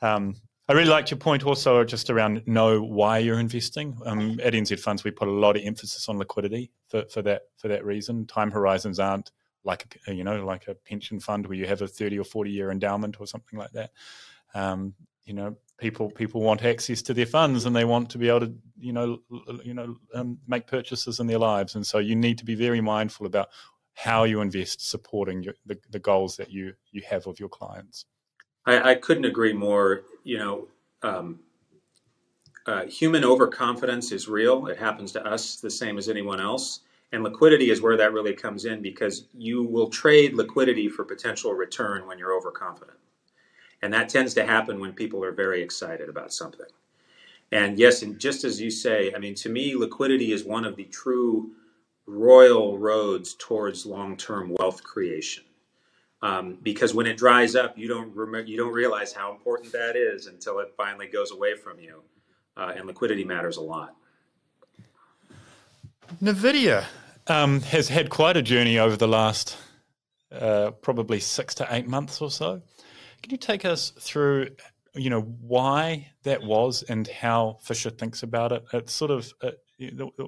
um, 0.00 0.36
I 0.68 0.72
really 0.72 0.88
liked 0.88 1.10
your 1.10 1.18
point 1.18 1.44
also 1.44 1.84
just 1.84 2.08
around 2.08 2.42
know 2.46 2.82
why 2.82 3.18
you're 3.18 3.38
investing. 3.38 3.98
Um, 4.06 4.40
at 4.42 4.54
NZ 4.54 4.80
Funds, 4.80 5.04
we 5.04 5.10
put 5.10 5.28
a 5.28 5.32
lot 5.32 5.56
of 5.56 5.62
emphasis 5.62 6.08
on 6.08 6.18
liquidity 6.18 6.70
for, 6.88 7.04
for 7.10 7.20
that 7.22 7.42
for 7.58 7.68
that 7.68 7.84
reason. 7.84 8.26
Time 8.26 8.50
horizons 8.50 8.98
aren't 8.98 9.30
like 9.64 9.98
a, 10.06 10.14
you 10.14 10.24
know 10.24 10.44
like 10.44 10.68
a 10.68 10.74
pension 10.74 11.20
fund 11.20 11.46
where 11.46 11.56
you 11.56 11.66
have 11.66 11.82
a 11.82 11.88
30 11.88 12.18
or 12.18 12.24
40 12.24 12.50
year 12.50 12.70
endowment 12.70 13.20
or 13.20 13.26
something 13.26 13.58
like 13.58 13.72
that. 13.72 13.90
Um, 14.54 14.94
you 15.24 15.34
know, 15.34 15.56
people 15.78 16.10
people 16.10 16.40
want 16.40 16.64
access 16.64 17.02
to 17.02 17.14
their 17.14 17.26
funds 17.26 17.64
and 17.64 17.74
they 17.74 17.84
want 17.84 18.10
to 18.10 18.18
be 18.18 18.28
able 18.28 18.40
to 18.40 18.54
you 18.78 18.92
know 18.92 19.18
you 19.64 19.74
know 19.74 19.96
um, 20.14 20.38
make 20.46 20.66
purchases 20.66 21.20
in 21.20 21.26
their 21.26 21.38
lives, 21.38 21.74
and 21.74 21.86
so 21.86 21.98
you 21.98 22.14
need 22.14 22.38
to 22.38 22.44
be 22.44 22.54
very 22.54 22.80
mindful 22.80 23.26
about 23.26 23.48
how 23.94 24.24
you 24.24 24.40
invest, 24.40 24.88
supporting 24.88 25.42
your, 25.42 25.54
the, 25.66 25.78
the 25.90 25.98
goals 25.98 26.36
that 26.36 26.50
you 26.50 26.74
you 26.90 27.02
have 27.08 27.26
of 27.26 27.38
your 27.40 27.48
clients. 27.48 28.06
I, 28.66 28.92
I 28.92 28.94
couldn't 28.96 29.24
agree 29.24 29.52
more. 29.52 30.02
You 30.24 30.38
know, 30.38 30.68
um, 31.02 31.40
uh, 32.66 32.84
human 32.86 33.24
overconfidence 33.24 34.12
is 34.12 34.28
real. 34.28 34.66
It 34.66 34.78
happens 34.78 35.12
to 35.12 35.26
us 35.26 35.56
the 35.56 35.70
same 35.70 35.98
as 35.98 36.08
anyone 36.08 36.40
else. 36.40 36.80
And 37.12 37.22
liquidity 37.22 37.70
is 37.70 37.80
where 37.80 37.96
that 37.96 38.12
really 38.12 38.34
comes 38.34 38.64
in 38.64 38.82
because 38.82 39.26
you 39.34 39.62
will 39.62 39.88
trade 39.88 40.34
liquidity 40.34 40.88
for 40.88 41.04
potential 41.04 41.52
return 41.52 42.06
when 42.08 42.18
you're 42.18 42.34
overconfident. 42.34 42.98
And 43.84 43.92
that 43.92 44.08
tends 44.08 44.32
to 44.34 44.46
happen 44.46 44.80
when 44.80 44.94
people 44.94 45.22
are 45.22 45.30
very 45.30 45.62
excited 45.62 46.08
about 46.08 46.32
something. 46.32 46.64
And 47.52 47.78
yes, 47.78 48.00
and 48.00 48.18
just 48.18 48.42
as 48.42 48.58
you 48.58 48.70
say, 48.70 49.12
I 49.14 49.18
mean, 49.18 49.34
to 49.34 49.50
me, 49.50 49.76
liquidity 49.76 50.32
is 50.32 50.42
one 50.42 50.64
of 50.64 50.76
the 50.76 50.84
true 50.84 51.50
royal 52.06 52.78
roads 52.78 53.36
towards 53.38 53.84
long 53.84 54.16
term 54.16 54.54
wealth 54.58 54.82
creation 54.82 55.44
um, 56.22 56.56
because 56.62 56.94
when 56.94 57.06
it 57.06 57.18
dries 57.18 57.54
up, 57.54 57.76
you 57.76 57.86
don't 57.86 58.16
remember, 58.16 58.48
you 58.48 58.56
don't 58.56 58.72
realize 58.72 59.12
how 59.12 59.30
important 59.30 59.70
that 59.72 59.96
is 59.96 60.26
until 60.26 60.60
it 60.60 60.72
finally 60.78 61.06
goes 61.06 61.30
away 61.30 61.54
from 61.54 61.78
you, 61.78 62.02
uh, 62.56 62.72
and 62.74 62.86
liquidity 62.86 63.24
matters 63.24 63.58
a 63.58 63.60
lot. 63.60 63.94
Nvidia 66.22 66.86
um, 67.26 67.60
has 67.60 67.90
had 67.90 68.08
quite 68.08 68.38
a 68.38 68.42
journey 68.42 68.78
over 68.78 68.96
the 68.96 69.06
last 69.06 69.58
uh, 70.32 70.70
probably 70.80 71.20
six 71.20 71.54
to 71.56 71.68
eight 71.70 71.86
months 71.86 72.22
or 72.22 72.30
so. 72.30 72.62
Can 73.24 73.30
you 73.30 73.38
take 73.38 73.64
us 73.64 73.88
through, 73.98 74.50
you 74.94 75.08
know, 75.08 75.22
why 75.22 76.12
that 76.24 76.42
was 76.42 76.82
and 76.82 77.08
how 77.08 77.56
Fisher 77.62 77.88
thinks 77.88 78.22
about 78.22 78.52
it? 78.52 78.62
It's 78.74 78.92
sort 78.92 79.10
of 79.10 79.32
uh, 79.42 79.52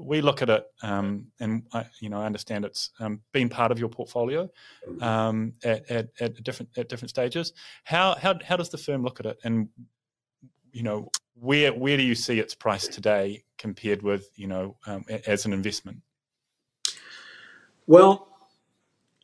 we 0.00 0.22
look 0.22 0.40
at 0.40 0.48
it, 0.48 0.64
um, 0.82 1.26
and 1.38 1.64
I, 1.74 1.84
you 2.00 2.08
know, 2.08 2.22
I 2.22 2.24
understand 2.24 2.64
it's 2.64 2.88
um, 2.98 3.20
been 3.32 3.50
part 3.50 3.70
of 3.70 3.78
your 3.78 3.90
portfolio 3.90 4.48
um, 5.02 5.52
at, 5.62 5.90
at, 5.90 6.08
at, 6.20 6.42
different 6.42 6.70
at 6.78 6.88
different 6.88 7.10
stages. 7.10 7.52
How, 7.84 8.14
how 8.14 8.38
how 8.42 8.56
does 8.56 8.70
the 8.70 8.78
firm 8.78 9.02
look 9.02 9.20
at 9.20 9.26
it, 9.26 9.36
and 9.44 9.68
you 10.72 10.82
know, 10.82 11.10
where 11.34 11.74
where 11.74 11.98
do 11.98 12.02
you 12.02 12.14
see 12.14 12.40
its 12.40 12.54
price 12.54 12.88
today 12.88 13.44
compared 13.58 14.00
with 14.00 14.30
you 14.36 14.46
know 14.46 14.78
um, 14.86 15.04
as 15.26 15.44
an 15.44 15.52
investment? 15.52 15.98
Well, 17.86 18.28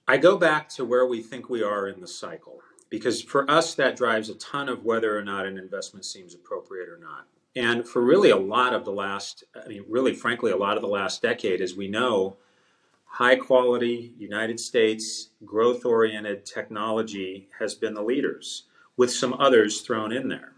I 0.06 0.18
go 0.18 0.36
back 0.36 0.68
to 0.70 0.84
where 0.84 1.06
we 1.06 1.22
think 1.22 1.48
we 1.48 1.62
are 1.62 1.88
in 1.88 2.02
the 2.02 2.06
cycle 2.06 2.60
because 2.92 3.22
for 3.22 3.50
us 3.50 3.74
that 3.74 3.96
drives 3.96 4.28
a 4.28 4.34
ton 4.34 4.68
of 4.68 4.84
whether 4.84 5.16
or 5.16 5.24
not 5.24 5.46
an 5.46 5.56
investment 5.56 6.04
seems 6.04 6.34
appropriate 6.34 6.90
or 6.90 6.98
not. 6.98 7.26
And 7.56 7.88
for 7.88 8.02
really 8.02 8.28
a 8.28 8.36
lot 8.36 8.74
of 8.74 8.84
the 8.84 8.92
last, 8.92 9.44
I 9.56 9.66
mean, 9.66 9.86
really, 9.88 10.12
frankly, 10.12 10.52
a 10.52 10.58
lot 10.58 10.76
of 10.76 10.82
the 10.82 10.88
last 10.88 11.22
decade, 11.22 11.62
as 11.62 11.74
we 11.74 11.88
know, 11.88 12.36
high 13.06 13.36
quality 13.36 14.12
United 14.18 14.60
States 14.60 15.30
growth 15.42 15.86
oriented 15.86 16.44
technology 16.44 17.48
has 17.58 17.74
been 17.74 17.94
the 17.94 18.02
leaders, 18.02 18.64
with 18.98 19.10
some 19.10 19.32
others 19.40 19.80
thrown 19.80 20.12
in 20.12 20.28
there. 20.28 20.52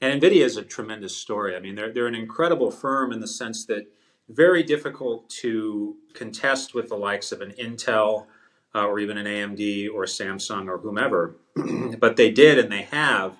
And 0.00 0.20
NVIDIA 0.20 0.44
is 0.44 0.56
a 0.56 0.62
tremendous 0.62 1.16
story. 1.16 1.54
I 1.54 1.60
mean, 1.60 1.76
they're, 1.76 1.92
they're 1.92 2.08
an 2.08 2.14
incredible 2.16 2.72
firm 2.72 3.12
in 3.12 3.20
the 3.20 3.28
sense 3.28 3.64
that 3.66 3.86
very 4.28 4.64
difficult 4.64 5.30
to 5.30 5.94
contest 6.12 6.74
with 6.74 6.88
the 6.88 6.96
likes 6.96 7.30
of 7.30 7.40
an 7.40 7.52
Intel 7.52 8.26
uh, 8.74 8.86
or 8.86 8.98
even 8.98 9.16
an 9.16 9.26
AMD 9.26 9.88
or 9.92 10.04
Samsung 10.04 10.68
or 10.68 10.78
whomever. 10.78 11.36
but 12.00 12.16
they 12.16 12.30
did 12.30 12.58
and 12.58 12.72
they 12.72 12.82
have 12.82 13.36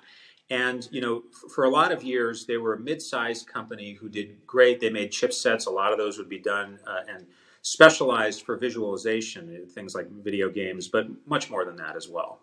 And 0.49 0.87
you 0.91 1.01
know, 1.01 1.23
for 1.53 1.65
a 1.65 1.69
lot 1.69 1.91
of 1.91 2.03
years, 2.03 2.47
they 2.47 2.57
were 2.57 2.75
a 2.75 2.79
mid-sized 2.79 3.47
company 3.47 3.93
who 3.93 4.09
did 4.09 4.47
great. 4.47 4.81
They 4.81 4.91
made 4.91 5.11
chipsets. 5.11 5.67
A 5.67 5.71
lot 5.71 5.91
of 5.93 5.99
those 5.99 6.17
would 6.19 6.29
be 6.29 6.39
done 6.39 6.79
uh, 6.87 7.01
and 7.09 7.27
specialized 7.63 8.43
for 8.45 8.57
visualization, 8.57 9.67
things 9.67 9.95
like 9.95 10.09
video 10.11 10.49
games, 10.49 10.87
but 10.89 11.07
much 11.27 11.51
more 11.51 11.65
than 11.65 11.77
that 11.77 11.97
as 11.97 12.09
well. 12.09 12.41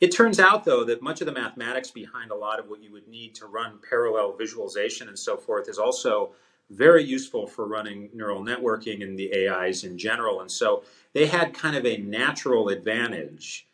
It 0.00 0.08
turns 0.12 0.40
out, 0.40 0.64
though, 0.64 0.84
that 0.84 1.02
much 1.02 1.20
of 1.22 1.26
the 1.26 1.32
mathematics 1.32 1.90
behind 1.90 2.30
a 2.30 2.36
lot 2.36 2.60
of 2.60 2.68
what 2.68 2.82
you 2.82 2.92
would 2.92 3.08
need 3.08 3.34
to 3.36 3.46
run 3.46 3.80
parallel 3.88 4.36
visualization 4.36 5.08
and 5.08 5.18
so 5.18 5.36
forth 5.36 5.68
is 5.68 5.78
also 5.78 6.32
very 6.70 7.04
useful 7.04 7.46
for 7.46 7.66
running 7.68 8.10
neural 8.14 8.42
networking 8.44 9.02
and 9.02 9.18
the 9.18 9.48
AIs 9.48 9.84
in 9.84 9.98
general. 9.98 10.40
And 10.42 10.50
so 10.50 10.84
they 11.14 11.26
had 11.26 11.54
kind 11.54 11.76
of 11.76 11.86
a 11.86 11.98
natural 11.98 12.68
advantage 12.70 13.65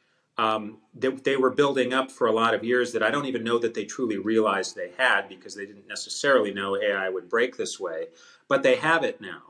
um, 0.43 0.79
that 0.95 1.23
they 1.23 1.37
were 1.37 1.51
building 1.51 1.95
up 1.95 2.11
for 2.11 2.27
a 2.27 2.33
lot 2.33 2.53
of 2.53 2.65
years 2.65 2.93
that 2.93 3.03
I 3.03 3.13
don't 3.13 3.27
even 3.27 3.45
know 3.45 3.59
that 3.61 3.75
they 3.75 3.85
truly 3.85 4.19
realized 4.19 4.75
they 4.75 4.91
had 4.99 5.29
because 5.29 5.55
they 5.55 5.67
didn't 5.67 5.87
necessarily 5.87 6.53
know 6.53 6.77
AI 6.77 7.09
would 7.09 7.29
break 7.29 7.57
this 7.57 7.79
way. 7.79 8.07
But 8.49 8.65
they 8.65 8.75
have 8.75 9.05
it 9.05 9.21
now. 9.21 9.43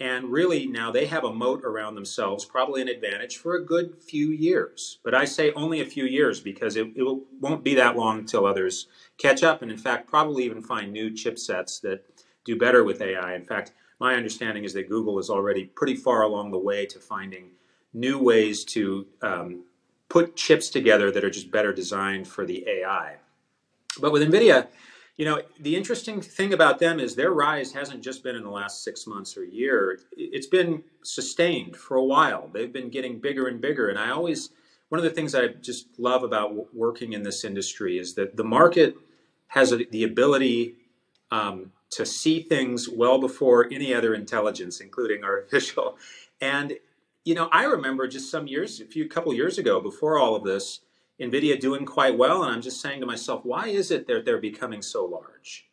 And 0.00 0.30
really, 0.30 0.66
now 0.66 0.90
they 0.90 1.04
have 1.06 1.24
a 1.24 1.34
moat 1.34 1.64
around 1.64 1.96
themselves, 1.96 2.46
probably 2.46 2.80
an 2.80 2.88
advantage 2.88 3.36
for 3.36 3.56
a 3.56 3.64
good 3.64 4.00
few 4.00 4.30
years. 4.30 5.00
But 5.04 5.14
I 5.14 5.26
say 5.26 5.52
only 5.52 5.82
a 5.82 5.86
few 5.86 6.04
years 6.04 6.40
because 6.40 6.76
it, 6.76 6.86
it 6.96 7.22
won't 7.40 7.64
be 7.64 7.74
that 7.74 7.96
long 7.96 8.20
until 8.20 8.46
others 8.46 8.86
catch 9.18 9.42
up. 9.42 9.60
And 9.60 9.70
in 9.70 9.76
fact, 9.76 10.08
probably 10.08 10.44
even 10.44 10.62
find 10.62 10.92
new 10.92 11.10
chipsets 11.10 11.78
that 11.82 12.04
do 12.46 12.56
better 12.56 12.84
with 12.84 13.02
AI. 13.02 13.34
In 13.34 13.44
fact, 13.44 13.72
my 14.00 14.14
understanding 14.14 14.64
is 14.64 14.72
that 14.72 14.88
Google 14.88 15.18
is 15.18 15.28
already 15.28 15.64
pretty 15.66 15.96
far 15.96 16.22
along 16.22 16.52
the 16.52 16.58
way 16.58 16.86
to 16.86 16.98
finding 17.00 17.50
new 17.92 18.18
ways 18.18 18.64
to 18.64 19.06
um, 19.20 19.64
put 20.08 20.36
chips 20.36 20.70
together 20.70 21.10
that 21.10 21.24
are 21.24 21.30
just 21.30 21.50
better 21.50 21.72
designed 21.72 22.26
for 22.26 22.46
the 22.46 22.66
AI. 22.68 23.16
But 24.00 24.12
with 24.12 24.22
NVIDIA, 24.22 24.68
you 25.18 25.24
know, 25.24 25.42
the 25.58 25.74
interesting 25.74 26.20
thing 26.20 26.52
about 26.52 26.78
them 26.78 27.00
is 27.00 27.16
their 27.16 27.32
rise 27.32 27.72
hasn't 27.72 28.02
just 28.02 28.22
been 28.22 28.36
in 28.36 28.44
the 28.44 28.50
last 28.50 28.84
six 28.84 29.06
months 29.06 29.36
or 29.36 29.44
year. 29.44 29.98
It's 30.16 30.46
been 30.46 30.84
sustained 31.02 31.76
for 31.76 31.96
a 31.96 32.04
while. 32.04 32.48
They've 32.52 32.72
been 32.72 32.88
getting 32.88 33.18
bigger 33.18 33.48
and 33.48 33.60
bigger. 33.60 33.88
And 33.88 33.98
I 33.98 34.10
always, 34.10 34.50
one 34.90 35.00
of 35.00 35.02
the 35.02 35.10
things 35.10 35.34
I 35.34 35.48
just 35.48 35.98
love 35.98 36.22
about 36.22 36.72
working 36.72 37.14
in 37.14 37.24
this 37.24 37.44
industry 37.44 37.98
is 37.98 38.14
that 38.14 38.36
the 38.36 38.44
market 38.44 38.96
has 39.48 39.72
a, 39.72 39.78
the 39.90 40.04
ability 40.04 40.76
um, 41.32 41.72
to 41.90 42.06
see 42.06 42.40
things 42.40 42.88
well 42.88 43.18
before 43.20 43.66
any 43.72 43.92
other 43.92 44.14
intelligence, 44.14 44.80
including 44.80 45.24
artificial. 45.24 45.98
And, 46.40 46.74
you 47.28 47.34
know, 47.34 47.50
I 47.52 47.64
remember 47.64 48.08
just 48.08 48.30
some 48.30 48.46
years, 48.46 48.80
a 48.80 48.86
few 48.86 49.06
couple 49.06 49.34
years 49.34 49.58
ago, 49.58 49.80
before 49.82 50.18
all 50.18 50.34
of 50.34 50.44
this, 50.44 50.80
NVIDIA 51.20 51.60
doing 51.60 51.84
quite 51.84 52.16
well, 52.16 52.42
and 52.42 52.50
I'm 52.50 52.62
just 52.62 52.80
saying 52.80 53.00
to 53.00 53.06
myself, 53.06 53.44
why 53.44 53.66
is 53.66 53.90
it 53.90 54.06
that 54.06 54.24
they're 54.24 54.38
becoming 54.38 54.80
so 54.80 55.04
large? 55.04 55.68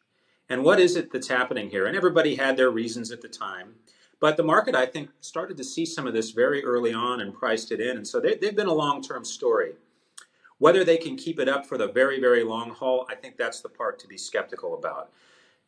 And 0.50 0.66
what 0.66 0.82
is 0.82 0.98
it 0.98 1.14
that's 1.14 1.30
happening 1.30 1.70
here? 1.70 1.86
And 1.86 1.96
everybody 1.96 2.36
had 2.36 2.58
their 2.58 2.72
reasons 2.72 3.10
at 3.10 3.22
the 3.22 3.30
time. 3.30 3.76
But 4.20 4.36
the 4.36 4.44
market, 4.44 4.76
I 4.76 4.86
think, 4.86 5.12
started 5.22 5.56
to 5.56 5.64
see 5.64 5.86
some 5.86 6.06
of 6.06 6.14
this 6.14 6.32
very 6.32 6.62
early 6.62 6.94
on 6.94 7.22
and 7.22 7.34
priced 7.34 7.72
it 7.72 7.80
in. 7.80 7.96
And 7.96 8.06
so 8.06 8.20
they, 8.20 8.32
have 8.32 8.56
been 8.58 8.68
a 8.68 8.74
long 8.74 9.02
term 9.02 9.24
story. 9.24 9.76
Whether 10.58 10.84
they 10.84 10.98
can 10.98 11.16
keep 11.16 11.40
it 11.40 11.48
up 11.48 11.66
for 11.66 11.78
the 11.78 11.88
very, 11.88 12.20
very 12.20 12.44
long 12.44 12.72
haul, 12.72 13.08
I 13.10 13.16
think 13.16 13.38
that's 13.38 13.62
the 13.62 13.70
part 13.70 13.98
to 14.00 14.10
be 14.10 14.18
skeptical 14.18 14.78
about. 14.78 15.12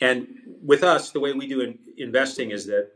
And 0.02 0.28
with 0.62 0.84
us, 0.84 1.12
the 1.12 1.22
way 1.22 1.32
we 1.32 1.48
do 1.48 1.62
in 1.62 1.80
investing 1.96 2.52
is 2.52 2.66
that 2.66 2.92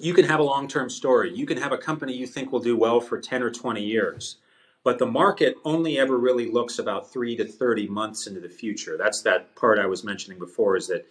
you 0.00 0.14
can 0.14 0.24
have 0.24 0.40
a 0.40 0.44
long 0.44 0.68
term 0.68 0.90
story. 0.90 1.34
You 1.34 1.46
can 1.46 1.58
have 1.58 1.72
a 1.72 1.78
company 1.78 2.14
you 2.14 2.26
think 2.26 2.52
will 2.52 2.60
do 2.60 2.76
well 2.76 3.00
for 3.00 3.20
10 3.20 3.42
or 3.42 3.50
20 3.50 3.82
years. 3.82 4.36
But 4.84 4.98
the 4.98 5.06
market 5.06 5.56
only 5.64 5.98
ever 5.98 6.16
really 6.16 6.50
looks 6.50 6.78
about 6.78 7.12
three 7.12 7.36
to 7.36 7.44
30 7.44 7.88
months 7.88 8.26
into 8.26 8.40
the 8.40 8.48
future. 8.48 8.96
That's 8.96 9.22
that 9.22 9.54
part 9.56 9.78
I 9.78 9.86
was 9.86 10.04
mentioning 10.04 10.38
before 10.38 10.76
is 10.76 10.86
that 10.86 11.06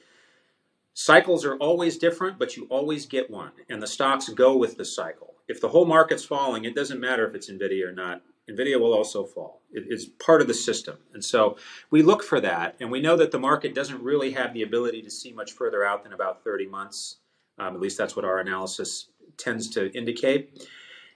cycles 0.93 1.45
are 1.45 1.57
always 1.57 1.97
different, 1.97 2.39
but 2.39 2.55
you 2.55 2.65
always 2.69 3.05
get 3.05 3.29
one. 3.29 3.51
And 3.69 3.81
the 3.81 3.87
stocks 3.87 4.29
go 4.29 4.55
with 4.55 4.77
the 4.77 4.85
cycle. 4.85 5.35
If 5.47 5.61
the 5.61 5.69
whole 5.69 5.85
market's 5.85 6.25
falling, 6.25 6.63
it 6.63 6.75
doesn't 6.75 6.99
matter 6.99 7.27
if 7.27 7.35
it's 7.35 7.51
NVIDIA 7.51 7.87
or 7.87 7.91
not. 7.91 8.21
NVIDIA 8.49 8.79
will 8.79 8.93
also 8.93 9.25
fall. 9.25 9.61
It 9.71 9.85
is 9.89 10.05
part 10.05 10.41
of 10.41 10.47
the 10.47 10.53
system. 10.53 10.97
And 11.13 11.23
so 11.23 11.57
we 11.91 12.01
look 12.01 12.23
for 12.23 12.39
that. 12.39 12.75
And 12.79 12.89
we 12.89 13.01
know 13.01 13.17
that 13.17 13.31
the 13.31 13.39
market 13.39 13.75
doesn't 13.75 14.01
really 14.01 14.31
have 14.31 14.53
the 14.53 14.63
ability 14.63 15.01
to 15.01 15.11
see 15.11 15.33
much 15.33 15.51
further 15.51 15.85
out 15.85 16.03
than 16.03 16.13
about 16.13 16.43
30 16.43 16.67
months. 16.67 17.17
Um, 17.59 17.75
at 17.75 17.81
least 17.81 17.97
that's 17.97 18.15
what 18.15 18.25
our 18.25 18.39
analysis 18.39 19.09
tends 19.37 19.69
to 19.71 19.91
indicate. 19.97 20.67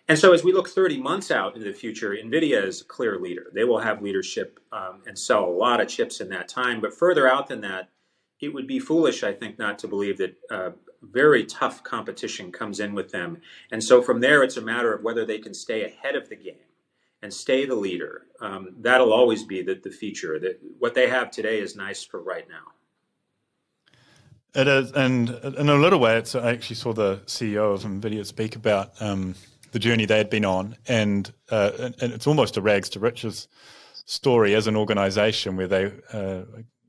And 0.08 0.18
so, 0.18 0.34
as 0.34 0.44
we 0.44 0.52
look 0.52 0.68
30 0.68 1.00
months 1.00 1.32
out 1.32 1.56
into 1.56 1.68
the 1.68 1.78
future, 1.78 2.10
NVIDIA 2.10 2.66
is 2.66 2.82
a 2.82 2.86
clear 2.86 3.20
leader. 3.20 3.52
They 3.54 3.64
will 3.64 3.80
have 3.80 4.02
leadership 4.02 4.60
um, 4.72 5.02
and 5.06 5.18
sell 5.18 5.46
a 5.46 5.50
lot 5.50 5.80
of 5.80 5.88
chips 5.88 6.20
in 6.20 6.30
that 6.30 6.50
time. 6.50 6.82
But 6.82 6.94
further 6.94 7.28
out 7.28 7.48
than 7.48 7.62
that, 7.62 7.90
it 8.40 8.54
would 8.54 8.68
be 8.68 8.80
foolish, 8.80 9.24
I 9.24 9.32
think, 9.34 9.60
not 9.60 9.80
to 9.80 9.88
believe 9.88 10.18
that 10.18 10.36
uh, 10.50 10.72
very 11.02 11.46
tough 11.46 11.84
competition 11.84 12.52
comes 12.52 12.80
in 12.80 12.94
with 12.94 13.12
them. 13.12 13.42
And 13.72 13.84
so, 13.84 14.02
from 14.02 14.20
there, 14.20 14.44
it's 14.44 14.58
a 14.58 14.62
matter 14.62 14.94
of 14.94 15.04
whether 15.04 15.26
they 15.26 15.40
can 15.40 15.54
stay 15.54 15.86
ahead 15.86 16.16
of 16.16 16.30
the 16.30 16.36
game 16.36 16.56
and 17.22 17.34
stay 17.34 17.66
the 17.66 17.76
leader. 17.76 18.26
Um, 18.42 18.76
that'll 18.80 19.14
always 19.14 19.44
be 19.44 19.62
the, 19.62 19.76
the 19.76 19.92
feature. 19.92 20.40
That 20.40 20.60
what 20.80 20.96
they 20.96 21.08
have 21.08 21.32
today 21.32 21.60
is 21.60 21.76
nice 21.76 22.04
for 22.04 22.22
right 22.22 22.48
now. 22.50 22.74
It 24.54 24.68
is, 24.68 24.92
and 24.92 25.30
in 25.30 25.70
a 25.70 25.76
little 25.76 26.00
way, 26.00 26.18
it's. 26.18 26.36
I 26.36 26.52
actually 26.52 26.76
saw 26.76 26.92
the 26.92 27.18
CEO 27.26 27.74
of 27.74 27.84
Nvidia 27.84 28.26
speak 28.26 28.58
about 28.58 29.02
um, 29.02 29.34
the 29.72 29.80
journey 29.80 30.06
they 30.06 30.18
had 30.18 30.30
been 30.30 30.44
on, 30.44 30.76
and, 30.88 31.32
uh, 31.50 31.72
and, 31.80 31.96
it's 32.14 32.28
almost 32.28 32.58
a 32.58 32.62
rags 32.62 32.90
to 32.90 33.00
riches 33.00 33.48
story 34.06 34.54
as 34.54 34.68
an 34.68 34.76
organisation 34.76 35.56
where 35.56 35.68
they, 35.68 35.94
uh, 36.12 36.42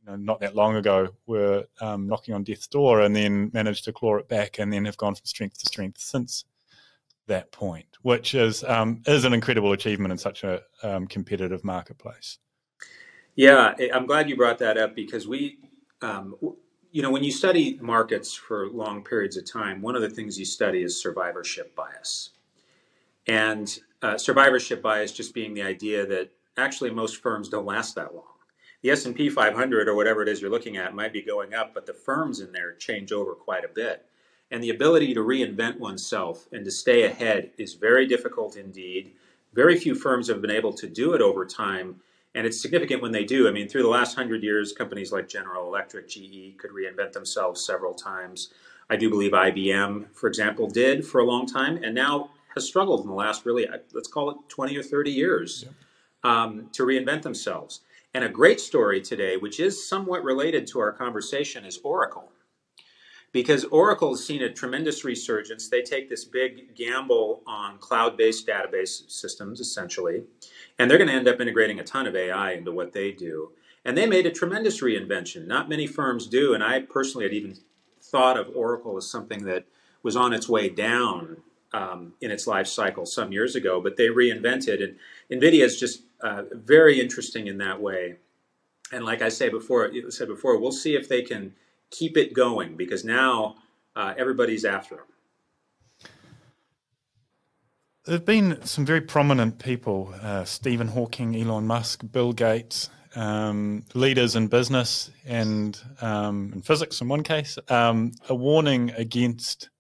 not 0.06 0.40
that 0.40 0.56
long 0.56 0.74
ago, 0.74 1.10
were 1.26 1.64
um, 1.80 2.08
knocking 2.08 2.34
on 2.34 2.42
death's 2.42 2.66
door 2.66 3.02
and 3.02 3.14
then 3.14 3.50
managed 3.54 3.84
to 3.84 3.92
claw 3.92 4.16
it 4.16 4.28
back, 4.28 4.58
and 4.58 4.72
then 4.72 4.84
have 4.84 4.96
gone 4.96 5.14
from 5.14 5.24
strength 5.24 5.58
to 5.58 5.66
strength 5.66 6.00
since 6.00 6.44
that 7.28 7.52
point, 7.52 7.86
which 8.02 8.34
is 8.34 8.64
um, 8.64 9.02
is 9.06 9.24
an 9.24 9.32
incredible 9.32 9.72
achievement 9.72 10.10
in 10.10 10.18
such 10.18 10.42
a 10.42 10.62
um, 10.82 11.06
competitive 11.06 11.62
marketplace. 11.62 12.38
Yeah, 13.36 13.74
I'm 13.94 14.06
glad 14.06 14.28
you 14.28 14.36
brought 14.36 14.58
that 14.58 14.76
up 14.76 14.96
because 14.96 15.28
we, 15.28 15.58
um, 16.02 16.34
you 16.93 17.01
know, 17.01 17.11
when 17.11 17.24
you 17.24 17.32
study 17.32 17.78
markets 17.80 18.34
for 18.34 18.68
long 18.68 19.03
periods 19.03 19.38
of 19.38 19.51
time, 19.51 19.80
one 19.80 19.97
of 19.97 20.03
the 20.03 20.11
things 20.11 20.38
you 20.38 20.45
study 20.45 20.82
is 20.82 21.01
survivorship 21.01 21.74
bias. 21.74 22.30
And 23.26 23.78
uh, 24.03 24.18
survivorship 24.18 24.82
bias 24.82 25.11
just 25.11 25.32
being 25.32 25.55
the 25.55 25.62
idea 25.62 26.07
that 26.07 26.30
actually 26.59 26.90
most 26.90 27.22
firms 27.22 27.49
don't 27.49 27.64
last 27.64 27.95
that 27.95 28.14
long. 28.14 28.24
The 28.82 28.90
S&P 28.90 29.30
500 29.30 29.88
or 29.88 29.95
whatever 29.95 30.22
it 30.22 30.28
is 30.28 30.43
you're 30.43 30.51
looking 30.51 30.76
at 30.76 30.95
might 30.95 31.14
be 31.14 31.22
going 31.22 31.55
up, 31.55 31.72
but 31.72 31.86
the 31.86 31.95
firms 31.95 32.40
in 32.40 32.53
there 32.53 32.74
change 32.74 33.11
over 33.11 33.34
quite 33.34 33.64
a 33.64 33.68
bit. 33.68 34.05
And 34.51 34.62
the 34.62 34.70
ability 34.70 35.14
to 35.14 35.20
reinvent 35.20 35.78
oneself 35.78 36.47
and 36.53 36.62
to 36.64 36.70
stay 36.70 37.05
ahead 37.05 37.53
is 37.57 37.72
very 37.72 38.07
difficult 38.07 38.57
indeed. 38.57 39.12
Very 39.55 39.78
few 39.78 39.95
firms 39.95 40.28
have 40.28 40.43
been 40.43 40.51
able 40.51 40.74
to 40.74 40.88
do 40.88 41.14
it 41.14 41.22
over 41.22 41.47
time. 41.47 42.01
And 42.34 42.46
it's 42.46 42.60
significant 42.60 43.02
when 43.02 43.12
they 43.12 43.24
do. 43.24 43.46
I 43.46 43.50
mean, 43.50 43.68
through 43.68 43.82
the 43.82 43.88
last 43.88 44.14
hundred 44.14 44.42
years, 44.42 44.72
companies 44.72 45.12
like 45.12 45.28
General 45.28 45.66
Electric, 45.66 46.08
GE 46.08 46.56
could 46.56 46.70
reinvent 46.70 47.12
themselves 47.12 47.64
several 47.64 47.92
times. 47.92 48.52
I 48.88 48.96
do 48.96 49.10
believe 49.10 49.32
IBM, 49.32 50.14
for 50.14 50.28
example, 50.28 50.66
did 50.66 51.06
for 51.06 51.20
a 51.20 51.24
long 51.24 51.46
time. 51.46 51.82
And 51.82 51.94
now 51.94 52.30
has 52.54 52.66
struggled 52.66 53.02
in 53.02 53.06
the 53.08 53.14
last 53.14 53.44
really, 53.44 53.68
uh, 53.68 53.78
let's 53.92 54.08
call 54.08 54.30
it 54.30 54.36
20 54.48 54.76
or 54.76 54.82
30 54.82 55.10
years 55.10 55.66
um, 56.24 56.68
to 56.72 56.84
reinvent 56.84 57.22
themselves. 57.22 57.80
And 58.14 58.24
a 58.24 58.28
great 58.28 58.60
story 58.60 59.00
today, 59.00 59.36
which 59.36 59.58
is 59.58 59.88
somewhat 59.88 60.22
related 60.22 60.66
to 60.68 60.80
our 60.80 60.92
conversation, 60.92 61.64
is 61.64 61.78
Oracle. 61.82 62.30
Because 63.32 63.64
Oracle 63.64 64.10
has 64.10 64.24
seen 64.24 64.42
a 64.42 64.52
tremendous 64.52 65.04
resurgence. 65.04 65.68
They 65.68 65.80
take 65.80 66.10
this 66.10 66.24
big 66.24 66.74
gamble 66.74 67.42
on 67.46 67.78
cloud 67.78 68.16
based 68.16 68.46
database 68.46 69.10
systems, 69.10 69.58
essentially, 69.58 70.24
and 70.78 70.90
they're 70.90 70.98
going 70.98 71.08
to 71.08 71.14
end 71.14 71.28
up 71.28 71.40
integrating 71.40 71.80
a 71.80 71.84
ton 71.84 72.06
of 72.06 72.14
AI 72.14 72.52
into 72.52 72.72
what 72.72 72.92
they 72.92 73.10
do. 73.10 73.52
And 73.84 73.96
they 73.96 74.06
made 74.06 74.26
a 74.26 74.30
tremendous 74.30 74.80
reinvention. 74.80 75.46
Not 75.46 75.68
many 75.68 75.86
firms 75.86 76.26
do. 76.26 76.54
And 76.54 76.62
I 76.62 76.80
personally 76.80 77.24
had 77.24 77.32
even 77.32 77.56
thought 78.00 78.38
of 78.38 78.54
Oracle 78.54 78.96
as 78.96 79.10
something 79.10 79.44
that 79.44 79.64
was 80.02 80.16
on 80.16 80.32
its 80.32 80.48
way 80.48 80.68
down 80.68 81.38
um, 81.72 82.12
in 82.20 82.30
its 82.30 82.46
life 82.46 82.66
cycle 82.66 83.06
some 83.06 83.32
years 83.32 83.56
ago, 83.56 83.80
but 83.80 83.96
they 83.96 84.08
reinvented. 84.08 84.82
And 84.82 84.96
NVIDIA 85.30 85.64
is 85.64 85.80
just 85.80 86.02
uh, 86.20 86.42
very 86.52 87.00
interesting 87.00 87.46
in 87.46 87.58
that 87.58 87.80
way. 87.80 88.16
And 88.92 89.04
like 89.04 89.22
I 89.22 89.30
say 89.30 89.48
before, 89.48 89.90
said 90.10 90.28
before, 90.28 90.58
we'll 90.58 90.70
see 90.70 90.94
if 90.94 91.08
they 91.08 91.22
can 91.22 91.54
keep 91.93 92.16
it 92.16 92.32
going 92.32 92.76
because 92.76 93.05
now 93.05 93.55
uh, 93.95 94.14
everybody's 94.16 94.64
after 94.64 94.97
them. 94.97 95.05
There 98.05 98.16
have 98.16 98.24
been 98.24 98.61
some 98.64 98.84
very 98.84 99.01
prominent 99.01 99.61
people 99.61 100.12
uh, 100.20 100.45
Stephen 100.45 100.88
Hawking, 100.88 101.36
Elon 101.36 101.68
Musk, 101.68 102.03
Bill 102.11 102.32
Gates, 102.32 102.90
um, 103.14 103.84
leaders 103.95 104.34
in 104.34 104.49
business 104.49 105.11
and 105.24 105.78
um, 106.01 106.51
in 106.53 106.62
physics, 106.62 107.01
in 107.01 107.07
one 107.09 107.22
case, 107.22 107.59
um, 107.68 108.11
are 108.28 108.34
warning 108.34 108.90
against 108.97 109.70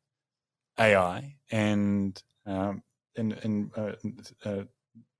AI 0.78 1.34
and 1.50 2.22
um, 2.46 2.82
in, 3.16 3.32
in 3.42 3.70
uh, 3.76 3.92
uh, 4.48 4.62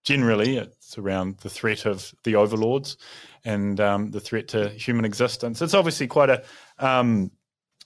generally, 0.05 0.57
it's 0.57 0.99
around 0.99 1.39
the 1.39 1.51
threat 1.51 1.87
of 1.87 2.13
the 2.25 2.37
overlords 2.37 2.97
and 3.45 3.81
um, 3.81 4.11
the 4.11 4.21
threat 4.21 4.49
to 4.49 4.69
human 4.71 5.05
existence. 5.05 5.63
It's 5.63 5.75
obviously 5.75 6.07
quite 6.07 6.31
a 6.31 6.45
um, 6.79 7.31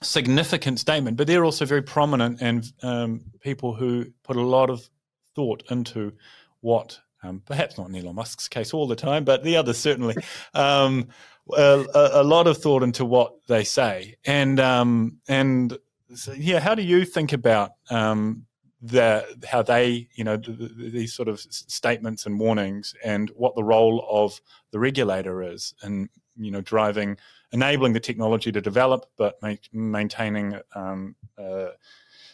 significant 0.01 0.79
statement, 0.79 1.17
but 1.17 1.27
they're 1.27 1.45
also 1.45 1.65
very 1.65 1.81
prominent 1.81 2.41
and 2.41 2.71
um, 2.83 3.21
people 3.41 3.73
who 3.73 4.05
put 4.23 4.35
a 4.35 4.41
lot 4.41 4.69
of 4.69 4.87
thought 5.35 5.63
into 5.69 6.13
what, 6.61 6.99
um, 7.23 7.41
perhaps 7.45 7.77
not 7.77 7.89
in 7.89 7.95
Elon 7.95 8.15
Musk's 8.15 8.47
case 8.47 8.73
all 8.73 8.87
the 8.87 8.95
time, 8.95 9.23
but 9.23 9.43
the 9.43 9.57
others 9.57 9.77
certainly, 9.77 10.15
um, 10.53 11.07
a, 11.55 11.85
a, 12.13 12.23
lot 12.23 12.47
of 12.47 12.57
thought 12.57 12.83
into 12.83 13.05
what 13.05 13.33
they 13.47 13.63
say. 13.63 14.15
And 14.25 14.59
um, 14.59 15.19
and 15.29 15.77
so, 16.13 16.33
yeah, 16.33 16.59
how 16.59 16.75
do 16.75 16.81
you 16.81 17.05
think 17.05 17.33
about 17.33 17.71
um, 17.89 18.45
the 18.87 19.25
how 19.47 19.61
they 19.61 20.07
you 20.15 20.23
know 20.23 20.37
the, 20.37 20.51
the, 20.51 20.89
these 20.89 21.13
sort 21.13 21.27
of 21.27 21.39
statements 21.39 22.25
and 22.25 22.39
warnings 22.39 22.93
and 23.03 23.29
what 23.31 23.55
the 23.55 23.63
role 23.63 24.05
of 24.09 24.41
the 24.71 24.79
regulator 24.79 25.41
is 25.41 25.73
and 25.81 26.09
you 26.37 26.51
know 26.51 26.61
driving 26.61 27.17
enabling 27.51 27.93
the 27.93 27.99
technology 27.99 28.51
to 28.51 28.61
develop 28.61 29.05
but 29.17 29.39
maintaining 29.71 30.59
um, 30.75 31.15
uh, 31.37 31.69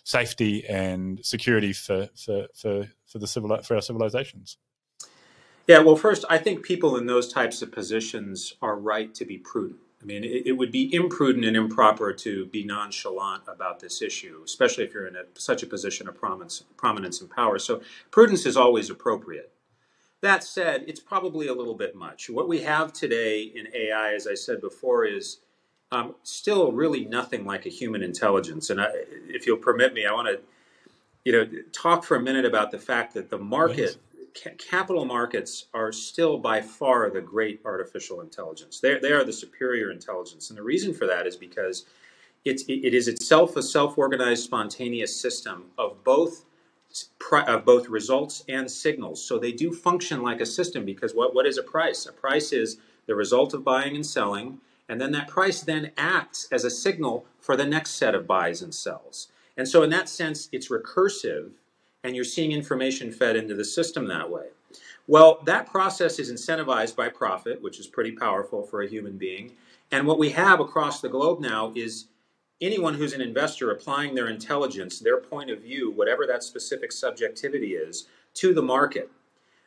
safety 0.04 0.66
and 0.68 1.24
security 1.26 1.74
for 1.74 2.10
for 2.16 2.48
for, 2.54 2.88
for 3.06 3.20
the 3.20 3.28
civil 3.28 3.58
for 3.64 3.76
our 3.76 3.82
civilizations. 3.82 4.58
Yeah 5.68 5.80
well 5.80 5.96
first 5.96 6.26
i 6.30 6.38
think 6.38 6.64
people 6.64 6.98
in 6.98 7.06
those 7.06 7.32
types 7.32 7.62
of 7.62 7.72
positions 7.72 8.54
are 8.62 8.76
right 8.76 9.14
to 9.16 9.26
be 9.26 9.38
prudent 9.38 9.80
I 10.04 10.06
mean, 10.06 10.24
it, 10.26 10.48
it, 10.48 10.52
would 10.52 10.72
be 10.72 10.94
imprudent 10.94 11.46
and 11.46 11.56
improper 11.56 12.12
to 12.12 12.46
be 12.48 12.66
nonchalant 12.66 13.44
about 13.48 13.80
this 13.80 14.02
issue, 14.02 14.42
especially 14.44 14.84
if 14.84 14.94
you're 14.94 15.08
in 15.08 15.16
a, 15.16 15.24
such 15.36 15.64
a 15.64 15.68
position 15.68 16.10
of 16.10 16.16
prominence, 16.18 16.66
prominence 16.76 17.22
and 17.22 17.30
power. 17.30 17.58
So, 17.58 17.82
prudence 18.12 18.46
is 18.46 18.58
always 18.58 18.90
appropriate. 18.90 19.52
That 20.20 20.44
said, 20.44 20.84
it's 20.88 21.00
probably 21.00 21.48
a 21.48 21.54
little 21.54 21.74
bit 21.74 21.96
much. 21.96 22.30
What 22.30 22.50
we 22.50 22.62
have 22.62 22.92
today 22.92 23.44
in 23.44 23.68
AI, 23.74 24.14
as 24.14 24.28
I 24.28 24.34
said 24.34 24.60
before, 24.60 25.06
is 25.06 25.40
um, 25.92 26.16
still 26.24 26.72
really 26.72 27.06
nothing 27.06 27.46
like 27.46 27.66
a 27.66 27.70
human 27.70 28.04
intelligence. 28.04 28.70
And 28.70 28.82
I, 28.82 28.88
if 29.28 29.48
you'll 29.48 29.58
permit 29.58 29.94
me, 29.94 30.06
I 30.06 30.12
want 30.12 30.28
to, 30.28 30.40
you 31.24 31.32
know, 31.32 31.62
talk 31.72 32.04
for 32.04 32.16
a 32.18 32.22
minute 32.22 32.46
about 32.46 32.72
the 32.72 32.80
fact 32.80 33.14
that 33.14 33.30
the 33.30 33.38
market 33.38 33.98
ca- 34.36 34.56
capital 34.58 35.06
markets 35.06 35.68
are 35.74 35.92
still 35.92 36.38
by 36.38 36.62
far 36.62 37.10
the 37.10 37.22
great 37.22 37.62
artificial 37.66 38.22
intelligence. 38.22 38.80
They 38.80 39.00
they 39.00 39.12
are 39.12 39.24
the 39.24 39.34
superior 39.34 39.92
intelligence, 39.92 40.50
and 40.50 40.58
the 40.58 40.64
reason 40.64 40.94
for 40.94 41.08
that 41.08 41.28
is 41.28 41.36
because 41.36 41.86
it's 42.46 42.64
it 42.68 42.94
is 42.94 43.08
itself 43.08 43.56
a 43.56 43.64
self-organized, 43.64 44.44
spontaneous 44.44 45.16
system 45.16 45.66
of 45.78 46.04
both 46.04 46.46
of 47.32 47.66
both 47.66 47.88
results 47.90 48.44
and 48.48 48.70
signals. 48.70 49.24
So 49.24 49.40
they 49.40 49.52
do 49.52 49.74
function 49.74 50.22
like 50.22 50.42
a 50.42 50.46
system 50.46 50.86
because 50.86 51.14
what 51.14 51.34
what 51.34 51.46
is 51.46 51.58
a 51.58 51.64
price? 51.64 52.06
A 52.06 52.12
price 52.12 52.52
is 52.52 52.78
the 53.08 53.16
result 53.16 53.54
of 53.54 53.64
buying 53.64 53.96
and 53.96 54.06
selling, 54.06 54.60
and 54.88 55.00
then 55.00 55.12
that 55.12 55.28
price 55.28 55.62
then 55.62 55.92
acts 55.98 56.48
as 56.52 56.64
a 56.64 56.70
signal 56.70 57.26
for 57.40 57.56
the 57.56 57.66
next 57.66 57.92
set 57.92 58.16
of 58.16 58.28
buys 58.28 58.62
and 58.62 58.74
sells. 58.74 59.30
And 59.58 59.68
so 59.68 59.84
in 59.84 59.90
that 59.92 60.10
sense, 60.10 60.50
it's 60.52 60.70
recursive 60.70 61.52
and 62.04 62.16
you're 62.16 62.26
seeing 62.26 62.52
information 62.52 63.12
fed 63.12 63.36
into 63.36 63.56
the 63.56 63.66
system 63.66 64.08
that 64.08 64.30
way. 64.30 64.48
Well, 65.08 65.40
that 65.46 65.68
process 65.68 66.20
is 66.20 66.32
incentivized 66.32 66.96
by 66.96 67.10
profit, 67.10 67.62
which 67.62 67.80
is 67.80 67.88
pretty 67.88 68.12
powerful 68.12 68.64
for 68.64 68.82
a 68.82 68.88
human 68.88 69.18
being. 69.18 69.52
And 69.92 70.08
what 70.08 70.20
we 70.20 70.30
have 70.32 70.60
across 70.60 71.02
the 71.02 71.10
globe 71.10 71.40
now 71.40 71.74
is 71.76 72.08
anyone 72.62 72.94
who's 72.94 73.14
an 73.14 73.22
investor 73.22 73.72
applying 73.72 74.16
their 74.16 74.28
intelligence, 74.28 75.00
their 75.00 75.20
point 75.20 75.50
of 75.50 75.62
view, 75.62 75.92
whatever 75.92 76.26
that 76.28 76.44
specific 76.44 76.92
subjectivity 76.92 77.74
is, 77.74 78.08
to 78.36 78.54
the 78.54 78.62
market. 78.62 79.10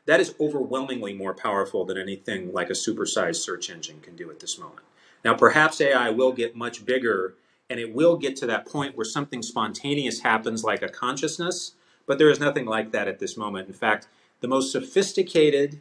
That 0.06 0.20
is 0.20 0.34
overwhelmingly 0.40 1.12
more 1.12 1.34
powerful 1.34 1.84
than 1.84 1.98
anything 1.98 2.52
like 2.52 2.70
a 2.70 2.74
supersized 2.74 3.36
search 3.36 3.68
engine 3.70 4.00
can 4.00 4.16
do 4.16 4.30
at 4.30 4.40
this 4.40 4.58
moment. 4.58 4.82
Now, 5.24 5.34
perhaps 5.34 5.80
AI 5.80 6.10
will 6.10 6.32
get 6.32 6.56
much 6.56 6.86
bigger 6.86 7.34
and 7.68 7.80
it 7.80 7.92
will 7.92 8.16
get 8.16 8.36
to 8.36 8.46
that 8.46 8.66
point 8.66 8.96
where 8.96 9.04
something 9.04 9.42
spontaneous 9.42 10.20
happens 10.20 10.62
like 10.62 10.82
a 10.82 10.88
consciousness 10.88 11.72
but 12.06 12.18
there 12.18 12.30
is 12.30 12.40
nothing 12.40 12.66
like 12.66 12.92
that 12.92 13.08
at 13.08 13.18
this 13.18 13.36
moment. 13.36 13.68
In 13.68 13.74
fact, 13.74 14.08
the 14.40 14.48
most 14.48 14.72
sophisticated 14.72 15.80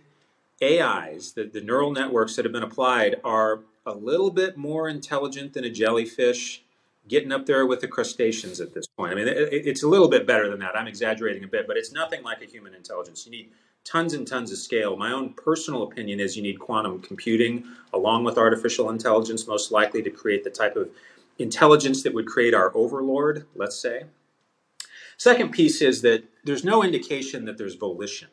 AIs, 0.61 1.33
the, 1.33 1.45
the 1.45 1.61
neural 1.61 1.91
networks 1.91 2.35
that 2.35 2.45
have 2.45 2.51
been 2.51 2.63
applied, 2.63 3.17
are 3.23 3.61
a 3.85 3.93
little 3.93 4.31
bit 4.31 4.57
more 4.57 4.89
intelligent 4.89 5.53
than 5.53 5.63
a 5.63 5.69
jellyfish, 5.69 6.63
getting 7.07 7.31
up 7.31 7.45
there 7.45 7.65
with 7.65 7.81
the 7.81 7.87
crustaceans 7.87 8.59
at 8.59 8.73
this 8.73 8.87
point. 8.87 9.11
I 9.11 9.15
mean, 9.15 9.27
it, 9.27 9.37
it's 9.51 9.83
a 9.83 9.87
little 9.87 10.07
bit 10.07 10.25
better 10.25 10.49
than 10.49 10.59
that. 10.59 10.75
I'm 10.75 10.87
exaggerating 10.87 11.43
a 11.43 11.47
bit, 11.47 11.67
but 11.67 11.77
it's 11.77 11.91
nothing 11.91 12.23
like 12.23 12.41
a 12.41 12.45
human 12.45 12.73
intelligence. 12.73 13.25
You 13.25 13.31
need 13.31 13.49
tons 13.83 14.13
and 14.13 14.27
tons 14.27 14.51
of 14.51 14.57
scale. 14.57 14.95
My 14.97 15.11
own 15.11 15.33
personal 15.33 15.83
opinion 15.83 16.19
is 16.19 16.35
you 16.35 16.41
need 16.41 16.59
quantum 16.59 16.99
computing 16.99 17.65
along 17.93 18.23
with 18.23 18.37
artificial 18.37 18.89
intelligence, 18.89 19.47
most 19.47 19.71
likely 19.71 20.01
to 20.01 20.09
create 20.09 20.43
the 20.43 20.49
type 20.49 20.75
of 20.75 20.89
intelligence 21.37 22.01
that 22.03 22.13
would 22.13 22.25
create 22.25 22.53
our 22.53 22.75
overlord, 22.75 23.45
let's 23.55 23.75
say. 23.75 24.05
Second 25.17 25.51
piece 25.51 25.81
is 25.81 26.01
that 26.01 26.23
there's 26.43 26.63
no 26.63 26.83
indication 26.83 27.45
that 27.45 27.57
there's 27.57 27.75
volition, 27.75 28.29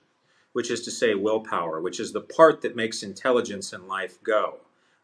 which 0.52 0.70
is 0.70 0.82
to 0.82 0.90
say 0.90 1.14
willpower, 1.14 1.80
which 1.80 2.00
is 2.00 2.12
the 2.12 2.20
part 2.20 2.60
that 2.62 2.76
makes 2.76 3.02
intelligence 3.02 3.72
in 3.72 3.86
life 3.86 4.22
go. 4.22 4.58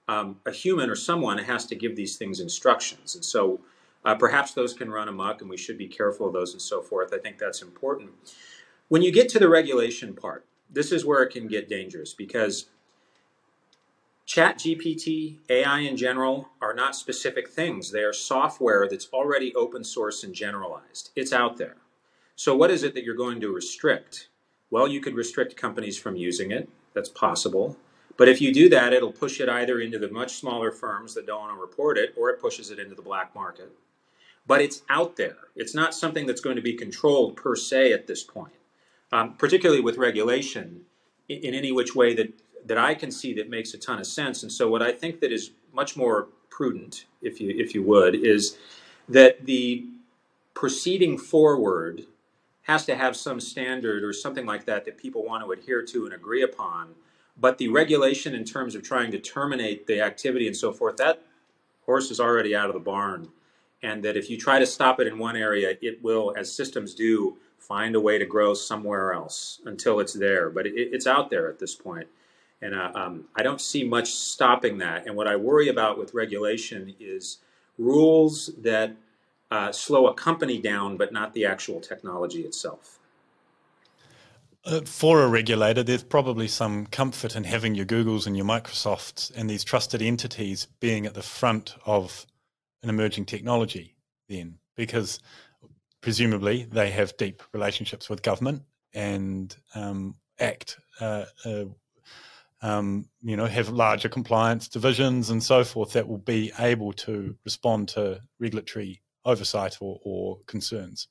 Um, 0.09 0.41
a 0.47 0.53
human 0.53 0.91
or 0.91 0.97
someone 0.97 1.39
has 1.39 1.67
to 1.67 1.77
give 1.77 1.95
these 1.95 2.17
things 2.17 2.41
instructions. 2.41 3.15
And 3.15 3.25
so 3.25 3.61
uh, 4.05 4.15
perhaps 4.15 4.53
those 4.53 4.73
can 4.73 4.91
run 4.91 5.09
amok 5.09 5.41
and 5.41 5.51
we 5.51 5.57
should 5.57 5.79
be 5.79 5.87
careful 5.87 6.27
of 6.27 6.33
those 6.33 6.53
and 6.53 6.63
so 6.63 6.81
forth. 6.81 7.13
I 7.13 7.19
think 7.19 7.39
that's 7.39 7.63
important. 7.63 8.11
When 8.89 9.03
you 9.03 9.13
get 9.13 9.29
to 9.31 9.39
the 9.39 9.49
regulation 9.49 10.15
part, 10.15 10.47
this 10.71 10.93
is 10.93 11.05
where 11.05 11.23
it 11.23 11.33
can 11.33 11.47
get 11.47 11.69
dangerous 11.69 12.15
because 12.15 12.67
Chat 14.29 14.59
GPT, 14.59 15.39
AI 15.49 15.79
in 15.79 15.97
general, 15.97 16.51
are 16.61 16.75
not 16.75 16.95
specific 16.95 17.49
things. 17.49 17.91
They 17.91 18.03
are 18.03 18.13
software 18.13 18.87
that's 18.87 19.09
already 19.11 19.55
open 19.55 19.83
source 19.83 20.23
and 20.23 20.35
generalized. 20.35 21.09
It's 21.17 21.33
out 21.33 21.57
there. 21.57 21.77
So, 22.37 22.55
what 22.55 22.71
is 22.71 22.83
it 22.83 22.93
that 22.93 23.05
you're 23.05 23.15
going 23.15 23.41
to 23.41 23.51
restrict? 23.51 24.29
Well, 24.71 24.87
you 24.87 25.01
could 25.01 25.15
restrict 25.15 25.57
companies 25.57 25.97
from 25.97 26.15
using 26.15 26.51
it. 26.51 26.69
That's 26.93 27.09
possible. 27.09 27.79
But 28.19 28.29
if 28.29 28.43
you 28.43 28.53
do 28.53 28.69
that, 28.69 28.93
it'll 28.93 29.13
push 29.13 29.41
it 29.41 29.49
either 29.49 29.81
into 29.81 29.99
the 29.99 30.11
much 30.11 30.35
smaller 30.35 30.73
firms 30.73 31.15
that 31.15 31.27
don't 31.27 31.41
want 31.41 31.57
to 31.57 31.61
report 31.63 31.97
it, 31.97 32.13
or 32.15 32.29
it 32.29 32.39
pushes 32.39 32.71
it 32.71 32.79
into 32.79 32.95
the 32.95 33.01
black 33.01 33.35
market. 33.35 33.73
But 34.47 34.61
it's 34.61 34.83
out 34.91 35.17
there. 35.17 35.39
It's 35.57 35.75
not 35.75 35.95
something 35.95 36.27
that's 36.27 36.43
going 36.43 36.57
to 36.57 36.63
be 36.63 36.75
controlled 36.75 37.35
per 37.35 37.57
se 37.57 37.95
at 37.95 38.07
this 38.07 38.25
point, 38.25 38.53
um, 39.11 39.37
particularly 39.37 39.81
with 39.81 39.97
regulation 39.97 40.83
in 41.31 41.55
any 41.55 41.73
which 41.73 41.95
way 41.95 42.15
that 42.15 42.33
that 42.67 42.79
I 42.79 42.95
can 42.95 43.11
see 43.11 43.33
that 43.35 43.49
makes 43.49 43.75
a 43.75 43.79
ton 43.79 43.99
of 43.99 44.07
sense. 44.07 44.43
And 44.43 44.53
so 44.53 44.69
what 44.69 44.83
I 44.83 44.93
think 44.93 45.21
that 45.21 45.33
is 45.33 45.51
much 45.73 45.97
more 45.97 46.29
prudent, 46.51 47.07
if 47.23 47.41
you 47.41 47.55
if 47.57 47.75
you 47.75 47.83
would, 47.83 48.15
is 48.15 48.59
that 49.09 49.47
the 49.47 49.87
proceeding 50.55 51.17
forward 51.17 52.03
has 52.63 52.85
to 52.85 52.95
have 52.95 53.17
some 53.17 53.41
standard 53.41 54.05
or 54.05 54.13
something 54.13 54.45
like 54.45 54.67
that 54.67 54.85
that 54.85 54.99
people 54.99 55.25
want 55.25 55.43
to 55.43 55.53
adhere 55.53 55.83
to 55.83 56.05
and 56.05 56.15
agree 56.15 56.43
upon. 56.43 56.95
But 57.41 57.57
the 57.59 57.69
regulation 57.69 58.35
in 58.35 58.45
terms 58.45 58.75
of 58.75 58.83
trying 58.83 59.11
to 59.13 59.19
terminate 59.19 59.87
the 59.87 60.01
activity 60.03 60.47
and 60.47 60.57
so 60.57 60.73
forth, 60.73 60.97
that 60.99 61.23
horse 61.87 62.11
is 62.11 62.21
already 62.21 62.55
out 62.55 62.69
of 62.69 62.75
the 62.75 62.81
barn. 62.81 63.29
And 63.83 64.05
that 64.05 64.17
if 64.17 64.29
you 64.29 64.37
try 64.37 64.59
to 64.59 64.67
stop 64.67 65.01
it 65.01 65.07
in 65.07 65.19
one 65.19 65.37
area, 65.37 65.79
it 65.81 66.03
will, 66.03 66.35
as 66.37 66.53
systems 66.53 66.95
do, 66.95 67.39
find 67.59 67.95
a 67.95 68.01
way 68.01 68.19
to 68.19 68.27
grow 68.27 68.53
somewhere 68.53 69.13
else 69.13 69.61
until 69.65 70.01
it's 70.01 70.13
there. 70.13 70.51
But 70.51 70.67
it, 70.67 70.75
it's 70.75 71.07
out 71.07 71.31
there 71.31 71.49
at 71.49 71.61
this 71.61 71.75
point. 71.75 72.09
And 72.61 72.75
uh, 72.75 72.91
um, 72.95 73.25
I 73.37 73.43
don't 73.43 73.61
see 73.61 73.85
much 73.85 74.11
stopping 74.11 74.79
that. 74.79 75.07
And 75.07 75.17
what 75.17 75.29
I 75.29 75.37
worry 75.37 75.69
about 75.69 75.99
with 75.99 76.15
regulation 76.15 76.95
is 76.99 77.39
rules 77.79 78.51
that 78.59 78.97
uh, 79.51 79.73
slow 79.73 80.09
a 80.09 80.15
company 80.15 80.61
down, 80.61 80.97
but 80.97 81.13
not 81.13 81.35
the 81.35 81.47
actual 81.47 81.81
technology 81.81 82.41
itself. 82.43 82.99
Uh, 84.65 84.81
for 84.85 85.23
a 85.23 85.29
regulator, 85.29 85.83
there's 85.83 86.03
probably 86.03 86.49
some 86.49 86.85
comfort 86.87 87.37
in 87.37 87.45
having 87.45 87.75
your 87.75 87.87
Googles 87.87 88.27
and 88.27 88.37
your 88.37 88.45
Microsofts 88.45 89.35
and 89.35 89.49
these 89.49 89.65
trusted 89.65 90.03
entities 90.03 90.67
being 90.81 91.07
at 91.07 91.15
the 91.15 91.23
front 91.23 91.77
of 91.87 92.27
an 92.83 92.91
emerging 92.91 93.25
technology, 93.25 93.95
then, 94.29 94.59
because 94.77 95.21
presumably 96.01 96.65
they 96.65 96.91
have 96.91 97.17
deep 97.17 97.43
relationships 97.53 98.11
with 98.11 98.23
government 98.23 98.63
and 98.95 99.57
um, 99.75 100.17
act 100.39 100.79
uh, 101.01 101.25
uh, 101.45 101.65
um, 102.63 103.07
you 103.23 103.37
know, 103.37 103.47
have 103.47 103.69
larger 103.69 104.09
compliance 104.09 104.69
divisions 104.69 105.31
and 105.31 105.43
so 105.43 105.65
forth 105.65 105.93
that 105.93 106.09
will 106.09 106.19
be 106.19 106.53
able 106.59 106.93
to 106.93 107.37
respond 107.45 107.89
to 107.91 108.21
regulatory 108.39 109.01
oversight 109.25 109.77
or, 109.81 110.01
or 110.05 110.39
concerns. 110.47 111.09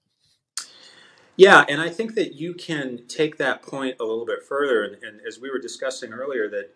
Yeah, 1.38 1.66
and 1.70 1.80
I 1.80 1.89
think 1.89 2.16
that 2.16 2.34
you 2.34 2.56
can 2.56 3.02
take 3.08 3.38
that 3.38 3.62
point 3.62 3.98
a 4.00 4.04
little 4.04 4.26
bit 4.26 4.43
further. 4.43 4.84
And, 4.84 5.04
and, 5.04 5.22
as 5.26 5.39
we 5.39 5.52
were 5.52 5.60
discussing 5.60 6.12
earlier, 6.12 6.50
that 6.50 6.76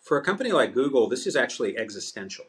for 0.00 0.16
a 0.18 0.22
company 0.22 0.52
like 0.52 0.72
Google, 0.72 1.08
this 1.08 1.26
is 1.26 1.34
actually 1.34 1.76
existential. 1.76 2.44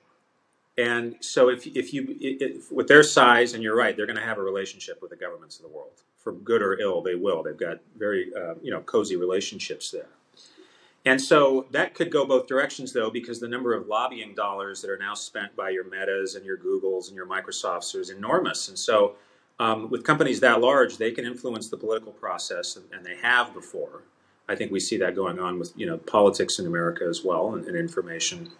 And 0.78 1.16
so, 1.22 1.50
if, 1.50 1.66
if 1.66 1.92
you, 1.92 2.16
if, 2.20 2.72
with 2.72 2.88
their 2.88 3.02
size, 3.02 3.56
and 3.56 3.64
you're 3.64 3.76
right, 3.76 3.98
they're 3.98 4.06
going 4.06 4.20
to 4.20 4.24
have 4.24 4.38
a 4.38 4.44
relationship 4.44 5.02
with 5.02 5.10
the 5.10 5.16
governments 5.16 5.58
of 5.58 5.64
the 5.64 5.70
world 5.70 6.04
for 6.20 6.34
good 6.34 6.62
or 6.62 6.80
ill, 6.80 7.02
they 7.02 7.16
will. 7.16 7.42
They've 7.42 7.58
got 7.58 7.80
very 7.98 8.32
uh, 8.36 8.54
you 8.62 8.70
know 8.70 8.82
cozy 8.82 9.16
relationships 9.16 9.90
there. 9.90 10.10
And 11.08 11.22
so 11.22 11.68
that 11.72 11.94
could 11.94 12.12
go 12.12 12.26
both 12.26 12.48
directions, 12.48 12.92
though, 12.92 13.10
because 13.10 13.40
the 13.40 13.48
number 13.48 13.74
of 13.74 13.88
lobbying 13.88 14.36
dollars 14.36 14.82
that 14.82 14.92
are 14.92 14.98
now 14.98 15.14
spent 15.14 15.56
by 15.56 15.70
your 15.70 15.86
Metas 15.86 16.36
and 16.36 16.46
your 16.46 16.58
Googles 16.58 17.08
and 17.08 17.16
your 17.16 17.26
Microsofts 17.26 17.96
is 17.96 18.10
enormous. 18.10 18.68
And 18.68 18.78
so, 18.78 19.16
um, 19.58 19.90
with 19.90 20.04
companies 20.04 20.42
that 20.42 20.60
large, 20.60 20.98
they 20.98 21.12
can 21.12 21.26
influence 21.26 21.70
the 21.70 21.78
political 21.78 22.12
process, 22.12 22.76
and, 22.76 22.86
and, 22.92 23.06
they 23.06 23.16
have 23.16 23.54
before. 23.54 24.04
I 24.50 24.56
think 24.56 24.70
we 24.70 24.82
see 24.82 24.98
that 24.98 25.16
going 25.16 25.40
on 25.40 25.58
with 25.58 25.72
you 25.78 25.86
know 25.86 25.98
politics 25.98 26.60
in 26.60 26.68
America 26.68 27.06
as 27.10 27.24
well, 27.24 27.54
and, 27.56 27.66
and 27.66 27.78
information. 27.78 28.52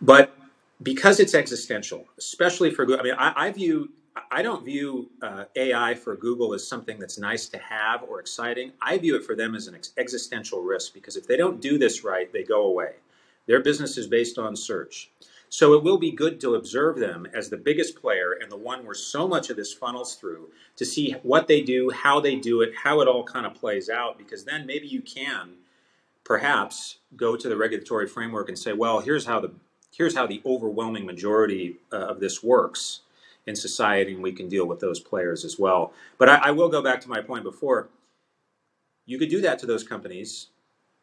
But 0.00 0.32
because 0.80 1.18
it's 1.18 1.34
existential, 1.34 2.06
especially 2.16 2.70
for 2.70 2.86
Google, 2.86 3.00
I 3.00 3.02
mean, 3.02 3.14
I, 3.18 3.32
I 3.48 3.50
view 3.50 3.90
I 4.30 4.42
don't 4.42 4.64
view 4.64 5.10
uh, 5.22 5.44
AI 5.56 5.94
for 5.94 6.16
Google 6.16 6.54
as 6.54 6.66
something 6.66 6.98
that's 6.98 7.18
nice 7.18 7.48
to 7.48 7.58
have 7.58 8.02
or 8.02 8.20
exciting. 8.20 8.72
I 8.80 8.98
view 8.98 9.16
it 9.16 9.24
for 9.24 9.34
them 9.34 9.54
as 9.54 9.66
an 9.66 9.74
ex- 9.74 9.92
existential 9.96 10.62
risk 10.62 10.94
because 10.94 11.16
if 11.16 11.26
they 11.26 11.36
don't 11.36 11.60
do 11.60 11.78
this 11.78 12.04
right, 12.04 12.32
they 12.32 12.42
go 12.42 12.64
away. 12.64 12.94
Their 13.46 13.62
business 13.62 13.96
is 13.96 14.06
based 14.06 14.38
on 14.38 14.56
search. 14.56 15.10
So 15.48 15.72
it 15.72 15.82
will 15.82 15.98
be 15.98 16.10
good 16.10 16.40
to 16.40 16.54
observe 16.54 16.98
them 16.98 17.26
as 17.34 17.48
the 17.48 17.56
biggest 17.56 18.00
player 18.00 18.32
and 18.32 18.52
the 18.52 18.56
one 18.56 18.84
where 18.84 18.94
so 18.94 19.26
much 19.26 19.48
of 19.48 19.56
this 19.56 19.72
funnels 19.72 20.14
through 20.14 20.50
to 20.76 20.84
see 20.84 21.12
what 21.22 21.48
they 21.48 21.62
do, 21.62 21.90
how 21.90 22.20
they 22.20 22.36
do 22.36 22.60
it, 22.60 22.72
how 22.84 23.00
it 23.00 23.08
all 23.08 23.24
kind 23.24 23.46
of 23.46 23.54
plays 23.54 23.88
out, 23.88 24.18
because 24.18 24.44
then 24.44 24.66
maybe 24.66 24.86
you 24.86 25.00
can 25.00 25.54
perhaps 26.24 26.98
go 27.16 27.36
to 27.36 27.48
the 27.48 27.56
regulatory 27.56 28.06
framework 28.06 28.48
and 28.48 28.58
say, 28.58 28.74
well, 28.74 29.00
here's 29.00 29.24
how 29.24 29.40
the 29.40 29.52
here's 29.90 30.14
how 30.14 30.26
the 30.26 30.42
overwhelming 30.44 31.06
majority 31.06 31.76
uh, 31.90 31.96
of 31.96 32.20
this 32.20 32.42
works 32.42 33.00
in 33.48 33.56
society, 33.56 34.12
and 34.14 34.22
we 34.22 34.32
can 34.32 34.48
deal 34.48 34.66
with 34.66 34.80
those 34.80 35.00
players 35.00 35.44
as 35.44 35.58
well. 35.58 35.92
But 36.18 36.28
I, 36.28 36.36
I 36.48 36.50
will 36.50 36.68
go 36.68 36.82
back 36.82 37.00
to 37.02 37.08
my 37.08 37.20
point 37.20 37.44
before. 37.44 37.88
You 39.06 39.18
could 39.18 39.30
do 39.30 39.40
that 39.40 39.58
to 39.60 39.66
those 39.66 39.82
companies, 39.82 40.48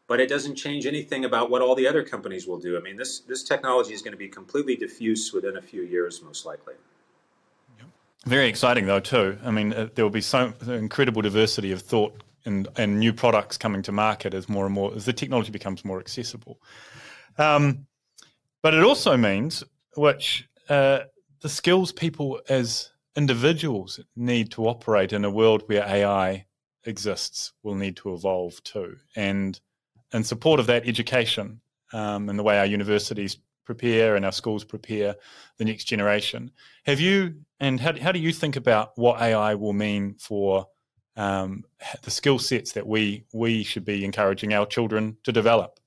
but 0.07 0.19
it 0.19 0.29
doesn't 0.29 0.55
change 0.55 0.85
anything 0.85 1.25
about 1.25 1.49
what 1.49 1.61
all 1.61 1.75
the 1.75 1.87
other 1.87 2.03
companies 2.03 2.45
will 2.47 2.59
do. 2.59 2.77
I 2.77 2.81
mean, 2.81 2.97
this 2.97 3.19
this 3.31 3.43
technology 3.43 3.93
is 3.93 4.01
going 4.01 4.11
to 4.19 4.23
be 4.27 4.29
completely 4.29 4.75
diffuse 4.75 5.33
within 5.33 5.57
a 5.57 5.61
few 5.61 5.81
years, 5.81 6.21
most 6.21 6.45
likely. 6.45 6.75
Very 8.25 8.47
exciting, 8.47 8.85
though, 8.87 8.99
too. 8.99 9.37
I 9.43 9.51
mean, 9.51 9.73
uh, 9.73 9.89
there 9.93 10.05
will 10.05 10.17
be 10.21 10.21
so 10.21 10.53
incredible 10.67 11.21
diversity 11.21 11.71
of 11.71 11.81
thought 11.81 12.23
and, 12.45 12.67
and 12.75 12.99
new 12.99 13.13
products 13.13 13.57
coming 13.57 13.83
to 13.83 13.91
market 13.91 14.33
as 14.33 14.49
more 14.49 14.65
and 14.65 14.73
more 14.73 14.93
as 14.95 15.05
the 15.05 15.13
technology 15.13 15.51
becomes 15.51 15.85
more 15.85 15.99
accessible. 15.99 16.59
Um, 17.37 17.85
but 18.63 18.73
it 18.73 18.83
also 18.83 19.15
means, 19.15 19.63
which 19.95 20.47
uh, 20.69 21.01
the 21.45 21.49
skills 21.49 21.91
people 21.91 22.41
as 22.49 22.89
individuals 23.15 23.99
need 24.15 24.49
to 24.49 24.65
operate 24.65 25.13
in 25.13 25.23
a 25.23 25.29
world 25.29 25.61
where 25.67 25.83
AI 25.83 26.43
exists 26.85 27.53
will 27.61 27.75
need 27.75 27.95
to 27.95 28.15
evolve 28.15 28.63
too. 28.63 28.97
And 29.15 29.59
in 30.11 30.23
support 30.23 30.59
of 30.59 30.65
that, 30.65 30.87
education 30.87 31.61
um, 31.93 32.29
and 32.29 32.39
the 32.39 32.41
way 32.41 32.57
our 32.57 32.65
universities 32.65 33.37
prepare 33.63 34.15
and 34.15 34.25
our 34.25 34.31
schools 34.31 34.63
prepare 34.63 35.17
the 35.59 35.65
next 35.65 35.83
generation. 35.83 36.49
Have 36.87 36.99
you, 36.99 37.35
and 37.59 37.79
how, 37.79 37.95
how 37.95 38.11
do 38.11 38.17
you 38.17 38.33
think 38.33 38.55
about 38.55 38.93
what 38.95 39.21
AI 39.21 39.53
will 39.53 39.73
mean 39.73 40.15
for 40.15 40.65
um, 41.15 41.63
the 42.01 42.09
skill 42.09 42.39
sets 42.39 42.71
that 42.71 42.87
we, 42.87 43.27
we 43.35 43.61
should 43.63 43.85
be 43.85 44.03
encouraging 44.03 44.51
our 44.51 44.65
children 44.65 45.17
to 45.21 45.31
develop? 45.31 45.79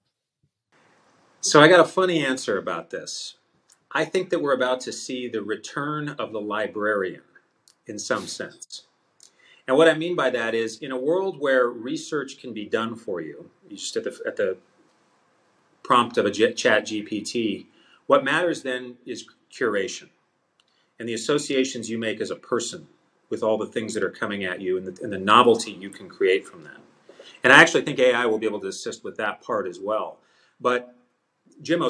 So 1.40 1.60
I 1.60 1.66
got 1.66 1.80
a 1.80 1.84
funny 1.84 2.24
answer 2.24 2.58
about 2.58 2.90
this. 2.90 3.37
I 3.92 4.04
think 4.04 4.30
that 4.30 4.40
we're 4.40 4.54
about 4.54 4.80
to 4.82 4.92
see 4.92 5.28
the 5.28 5.42
return 5.42 6.10
of 6.10 6.32
the 6.32 6.40
librarian 6.40 7.22
in 7.86 7.98
some 7.98 8.26
sense. 8.26 8.84
And 9.66 9.76
what 9.76 9.88
I 9.88 9.94
mean 9.94 10.16
by 10.16 10.30
that 10.30 10.54
is 10.54 10.78
in 10.78 10.92
a 10.92 10.98
world 10.98 11.40
where 11.40 11.68
research 11.68 12.38
can 12.38 12.52
be 12.52 12.66
done 12.66 12.96
for 12.96 13.20
you, 13.20 13.50
just 13.70 13.96
at 13.96 14.04
the, 14.04 14.18
at 14.26 14.36
the 14.36 14.58
prompt 15.82 16.18
of 16.18 16.26
a 16.26 16.30
chat 16.30 16.86
GPT, 16.86 17.66
what 18.06 18.24
matters 18.24 18.62
then 18.62 18.96
is 19.06 19.26
curation 19.52 20.08
and 20.98 21.08
the 21.08 21.14
associations 21.14 21.88
you 21.88 21.98
make 21.98 22.20
as 22.20 22.30
a 22.30 22.36
person 22.36 22.86
with 23.30 23.42
all 23.42 23.58
the 23.58 23.66
things 23.66 23.94
that 23.94 24.02
are 24.02 24.10
coming 24.10 24.44
at 24.44 24.60
you 24.60 24.78
and 24.78 24.86
the, 24.86 25.02
and 25.02 25.12
the 25.12 25.18
novelty 25.18 25.70
you 25.70 25.90
can 25.90 26.08
create 26.08 26.46
from 26.46 26.64
that. 26.64 26.78
And 27.44 27.52
I 27.52 27.60
actually 27.60 27.82
think 27.82 27.98
AI 27.98 28.26
will 28.26 28.38
be 28.38 28.46
able 28.46 28.60
to 28.60 28.68
assist 28.68 29.04
with 29.04 29.16
that 29.18 29.42
part 29.42 29.66
as 29.66 29.78
well. 29.78 30.18
But 30.60 30.96
Jim, 31.60 31.82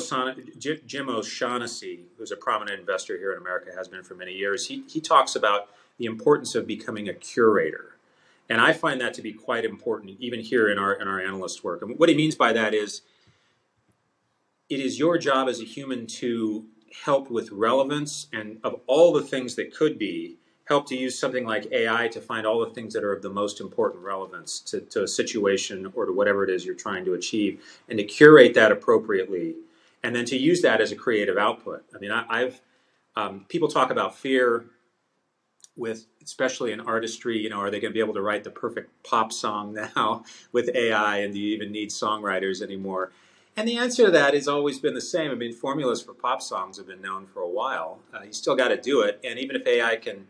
Jim 0.87 1.09
O'Shaughnessy, 1.09 2.07
who's 2.17 2.33
a 2.33 2.37
prominent 2.37 2.81
investor 2.81 3.17
here 3.17 3.33
in 3.33 3.39
America, 3.39 3.71
has 3.77 3.89
been 3.89 4.03
for 4.03 4.15
many 4.15 4.33
years, 4.33 4.67
he, 4.67 4.85
he 4.89 5.01
talks 5.01 5.37
about 5.37 5.69
the 5.99 6.07
importance 6.07 6.55
of 6.55 6.67
becoming 6.67 7.09
a 7.09 7.15
curator. 7.15 7.97
And 8.49 8.61
I 8.61 8.73
find 8.73 9.01
that 9.01 9.13
to 9.15 9.23
be 9.23 9.33
quite 9.33 9.65
important, 9.65 10.17
even 10.21 10.41
here 10.41 10.71
in 10.71 10.79
our, 10.79 10.95
in 10.95 11.07
our 11.07 11.21
analyst 11.21 11.63
work. 11.63 11.83
And 11.83 11.99
what 11.99 12.09
he 12.09 12.15
means 12.15 12.35
by 12.35 12.53
that 12.55 12.73
is 12.73 13.03
it 14.71 14.81
is 14.81 14.99
your 14.99 15.19
job 15.19 15.49
as 15.49 15.61
a 15.61 15.65
human 15.65 16.07
to 16.07 16.67
help 17.05 17.31
with 17.31 17.51
relevance 17.51 18.29
and 18.33 18.59
of 18.65 18.81
all 18.87 19.13
the 19.13 19.23
things 19.23 19.55
that 19.57 19.75
could 19.75 19.99
be, 19.99 20.39
help 20.69 20.87
to 20.87 20.97
use 20.97 21.19
something 21.19 21.47
like 21.47 21.67
AI 21.73 22.09
to 22.09 22.21
find 22.21 22.47
all 22.47 22.61
the 22.61 22.71
things 22.71 22.93
that 22.93 23.03
are 23.03 23.13
of 23.13 23.23
the 23.23 23.31
most 23.31 23.61
important 23.61 24.05
relevance 24.05 24.61
to, 24.61 24.81
to 24.81 25.03
a 25.03 25.09
situation 25.09 25.91
or 25.95 26.05
to 26.05 26.13
whatever 26.13 26.45
it 26.45 26.51
is 26.51 26.65
you're 26.65 26.75
trying 26.75 27.05
to 27.07 27.15
achieve, 27.15 27.63
and 27.89 27.99
to 27.99 28.05
curate 28.05 28.55
that 28.55 28.71
appropriately, 28.71 29.55
and 30.03 30.15
then 30.15 30.27
to 30.27 30.37
use 30.37 30.61
that 30.61 30.81
as 30.81 30.93
a 30.93 30.97
creative 30.97 31.39
output. 31.39 31.85
I 31.95 31.99
mean, 31.99 32.11
I, 32.11 32.41
have 32.41 32.61
um, 33.17 33.47
people 33.49 33.69
talk 33.69 33.91
about 33.91 34.17
fear 34.17 34.67
with, 35.75 36.07
especially 36.23 36.73
in 36.73 36.81
artistry. 36.81 37.39
You 37.39 37.49
know, 37.49 37.61
are 37.61 37.71
they 37.71 37.81
going 37.81 37.93
to 37.93 37.95
be 37.95 38.01
able 38.01 38.15
to 38.15 38.23
write 38.23 38.45
the 38.45 38.51
perfect 38.51 38.91
pop 39.05 39.33
song 39.33 39.73
now 39.97 40.25
with 40.53 40.69
AI, 40.75 41.19
and 41.19 41.33
do 41.33 41.41
you 41.41 41.55
even 41.55 41.73
need 41.73 41.89
songwriters 41.89 42.61
anymore? 42.61 43.11
And 43.57 43.67
the 43.67 43.79
answer 43.79 44.05
to 44.05 44.11
that 44.13 44.35
has 44.35 44.47
always 44.47 44.79
been 44.79 44.95
the 44.95 45.01
same. 45.01 45.33
I 45.33 45.35
mean, 45.35 45.53
formulas 45.53 46.01
for 46.01 46.13
pop 46.13 46.43
songs 46.43 46.77
have 46.77 46.87
been 46.87 47.01
known 47.01 47.27
for 47.27 47.41
a 47.41 47.49
while. 47.49 47.99
Uh, 48.15 48.23
you 48.23 48.33
still 48.33 48.55
got 48.55 48.69
to 48.69 48.77
do 48.77 49.01
it, 49.01 49.19
and 49.25 49.39
even 49.39 49.57
if 49.57 49.67
AI 49.67 49.97
can 49.97 50.27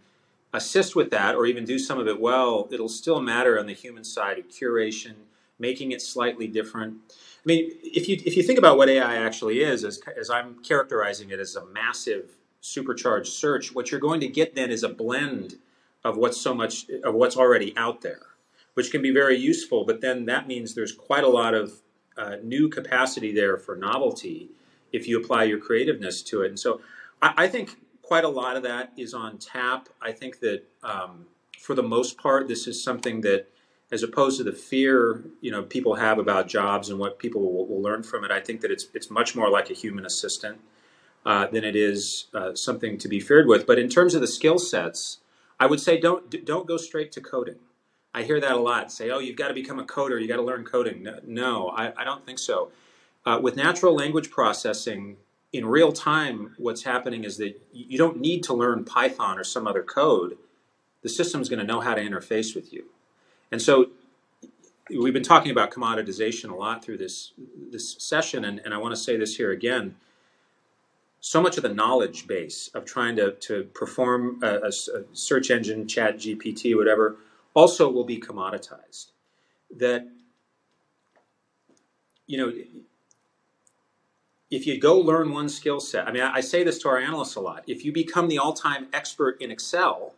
assist 0.52 0.96
with 0.96 1.10
that 1.10 1.34
or 1.34 1.46
even 1.46 1.64
do 1.64 1.78
some 1.78 1.98
of 1.98 2.08
it 2.08 2.20
well, 2.20 2.68
it'll 2.70 2.88
still 2.88 3.20
matter 3.20 3.58
on 3.58 3.66
the 3.66 3.74
human 3.74 4.04
side 4.04 4.38
of 4.38 4.48
curation, 4.48 5.14
making 5.58 5.92
it 5.92 6.00
slightly 6.00 6.46
different. 6.46 6.96
I 7.12 7.46
mean, 7.46 7.70
if 7.82 8.08
you 8.08 8.18
if 8.24 8.36
you 8.36 8.42
think 8.42 8.58
about 8.58 8.76
what 8.76 8.88
AI 8.88 9.16
actually 9.16 9.62
is, 9.62 9.84
as, 9.84 10.00
as 10.18 10.30
I'm 10.30 10.62
characterizing 10.62 11.30
it 11.30 11.38
as 11.38 11.56
a 11.56 11.66
massive 11.66 12.30
supercharged 12.60 13.32
search, 13.32 13.74
what 13.74 13.90
you're 13.90 14.00
going 14.00 14.20
to 14.20 14.28
get 14.28 14.54
then 14.54 14.70
is 14.70 14.82
a 14.82 14.88
blend 14.88 15.56
of 16.04 16.16
what's 16.16 16.40
so 16.40 16.54
much 16.54 16.86
of 17.04 17.14
what's 17.14 17.36
already 17.36 17.76
out 17.76 18.00
there, 18.00 18.22
which 18.74 18.90
can 18.90 19.02
be 19.02 19.10
very 19.10 19.36
useful. 19.36 19.84
But 19.84 20.00
then 20.00 20.26
that 20.26 20.46
means 20.46 20.74
there's 20.74 20.92
quite 20.92 21.24
a 21.24 21.28
lot 21.28 21.54
of 21.54 21.80
uh, 22.16 22.36
new 22.42 22.68
capacity 22.68 23.32
there 23.32 23.56
for 23.56 23.76
novelty 23.76 24.50
if 24.92 25.06
you 25.06 25.20
apply 25.20 25.44
your 25.44 25.58
creativeness 25.58 26.22
to 26.22 26.42
it. 26.42 26.48
And 26.48 26.58
so 26.58 26.80
I, 27.22 27.34
I 27.44 27.48
think 27.48 27.76
quite 28.08 28.24
a 28.24 28.28
lot 28.28 28.56
of 28.56 28.62
that 28.62 28.90
is 28.96 29.12
on 29.12 29.36
tap. 29.36 29.90
I 30.00 30.12
think 30.12 30.40
that 30.40 30.62
um, 30.82 31.26
for 31.58 31.74
the 31.74 31.82
most 31.82 32.16
part, 32.16 32.48
this 32.48 32.66
is 32.66 32.82
something 32.82 33.20
that, 33.20 33.48
as 33.92 34.02
opposed 34.02 34.38
to 34.38 34.44
the 34.44 34.52
fear 34.52 35.24
you 35.42 35.50
know 35.50 35.62
people 35.62 35.96
have 35.96 36.18
about 36.18 36.48
jobs 36.48 36.88
and 36.88 36.98
what 36.98 37.18
people 37.18 37.42
will, 37.42 37.66
will 37.66 37.82
learn 37.82 38.02
from 38.02 38.24
it, 38.24 38.30
I 38.30 38.40
think 38.40 38.62
that 38.62 38.70
it's 38.70 38.86
it's 38.94 39.10
much 39.10 39.36
more 39.36 39.50
like 39.50 39.68
a 39.68 39.74
human 39.74 40.06
assistant 40.06 40.58
uh, 41.26 41.48
than 41.48 41.64
it 41.64 41.76
is 41.76 42.28
uh, 42.32 42.54
something 42.54 42.96
to 42.96 43.08
be 43.08 43.20
feared 43.20 43.46
with. 43.46 43.66
But 43.66 43.78
in 43.78 43.90
terms 43.90 44.14
of 44.14 44.22
the 44.22 44.26
skill 44.26 44.58
sets, 44.58 45.18
I 45.60 45.66
would 45.66 45.80
say 45.80 46.00
don't 46.00 46.46
don't 46.46 46.66
go 46.66 46.78
straight 46.78 47.12
to 47.12 47.20
coding. 47.20 47.58
I 48.14 48.22
hear 48.22 48.40
that 48.40 48.52
a 48.52 48.60
lot. 48.60 48.90
Say, 48.90 49.10
oh, 49.10 49.18
you've 49.18 49.36
got 49.36 49.48
to 49.48 49.54
become 49.54 49.78
a 49.78 49.84
coder. 49.84 50.18
You 50.18 50.26
got 50.26 50.36
to 50.36 50.42
learn 50.42 50.64
coding. 50.64 51.06
No, 51.26 51.68
I, 51.68 51.92
I, 51.94 52.04
don't 52.04 52.24
think 52.24 52.38
so. 52.38 52.72
Uh, 53.26 53.38
with 53.40 53.54
natural 53.54 53.94
language 53.94 54.30
processing, 54.30 55.18
in 55.52 55.66
real 55.66 55.92
time, 55.92 56.54
what's 56.58 56.82
happening 56.82 57.24
is 57.24 57.38
that 57.38 57.60
you 57.72 57.96
don't 57.96 58.20
need 58.20 58.42
to 58.44 58.54
learn 58.54 58.84
Python 58.84 59.38
or 59.38 59.44
some 59.44 59.66
other 59.66 59.82
code. 59.82 60.36
The 61.02 61.08
system's 61.08 61.48
going 61.48 61.60
to 61.60 61.64
know 61.66 61.80
how 61.80 61.94
to 61.94 62.02
interface 62.02 62.54
with 62.54 62.72
you. 62.72 62.86
And 63.50 63.62
so 63.62 63.90
we've 64.90 65.12
been 65.12 65.22
talking 65.22 65.50
about 65.50 65.70
commoditization 65.70 66.50
a 66.50 66.54
lot 66.54 66.84
through 66.84 66.98
this, 66.98 67.32
this 67.70 67.96
session, 67.98 68.44
and, 68.44 68.60
and 68.64 68.74
I 68.74 68.78
want 68.78 68.94
to 68.94 69.00
say 69.00 69.16
this 69.16 69.36
here 69.36 69.50
again. 69.50 69.96
So 71.20 71.42
much 71.42 71.56
of 71.56 71.62
the 71.62 71.72
knowledge 71.74 72.26
base 72.26 72.70
of 72.74 72.84
trying 72.84 73.16
to, 73.16 73.32
to 73.32 73.64
perform 73.74 74.40
a, 74.42 74.46
a, 74.46 74.68
a 74.68 75.04
search 75.12 75.50
engine, 75.50 75.88
chat, 75.88 76.18
GPT, 76.18 76.76
whatever, 76.76 77.16
also 77.54 77.90
will 77.90 78.04
be 78.04 78.20
commoditized. 78.20 79.12
That, 79.76 80.06
you 82.26 82.38
know, 82.38 82.52
if 84.50 84.66
you 84.66 84.80
go 84.80 84.98
learn 84.98 85.32
one 85.32 85.48
skill 85.48 85.80
set, 85.80 86.08
I 86.08 86.12
mean, 86.12 86.22
I, 86.22 86.36
I 86.36 86.40
say 86.40 86.64
this 86.64 86.78
to 86.80 86.88
our 86.88 86.98
analysts 86.98 87.36
a 87.36 87.40
lot. 87.40 87.64
If 87.66 87.84
you 87.84 87.92
become 87.92 88.28
the 88.28 88.38
all 88.38 88.52
time 88.52 88.88
expert 88.92 89.40
in 89.40 89.50
Excel, 89.50 90.14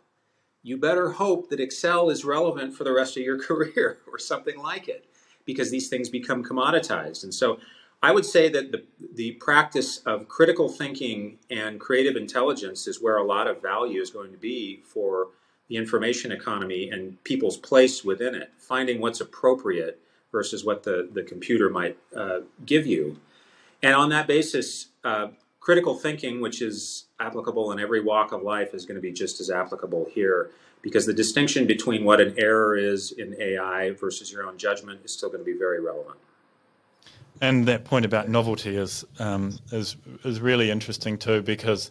you 0.62 0.76
better 0.76 1.10
hope 1.12 1.48
that 1.50 1.60
Excel 1.60 2.10
is 2.10 2.24
relevant 2.24 2.74
for 2.74 2.84
the 2.84 2.92
rest 2.92 3.16
of 3.16 3.22
your 3.22 3.38
career 3.42 3.98
or 4.10 4.18
something 4.18 4.58
like 4.58 4.88
it, 4.88 5.06
because 5.44 5.70
these 5.70 5.88
things 5.88 6.08
become 6.08 6.44
commoditized. 6.44 7.24
And 7.24 7.34
so 7.34 7.58
I 8.02 8.12
would 8.12 8.24
say 8.24 8.48
that 8.48 8.72
the, 8.72 8.84
the 9.14 9.32
practice 9.32 9.98
of 10.06 10.28
critical 10.28 10.68
thinking 10.68 11.38
and 11.50 11.78
creative 11.78 12.16
intelligence 12.16 12.86
is 12.86 13.02
where 13.02 13.18
a 13.18 13.24
lot 13.24 13.46
of 13.46 13.60
value 13.60 14.00
is 14.00 14.10
going 14.10 14.32
to 14.32 14.38
be 14.38 14.80
for 14.84 15.28
the 15.68 15.76
information 15.76 16.32
economy 16.32 16.90
and 16.90 17.22
people's 17.24 17.56
place 17.56 18.02
within 18.02 18.34
it, 18.34 18.52
finding 18.58 19.00
what's 19.00 19.20
appropriate 19.20 20.00
versus 20.32 20.64
what 20.64 20.82
the, 20.82 21.08
the 21.12 21.22
computer 21.22 21.68
might 21.68 21.96
uh, 22.16 22.40
give 22.64 22.86
you. 22.86 23.16
And 23.82 23.94
on 23.94 24.10
that 24.10 24.26
basis, 24.26 24.88
uh, 25.04 25.28
critical 25.58 25.94
thinking, 25.94 26.40
which 26.40 26.60
is 26.62 27.06
applicable 27.18 27.72
in 27.72 27.80
every 27.80 28.00
walk 28.00 28.32
of 28.32 28.42
life, 28.42 28.74
is 28.74 28.84
going 28.86 28.96
to 28.96 29.00
be 29.00 29.12
just 29.12 29.40
as 29.40 29.50
applicable 29.50 30.08
here 30.12 30.50
because 30.82 31.06
the 31.06 31.14
distinction 31.14 31.66
between 31.66 32.04
what 32.04 32.20
an 32.20 32.34
error 32.38 32.76
is 32.76 33.12
in 33.12 33.36
AI 33.38 33.90
versus 33.92 34.32
your 34.32 34.46
own 34.46 34.56
judgment 34.56 35.00
is 35.04 35.12
still 35.12 35.28
going 35.28 35.40
to 35.40 35.44
be 35.44 35.58
very 35.58 35.80
relevant. 35.80 36.16
And 37.42 37.66
that 37.68 37.84
point 37.84 38.04
about 38.04 38.28
novelty 38.28 38.76
is 38.76 39.04
um, 39.18 39.58
is 39.72 39.96
is 40.24 40.40
really 40.40 40.70
interesting 40.70 41.16
too 41.16 41.42
because 41.42 41.90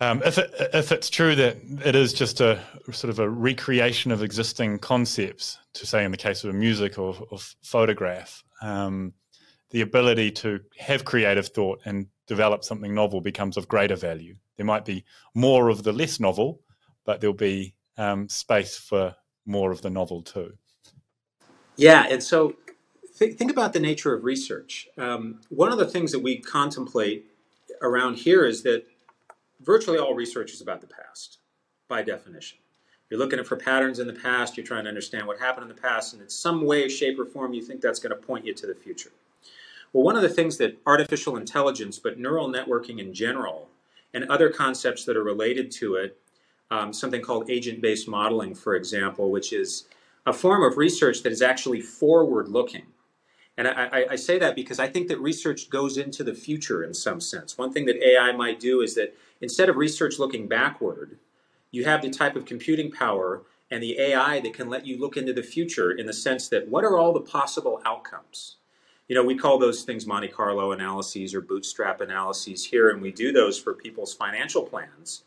um, 0.00 0.22
if, 0.24 0.36
it, 0.36 0.52
if 0.74 0.92
it's 0.92 1.08
true 1.08 1.34
that 1.36 1.56
it 1.84 1.94
is 1.94 2.12
just 2.12 2.40
a 2.40 2.60
sort 2.92 3.10
of 3.10 3.18
a 3.18 3.28
recreation 3.28 4.12
of 4.12 4.22
existing 4.22 4.78
concepts, 4.78 5.58
to 5.72 5.86
say 5.86 6.04
in 6.04 6.10
the 6.10 6.18
case 6.18 6.44
of 6.44 6.50
a 6.50 6.52
music 6.52 6.98
or, 6.98 7.16
or 7.30 7.38
photograph, 7.62 8.44
um, 8.60 9.14
the 9.70 9.80
ability 9.80 10.30
to 10.30 10.60
have 10.78 11.04
creative 11.04 11.48
thought 11.48 11.80
and 11.84 12.06
develop 12.26 12.64
something 12.64 12.94
novel 12.94 13.20
becomes 13.20 13.56
of 13.56 13.68
greater 13.68 13.96
value. 13.96 14.36
There 14.56 14.66
might 14.66 14.84
be 14.84 15.04
more 15.34 15.68
of 15.68 15.82
the 15.82 15.92
less 15.92 16.20
novel, 16.20 16.60
but 17.04 17.20
there'll 17.20 17.34
be 17.34 17.74
um, 17.98 18.28
space 18.28 18.76
for 18.76 19.14
more 19.44 19.70
of 19.70 19.82
the 19.82 19.90
novel 19.90 20.22
too. 20.22 20.52
Yeah, 21.76 22.06
and 22.08 22.22
so 22.22 22.56
th- 23.18 23.36
think 23.36 23.50
about 23.50 23.72
the 23.72 23.80
nature 23.80 24.14
of 24.14 24.24
research. 24.24 24.88
Um, 24.96 25.40
one 25.48 25.72
of 25.72 25.78
the 25.78 25.86
things 25.86 26.12
that 26.12 26.20
we 26.20 26.38
contemplate 26.38 27.26
around 27.82 28.16
here 28.16 28.44
is 28.44 28.62
that 28.62 28.84
virtually 29.60 29.98
all 29.98 30.14
research 30.14 30.52
is 30.52 30.60
about 30.60 30.80
the 30.80 30.86
past, 30.86 31.38
by 31.88 32.02
definition. 32.02 32.58
You're 33.10 33.20
looking 33.20 33.42
for 33.44 33.56
patterns 33.56 34.00
in 34.00 34.06
the 34.06 34.12
past, 34.12 34.56
you're 34.56 34.66
trying 34.66 34.84
to 34.84 34.88
understand 34.88 35.26
what 35.26 35.38
happened 35.38 35.70
in 35.70 35.76
the 35.76 35.80
past, 35.80 36.12
and 36.12 36.22
in 36.22 36.28
some 36.28 36.64
way, 36.64 36.88
shape, 36.88 37.18
or 37.18 37.24
form, 37.24 37.52
you 37.52 37.62
think 37.62 37.80
that's 37.80 38.00
going 38.00 38.10
to 38.10 38.26
point 38.26 38.44
you 38.44 38.54
to 38.54 38.66
the 38.66 38.74
future. 38.74 39.12
Well, 39.92 40.04
one 40.04 40.16
of 40.16 40.22
the 40.22 40.28
things 40.28 40.58
that 40.58 40.78
artificial 40.86 41.36
intelligence, 41.36 41.98
but 41.98 42.18
neural 42.18 42.48
networking 42.48 42.98
in 42.98 43.14
general, 43.14 43.68
and 44.12 44.24
other 44.24 44.50
concepts 44.50 45.04
that 45.04 45.16
are 45.16 45.22
related 45.22 45.70
to 45.72 45.94
it, 45.96 46.18
um, 46.70 46.92
something 46.92 47.22
called 47.22 47.50
agent 47.50 47.80
based 47.80 48.08
modeling, 48.08 48.54
for 48.54 48.74
example, 48.74 49.30
which 49.30 49.52
is 49.52 49.86
a 50.24 50.32
form 50.32 50.62
of 50.62 50.76
research 50.76 51.22
that 51.22 51.32
is 51.32 51.42
actually 51.42 51.80
forward 51.80 52.48
looking. 52.48 52.86
And 53.58 53.68
I, 53.68 54.04
I, 54.10 54.16
say 54.16 54.38
that 54.38 54.54
because 54.54 54.78
I 54.78 54.86
think 54.86 55.08
that 55.08 55.18
research 55.18 55.70
goes 55.70 55.96
into 55.96 56.22
the 56.22 56.34
future 56.34 56.84
in 56.84 56.92
some 56.92 57.22
sense. 57.22 57.56
One 57.56 57.72
thing 57.72 57.86
that 57.86 57.96
AI 58.06 58.32
might 58.32 58.60
do 58.60 58.82
is 58.82 58.94
that 58.96 59.16
instead 59.40 59.70
of 59.70 59.76
research 59.76 60.18
looking 60.18 60.46
backward, 60.46 61.18
you 61.70 61.84
have 61.84 62.02
the 62.02 62.10
type 62.10 62.36
of 62.36 62.44
computing 62.44 62.90
power 62.90 63.44
and 63.70 63.82
the 63.82 63.98
AI 63.98 64.40
that 64.40 64.52
can 64.52 64.68
let 64.68 64.84
you 64.84 64.98
look 64.98 65.16
into 65.16 65.32
the 65.32 65.42
future 65.42 65.90
in 65.90 66.04
the 66.04 66.12
sense 66.12 66.48
that 66.48 66.68
what 66.68 66.84
are 66.84 66.98
all 66.98 67.14
the 67.14 67.20
possible 67.20 67.80
outcomes? 67.86 68.56
You 69.08 69.14
know, 69.14 69.24
we 69.24 69.36
call 69.36 69.58
those 69.58 69.82
things 69.82 70.06
Monte 70.06 70.28
Carlo 70.28 70.72
analyses 70.72 71.34
or 71.34 71.40
bootstrap 71.40 72.00
analyses 72.00 72.64
here, 72.64 72.90
and 72.90 73.00
we 73.00 73.12
do 73.12 73.32
those 73.32 73.58
for 73.58 73.72
people's 73.72 74.12
financial 74.12 74.62
plans. 74.62 75.22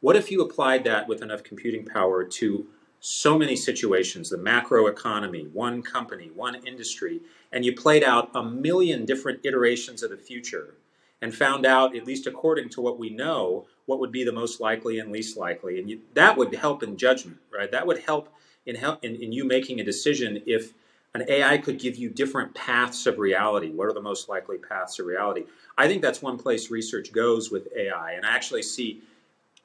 What 0.00 0.16
if 0.16 0.30
you 0.30 0.42
applied 0.42 0.84
that 0.84 1.08
with 1.08 1.22
enough 1.22 1.42
computing 1.42 1.86
power 1.86 2.24
to 2.24 2.66
so 3.00 3.38
many 3.38 3.56
situations, 3.56 4.30
the 4.30 4.36
macro 4.36 4.86
economy, 4.86 5.48
one 5.52 5.82
company, 5.82 6.30
one 6.34 6.54
industry, 6.66 7.20
and 7.52 7.64
you 7.64 7.74
played 7.74 8.04
out 8.04 8.30
a 8.34 8.44
million 8.44 9.04
different 9.06 9.40
iterations 9.44 10.02
of 10.02 10.10
the 10.10 10.16
future 10.16 10.74
and 11.22 11.34
found 11.34 11.64
out, 11.64 11.96
at 11.96 12.06
least 12.06 12.26
according 12.26 12.68
to 12.68 12.80
what 12.80 12.98
we 12.98 13.08
know, 13.08 13.64
what 13.86 13.98
would 13.98 14.12
be 14.12 14.24
the 14.24 14.32
most 14.32 14.60
likely 14.60 14.98
and 14.98 15.10
least 15.10 15.36
likely. 15.36 15.78
And 15.78 15.88
you, 15.88 16.00
that 16.14 16.36
would 16.36 16.54
help 16.54 16.82
in 16.82 16.96
judgment, 16.96 17.38
right? 17.52 17.70
That 17.70 17.86
would 17.86 18.00
help 18.00 18.28
in, 18.66 18.76
help 18.76 19.02
in, 19.04 19.16
in 19.16 19.32
you 19.32 19.44
making 19.44 19.80
a 19.80 19.84
decision 19.84 20.42
if 20.46 20.74
an 21.14 21.24
AI 21.28 21.58
could 21.58 21.78
give 21.78 21.96
you 21.96 22.08
different 22.08 22.54
paths 22.54 23.06
of 23.06 23.18
reality. 23.18 23.70
What 23.70 23.88
are 23.88 23.92
the 23.92 24.00
most 24.00 24.28
likely 24.28 24.56
paths 24.56 24.98
of 24.98 25.06
reality? 25.06 25.44
I 25.76 25.86
think 25.86 26.00
that's 26.00 26.22
one 26.22 26.38
place 26.38 26.70
research 26.70 27.12
goes 27.12 27.50
with 27.50 27.68
AI. 27.76 28.12
And 28.12 28.24
I 28.24 28.34
actually 28.34 28.62
see 28.62 29.02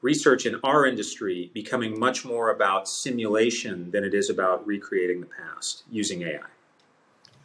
research 0.02 0.46
in 0.46 0.60
our 0.64 0.86
industry 0.86 1.50
becoming 1.54 1.98
much 1.98 2.26
more 2.26 2.52
about 2.52 2.88
simulation 2.88 3.90
than 3.92 4.04
it 4.04 4.14
is 4.14 4.30
about 4.30 4.66
recreating 4.68 5.22
the 5.22 5.28
past 5.28 5.84
using 5.90 6.24
AI. 6.24 6.40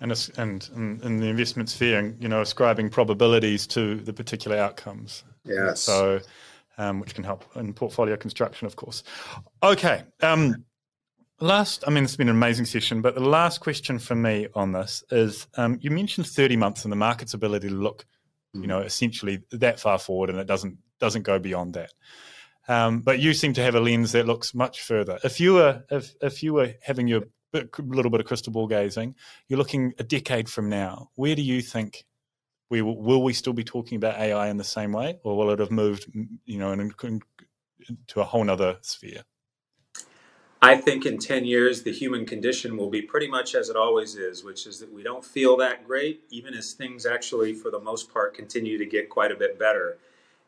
And, 0.00 0.30
and, 0.36 0.68
in 1.04 1.18
the 1.18 1.28
investment 1.28 1.70
sphere, 1.70 2.12
you 2.18 2.28
know, 2.28 2.40
ascribing 2.40 2.90
probabilities 2.90 3.68
to 3.68 3.94
the 3.94 4.12
particular 4.12 4.56
outcomes. 4.56 5.22
Yes. 5.44 5.80
So, 5.80 6.18
um, 6.76 6.98
which 6.98 7.14
can 7.14 7.22
help 7.22 7.44
in 7.54 7.72
portfolio 7.72 8.16
construction, 8.16 8.66
of 8.66 8.74
course. 8.74 9.04
Okay. 9.62 10.02
Um, 10.20 10.64
last, 11.42 11.84
I 11.86 11.90
mean, 11.90 12.04
it's 12.04 12.16
been 12.16 12.28
an 12.28 12.36
amazing 12.36 12.66
session, 12.66 13.02
but 13.02 13.14
the 13.14 13.20
last 13.20 13.60
question 13.60 13.98
for 13.98 14.14
me 14.14 14.48
on 14.54 14.72
this 14.72 15.04
is 15.10 15.46
um, 15.56 15.78
you 15.80 15.90
mentioned 15.90 16.26
30 16.26 16.56
months 16.56 16.84
and 16.84 16.92
the 16.92 16.96
market's 16.96 17.34
ability 17.34 17.68
to 17.68 17.74
look, 17.74 18.06
you 18.54 18.66
know, 18.66 18.80
essentially 18.80 19.42
that 19.50 19.80
far 19.80 19.98
forward 19.98 20.30
and 20.30 20.38
it 20.38 20.46
doesn't 20.46 20.78
doesn't 21.00 21.22
go 21.22 21.38
beyond 21.38 21.74
that. 21.74 21.92
Um, 22.68 23.00
but 23.00 23.18
you 23.18 23.34
seem 23.34 23.54
to 23.54 23.62
have 23.62 23.74
a 23.74 23.80
lens 23.80 24.12
that 24.12 24.26
looks 24.26 24.54
much 24.54 24.82
further. 24.82 25.18
If 25.24 25.40
you 25.40 25.54
were 25.54 25.82
if 25.90 26.14
if 26.20 26.42
you 26.42 26.54
were 26.54 26.74
having 26.82 27.08
your 27.08 27.22
little 27.78 28.10
bit 28.10 28.20
of 28.20 28.26
crystal 28.26 28.52
ball 28.52 28.66
gazing, 28.66 29.14
you're 29.48 29.58
looking 29.58 29.92
a 29.98 30.04
decade 30.04 30.48
from 30.48 30.68
now. 30.68 31.10
Where 31.16 31.34
do 31.34 31.42
you 31.42 31.60
think 31.60 32.04
we 32.70 32.80
will, 32.82 32.96
will 32.96 33.22
we 33.22 33.34
still 33.34 33.52
be 33.52 33.64
talking 33.64 33.96
about 33.96 34.18
AI 34.18 34.48
in 34.48 34.56
the 34.56 34.64
same 34.64 34.92
way, 34.92 35.18
or 35.24 35.36
will 35.36 35.50
it 35.50 35.58
have 35.58 35.70
moved, 35.70 36.10
you 36.46 36.58
know, 36.58 36.72
in, 36.72 37.20
to 38.06 38.20
a 38.20 38.24
whole 38.24 38.48
other 38.48 38.78
sphere? 38.80 39.22
I 40.64 40.76
think 40.76 41.04
in 41.06 41.18
10 41.18 41.44
years, 41.44 41.82
the 41.82 41.90
human 41.90 42.24
condition 42.24 42.76
will 42.76 42.88
be 42.88 43.02
pretty 43.02 43.26
much 43.26 43.56
as 43.56 43.68
it 43.68 43.74
always 43.74 44.14
is, 44.14 44.44
which 44.44 44.64
is 44.64 44.78
that 44.78 44.92
we 44.92 45.02
don't 45.02 45.24
feel 45.24 45.56
that 45.56 45.84
great, 45.84 46.22
even 46.30 46.54
as 46.54 46.72
things 46.72 47.04
actually, 47.04 47.52
for 47.52 47.68
the 47.68 47.80
most 47.80 48.14
part, 48.14 48.32
continue 48.32 48.78
to 48.78 48.86
get 48.86 49.10
quite 49.10 49.32
a 49.32 49.34
bit 49.34 49.58
better. 49.58 49.98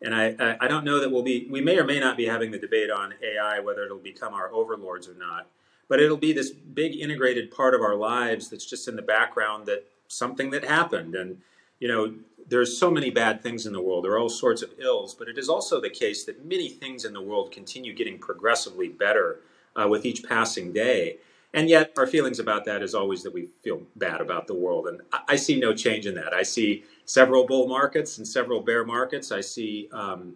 And 0.01 0.15
I, 0.15 0.57
I 0.61 0.69
don't 0.69 0.85
know 0.85 1.01
that 1.01 1.11
we'll 1.11 1.25
be, 1.25 1.49
we 1.51 1.61
may 1.61 1.79
or 1.79 1.85
may 1.85 1.99
not 1.99 2.17
be 2.17 2.27
having 2.27 2.53
the 2.53 2.61
debate 2.61 2.93
on 2.93 3.15
AI, 3.25 3.59
whether 3.59 3.85
it'll 3.85 3.99
become 3.99 4.35
our 4.35 4.53
overlords 4.53 5.09
or 5.09 5.15
not. 5.15 5.49
But 5.89 5.99
it'll 5.99 6.17
be 6.17 6.33
this 6.33 6.53
big 6.53 6.95
integrated 6.95 7.51
part 7.51 7.75
of 7.75 7.81
our 7.81 7.97
lives 7.97 8.49
that's 8.49 8.67
just 8.67 8.87
in 8.87 8.95
the 8.95 9.03
background 9.03 9.67
that 9.67 9.85
something 10.07 10.51
that 10.51 10.65
happened. 10.65 11.17
And, 11.17 11.39
you 11.81 11.89
know, 11.89 12.15
there's 12.49 12.79
so 12.79 12.89
many 12.89 13.11
bad 13.11 13.43
things 13.43 13.67
in 13.67 13.73
the 13.73 13.83
world. 13.83 14.05
There 14.05 14.13
are 14.13 14.21
all 14.21 14.29
sorts 14.29 14.63
of 14.63 14.75
ills, 14.79 15.13
but 15.13 15.29
it 15.29 15.39
is 15.39 15.49
also 15.49 15.81
the 15.81 15.91
case 15.91 16.23
that 16.25 16.45
many 16.45 16.69
things 16.69 17.05
in 17.05 17.15
the 17.15 17.21
world 17.21 17.51
continue 17.51 17.93
getting 17.93 18.19
progressively 18.19 18.89
better 18.89 19.41
uh, 19.77 19.89
with 19.89 20.05
each 20.05 20.25
passing 20.25 20.73
day. 20.73 21.19
And 21.53 21.69
yet, 21.69 21.93
our 21.97 22.07
feelings 22.07 22.41
about 22.41 22.65
that 22.65 22.83
is 22.83 22.95
always 22.95 23.23
that 23.23 23.33
we 23.33 23.49
feel 23.63 23.83
bad 23.95 24.21
about 24.21 24.49
the 24.49 24.55
world. 24.55 24.89
And 24.89 25.03
I, 25.13 25.21
I 25.29 25.37
see 25.37 25.59
no 25.59 25.73
change 25.73 26.07
in 26.07 26.15
that. 26.17 26.35
I 26.35 26.43
see 26.43 26.85
several 27.05 27.47
bull 27.47 27.69
markets 27.69 28.19
and 28.19 28.27
several 28.27 28.61
bear 28.61 28.85
markets. 28.85 29.31
I 29.31 29.41
see 29.41 29.89
um, 29.93 30.35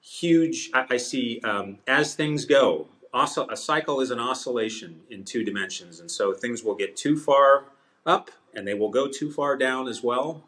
huge, 0.00 0.70
I, 0.74 0.86
I 0.90 0.96
see 0.96 1.40
um, 1.44 1.78
as 1.86 2.14
things 2.14 2.44
go, 2.44 2.88
a 3.14 3.56
cycle 3.56 4.00
is 4.00 4.10
an 4.10 4.18
oscillation 4.18 5.00
in 5.10 5.24
two 5.24 5.44
dimensions. 5.44 6.00
And 6.00 6.10
so 6.10 6.32
things 6.32 6.62
will 6.62 6.74
get 6.74 6.96
too 6.96 7.16
far 7.16 7.64
up 8.04 8.30
and 8.54 8.66
they 8.66 8.74
will 8.74 8.90
go 8.90 9.08
too 9.08 9.30
far 9.30 9.56
down 9.56 9.88
as 9.88 10.02
well. 10.02 10.44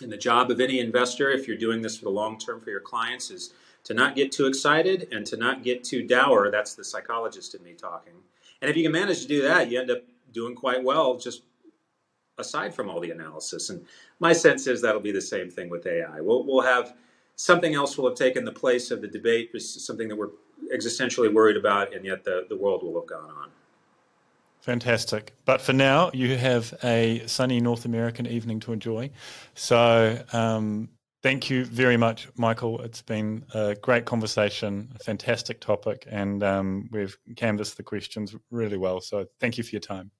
And 0.00 0.10
the 0.10 0.16
job 0.16 0.50
of 0.50 0.60
any 0.60 0.80
investor, 0.80 1.30
if 1.30 1.46
you're 1.46 1.58
doing 1.58 1.82
this 1.82 1.98
for 1.98 2.04
the 2.04 2.10
long 2.10 2.38
term 2.38 2.60
for 2.60 2.70
your 2.70 2.80
clients, 2.80 3.30
is 3.30 3.52
to 3.84 3.94
not 3.94 4.14
get 4.14 4.32
too 4.32 4.46
excited 4.46 5.08
and 5.12 5.26
to 5.26 5.36
not 5.36 5.62
get 5.62 5.84
too 5.84 6.06
dour. 6.06 6.50
That's 6.50 6.74
the 6.74 6.84
psychologist 6.84 7.54
in 7.54 7.62
me 7.62 7.72
talking. 7.72 8.14
And 8.60 8.70
if 8.70 8.76
you 8.76 8.82
can 8.82 8.92
manage 8.92 9.22
to 9.22 9.28
do 9.28 9.42
that, 9.42 9.70
you 9.70 9.80
end 9.80 9.90
up 9.90 10.02
doing 10.32 10.54
quite 10.54 10.82
well 10.82 11.16
just 11.16 11.42
aside 12.38 12.74
from 12.74 12.88
all 12.88 13.00
the 13.00 13.10
analysis. 13.10 13.70
And 13.70 13.84
my 14.18 14.32
sense 14.32 14.66
is 14.66 14.80
that'll 14.80 15.00
be 15.00 15.12
the 15.12 15.20
same 15.20 15.50
thing 15.50 15.68
with 15.68 15.86
AI. 15.86 16.20
We'll, 16.20 16.44
we'll 16.44 16.62
have 16.62 16.94
something 17.36 17.74
else 17.74 17.96
will 17.96 18.08
have 18.08 18.18
taken 18.18 18.44
the 18.44 18.52
place 18.52 18.90
of 18.90 19.00
the 19.00 19.08
debate, 19.08 19.50
something 19.60 20.08
that 20.08 20.16
we're 20.16 20.30
existentially 20.74 21.32
worried 21.32 21.56
about, 21.56 21.94
and 21.94 22.04
yet 22.04 22.24
the, 22.24 22.46
the 22.48 22.56
world 22.56 22.82
will 22.82 23.00
have 23.00 23.08
gone 23.08 23.30
on. 23.30 23.48
Fantastic. 24.60 25.32
But 25.46 25.62
for 25.62 25.72
now, 25.72 26.10
you 26.12 26.36
have 26.36 26.74
a 26.84 27.22
sunny 27.26 27.60
North 27.60 27.86
American 27.86 28.26
evening 28.26 28.60
to 28.60 28.72
enjoy. 28.72 29.10
So 29.54 30.22
um, 30.34 30.90
thank 31.22 31.50
you 31.50 31.64
very 31.64 31.96
much, 31.96 32.28
Michael. 32.36 32.80
It's 32.82 33.02
been 33.02 33.44
a 33.54 33.74
great 33.74 34.04
conversation, 34.04 34.92
a 34.94 34.98
fantastic 34.98 35.60
topic, 35.60 36.06
and 36.10 36.42
um, 36.42 36.88
we've 36.90 37.16
canvassed 37.36 37.76
the 37.76 37.82
questions 37.82 38.34
really 38.50 38.76
well. 38.76 39.00
So 39.00 39.26
thank 39.40 39.58
you 39.58 39.64
for 39.64 39.70
your 39.70 39.80
time. 39.80 40.10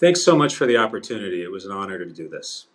Thanks 0.00 0.22
so 0.22 0.36
much 0.36 0.54
for 0.56 0.66
the 0.66 0.76
opportunity. 0.76 1.42
It 1.42 1.50
was 1.50 1.64
an 1.64 1.72
honor 1.72 1.98
to 1.98 2.06
do 2.06 2.28
this. 2.28 2.66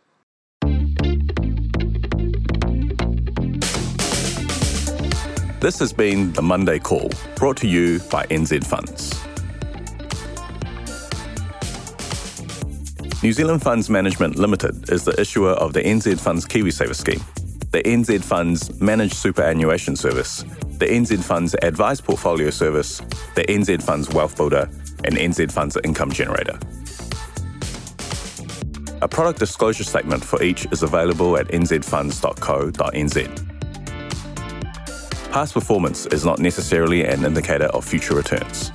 This 5.60 5.78
has 5.80 5.92
been 5.92 6.32
the 6.32 6.42
Monday 6.42 6.80
Call, 6.80 7.12
brought 7.36 7.58
to 7.58 7.68
you 7.68 8.00
by 8.10 8.26
NZ 8.28 8.66
Funds. 8.66 9.14
New 13.22 13.34
Zealand 13.34 13.62
Funds 13.62 13.90
Management 13.90 14.38
Limited 14.38 14.90
is 14.90 15.04
the 15.04 15.20
issuer 15.20 15.52
of 15.52 15.74
the 15.74 15.82
NZ 15.82 16.18
Funds 16.22 16.46
KiwiSaver 16.46 16.96
scheme. 16.96 17.20
The 17.72 17.84
NZ 17.84 18.24
Funds 18.24 18.82
Managed 18.82 19.14
Superannuation 19.14 19.96
Service, 19.96 20.44
the 20.80 20.88
NZ 20.88 21.24
Funds 21.24 21.56
Advised 21.62 22.04
Portfolio 22.04 22.50
Service, 22.50 22.98
the 23.36 23.44
NZ 23.44 23.84
Funds 23.84 24.10
Wealth 24.10 24.36
Builder, 24.36 24.68
and 25.04 25.16
NZ 25.16 25.52
Funds 25.52 25.78
Income 25.84 26.12
Generator. 26.12 26.58
A 29.02 29.08
product 29.08 29.40
disclosure 29.40 29.84
statement 29.84 30.26
for 30.26 30.42
each 30.42 30.66
is 30.72 30.82
available 30.84 31.38
at 31.38 31.48
nzfunds.co.nz. 31.50 33.46
Past 35.32 35.54
performance 35.54 36.08
is 36.08 36.26
not 36.26 36.40
necessarily 36.40 37.06
an 37.06 37.24
indicator 37.24 37.68
of 37.68 37.86
future 37.86 38.16
returns. 38.16 38.72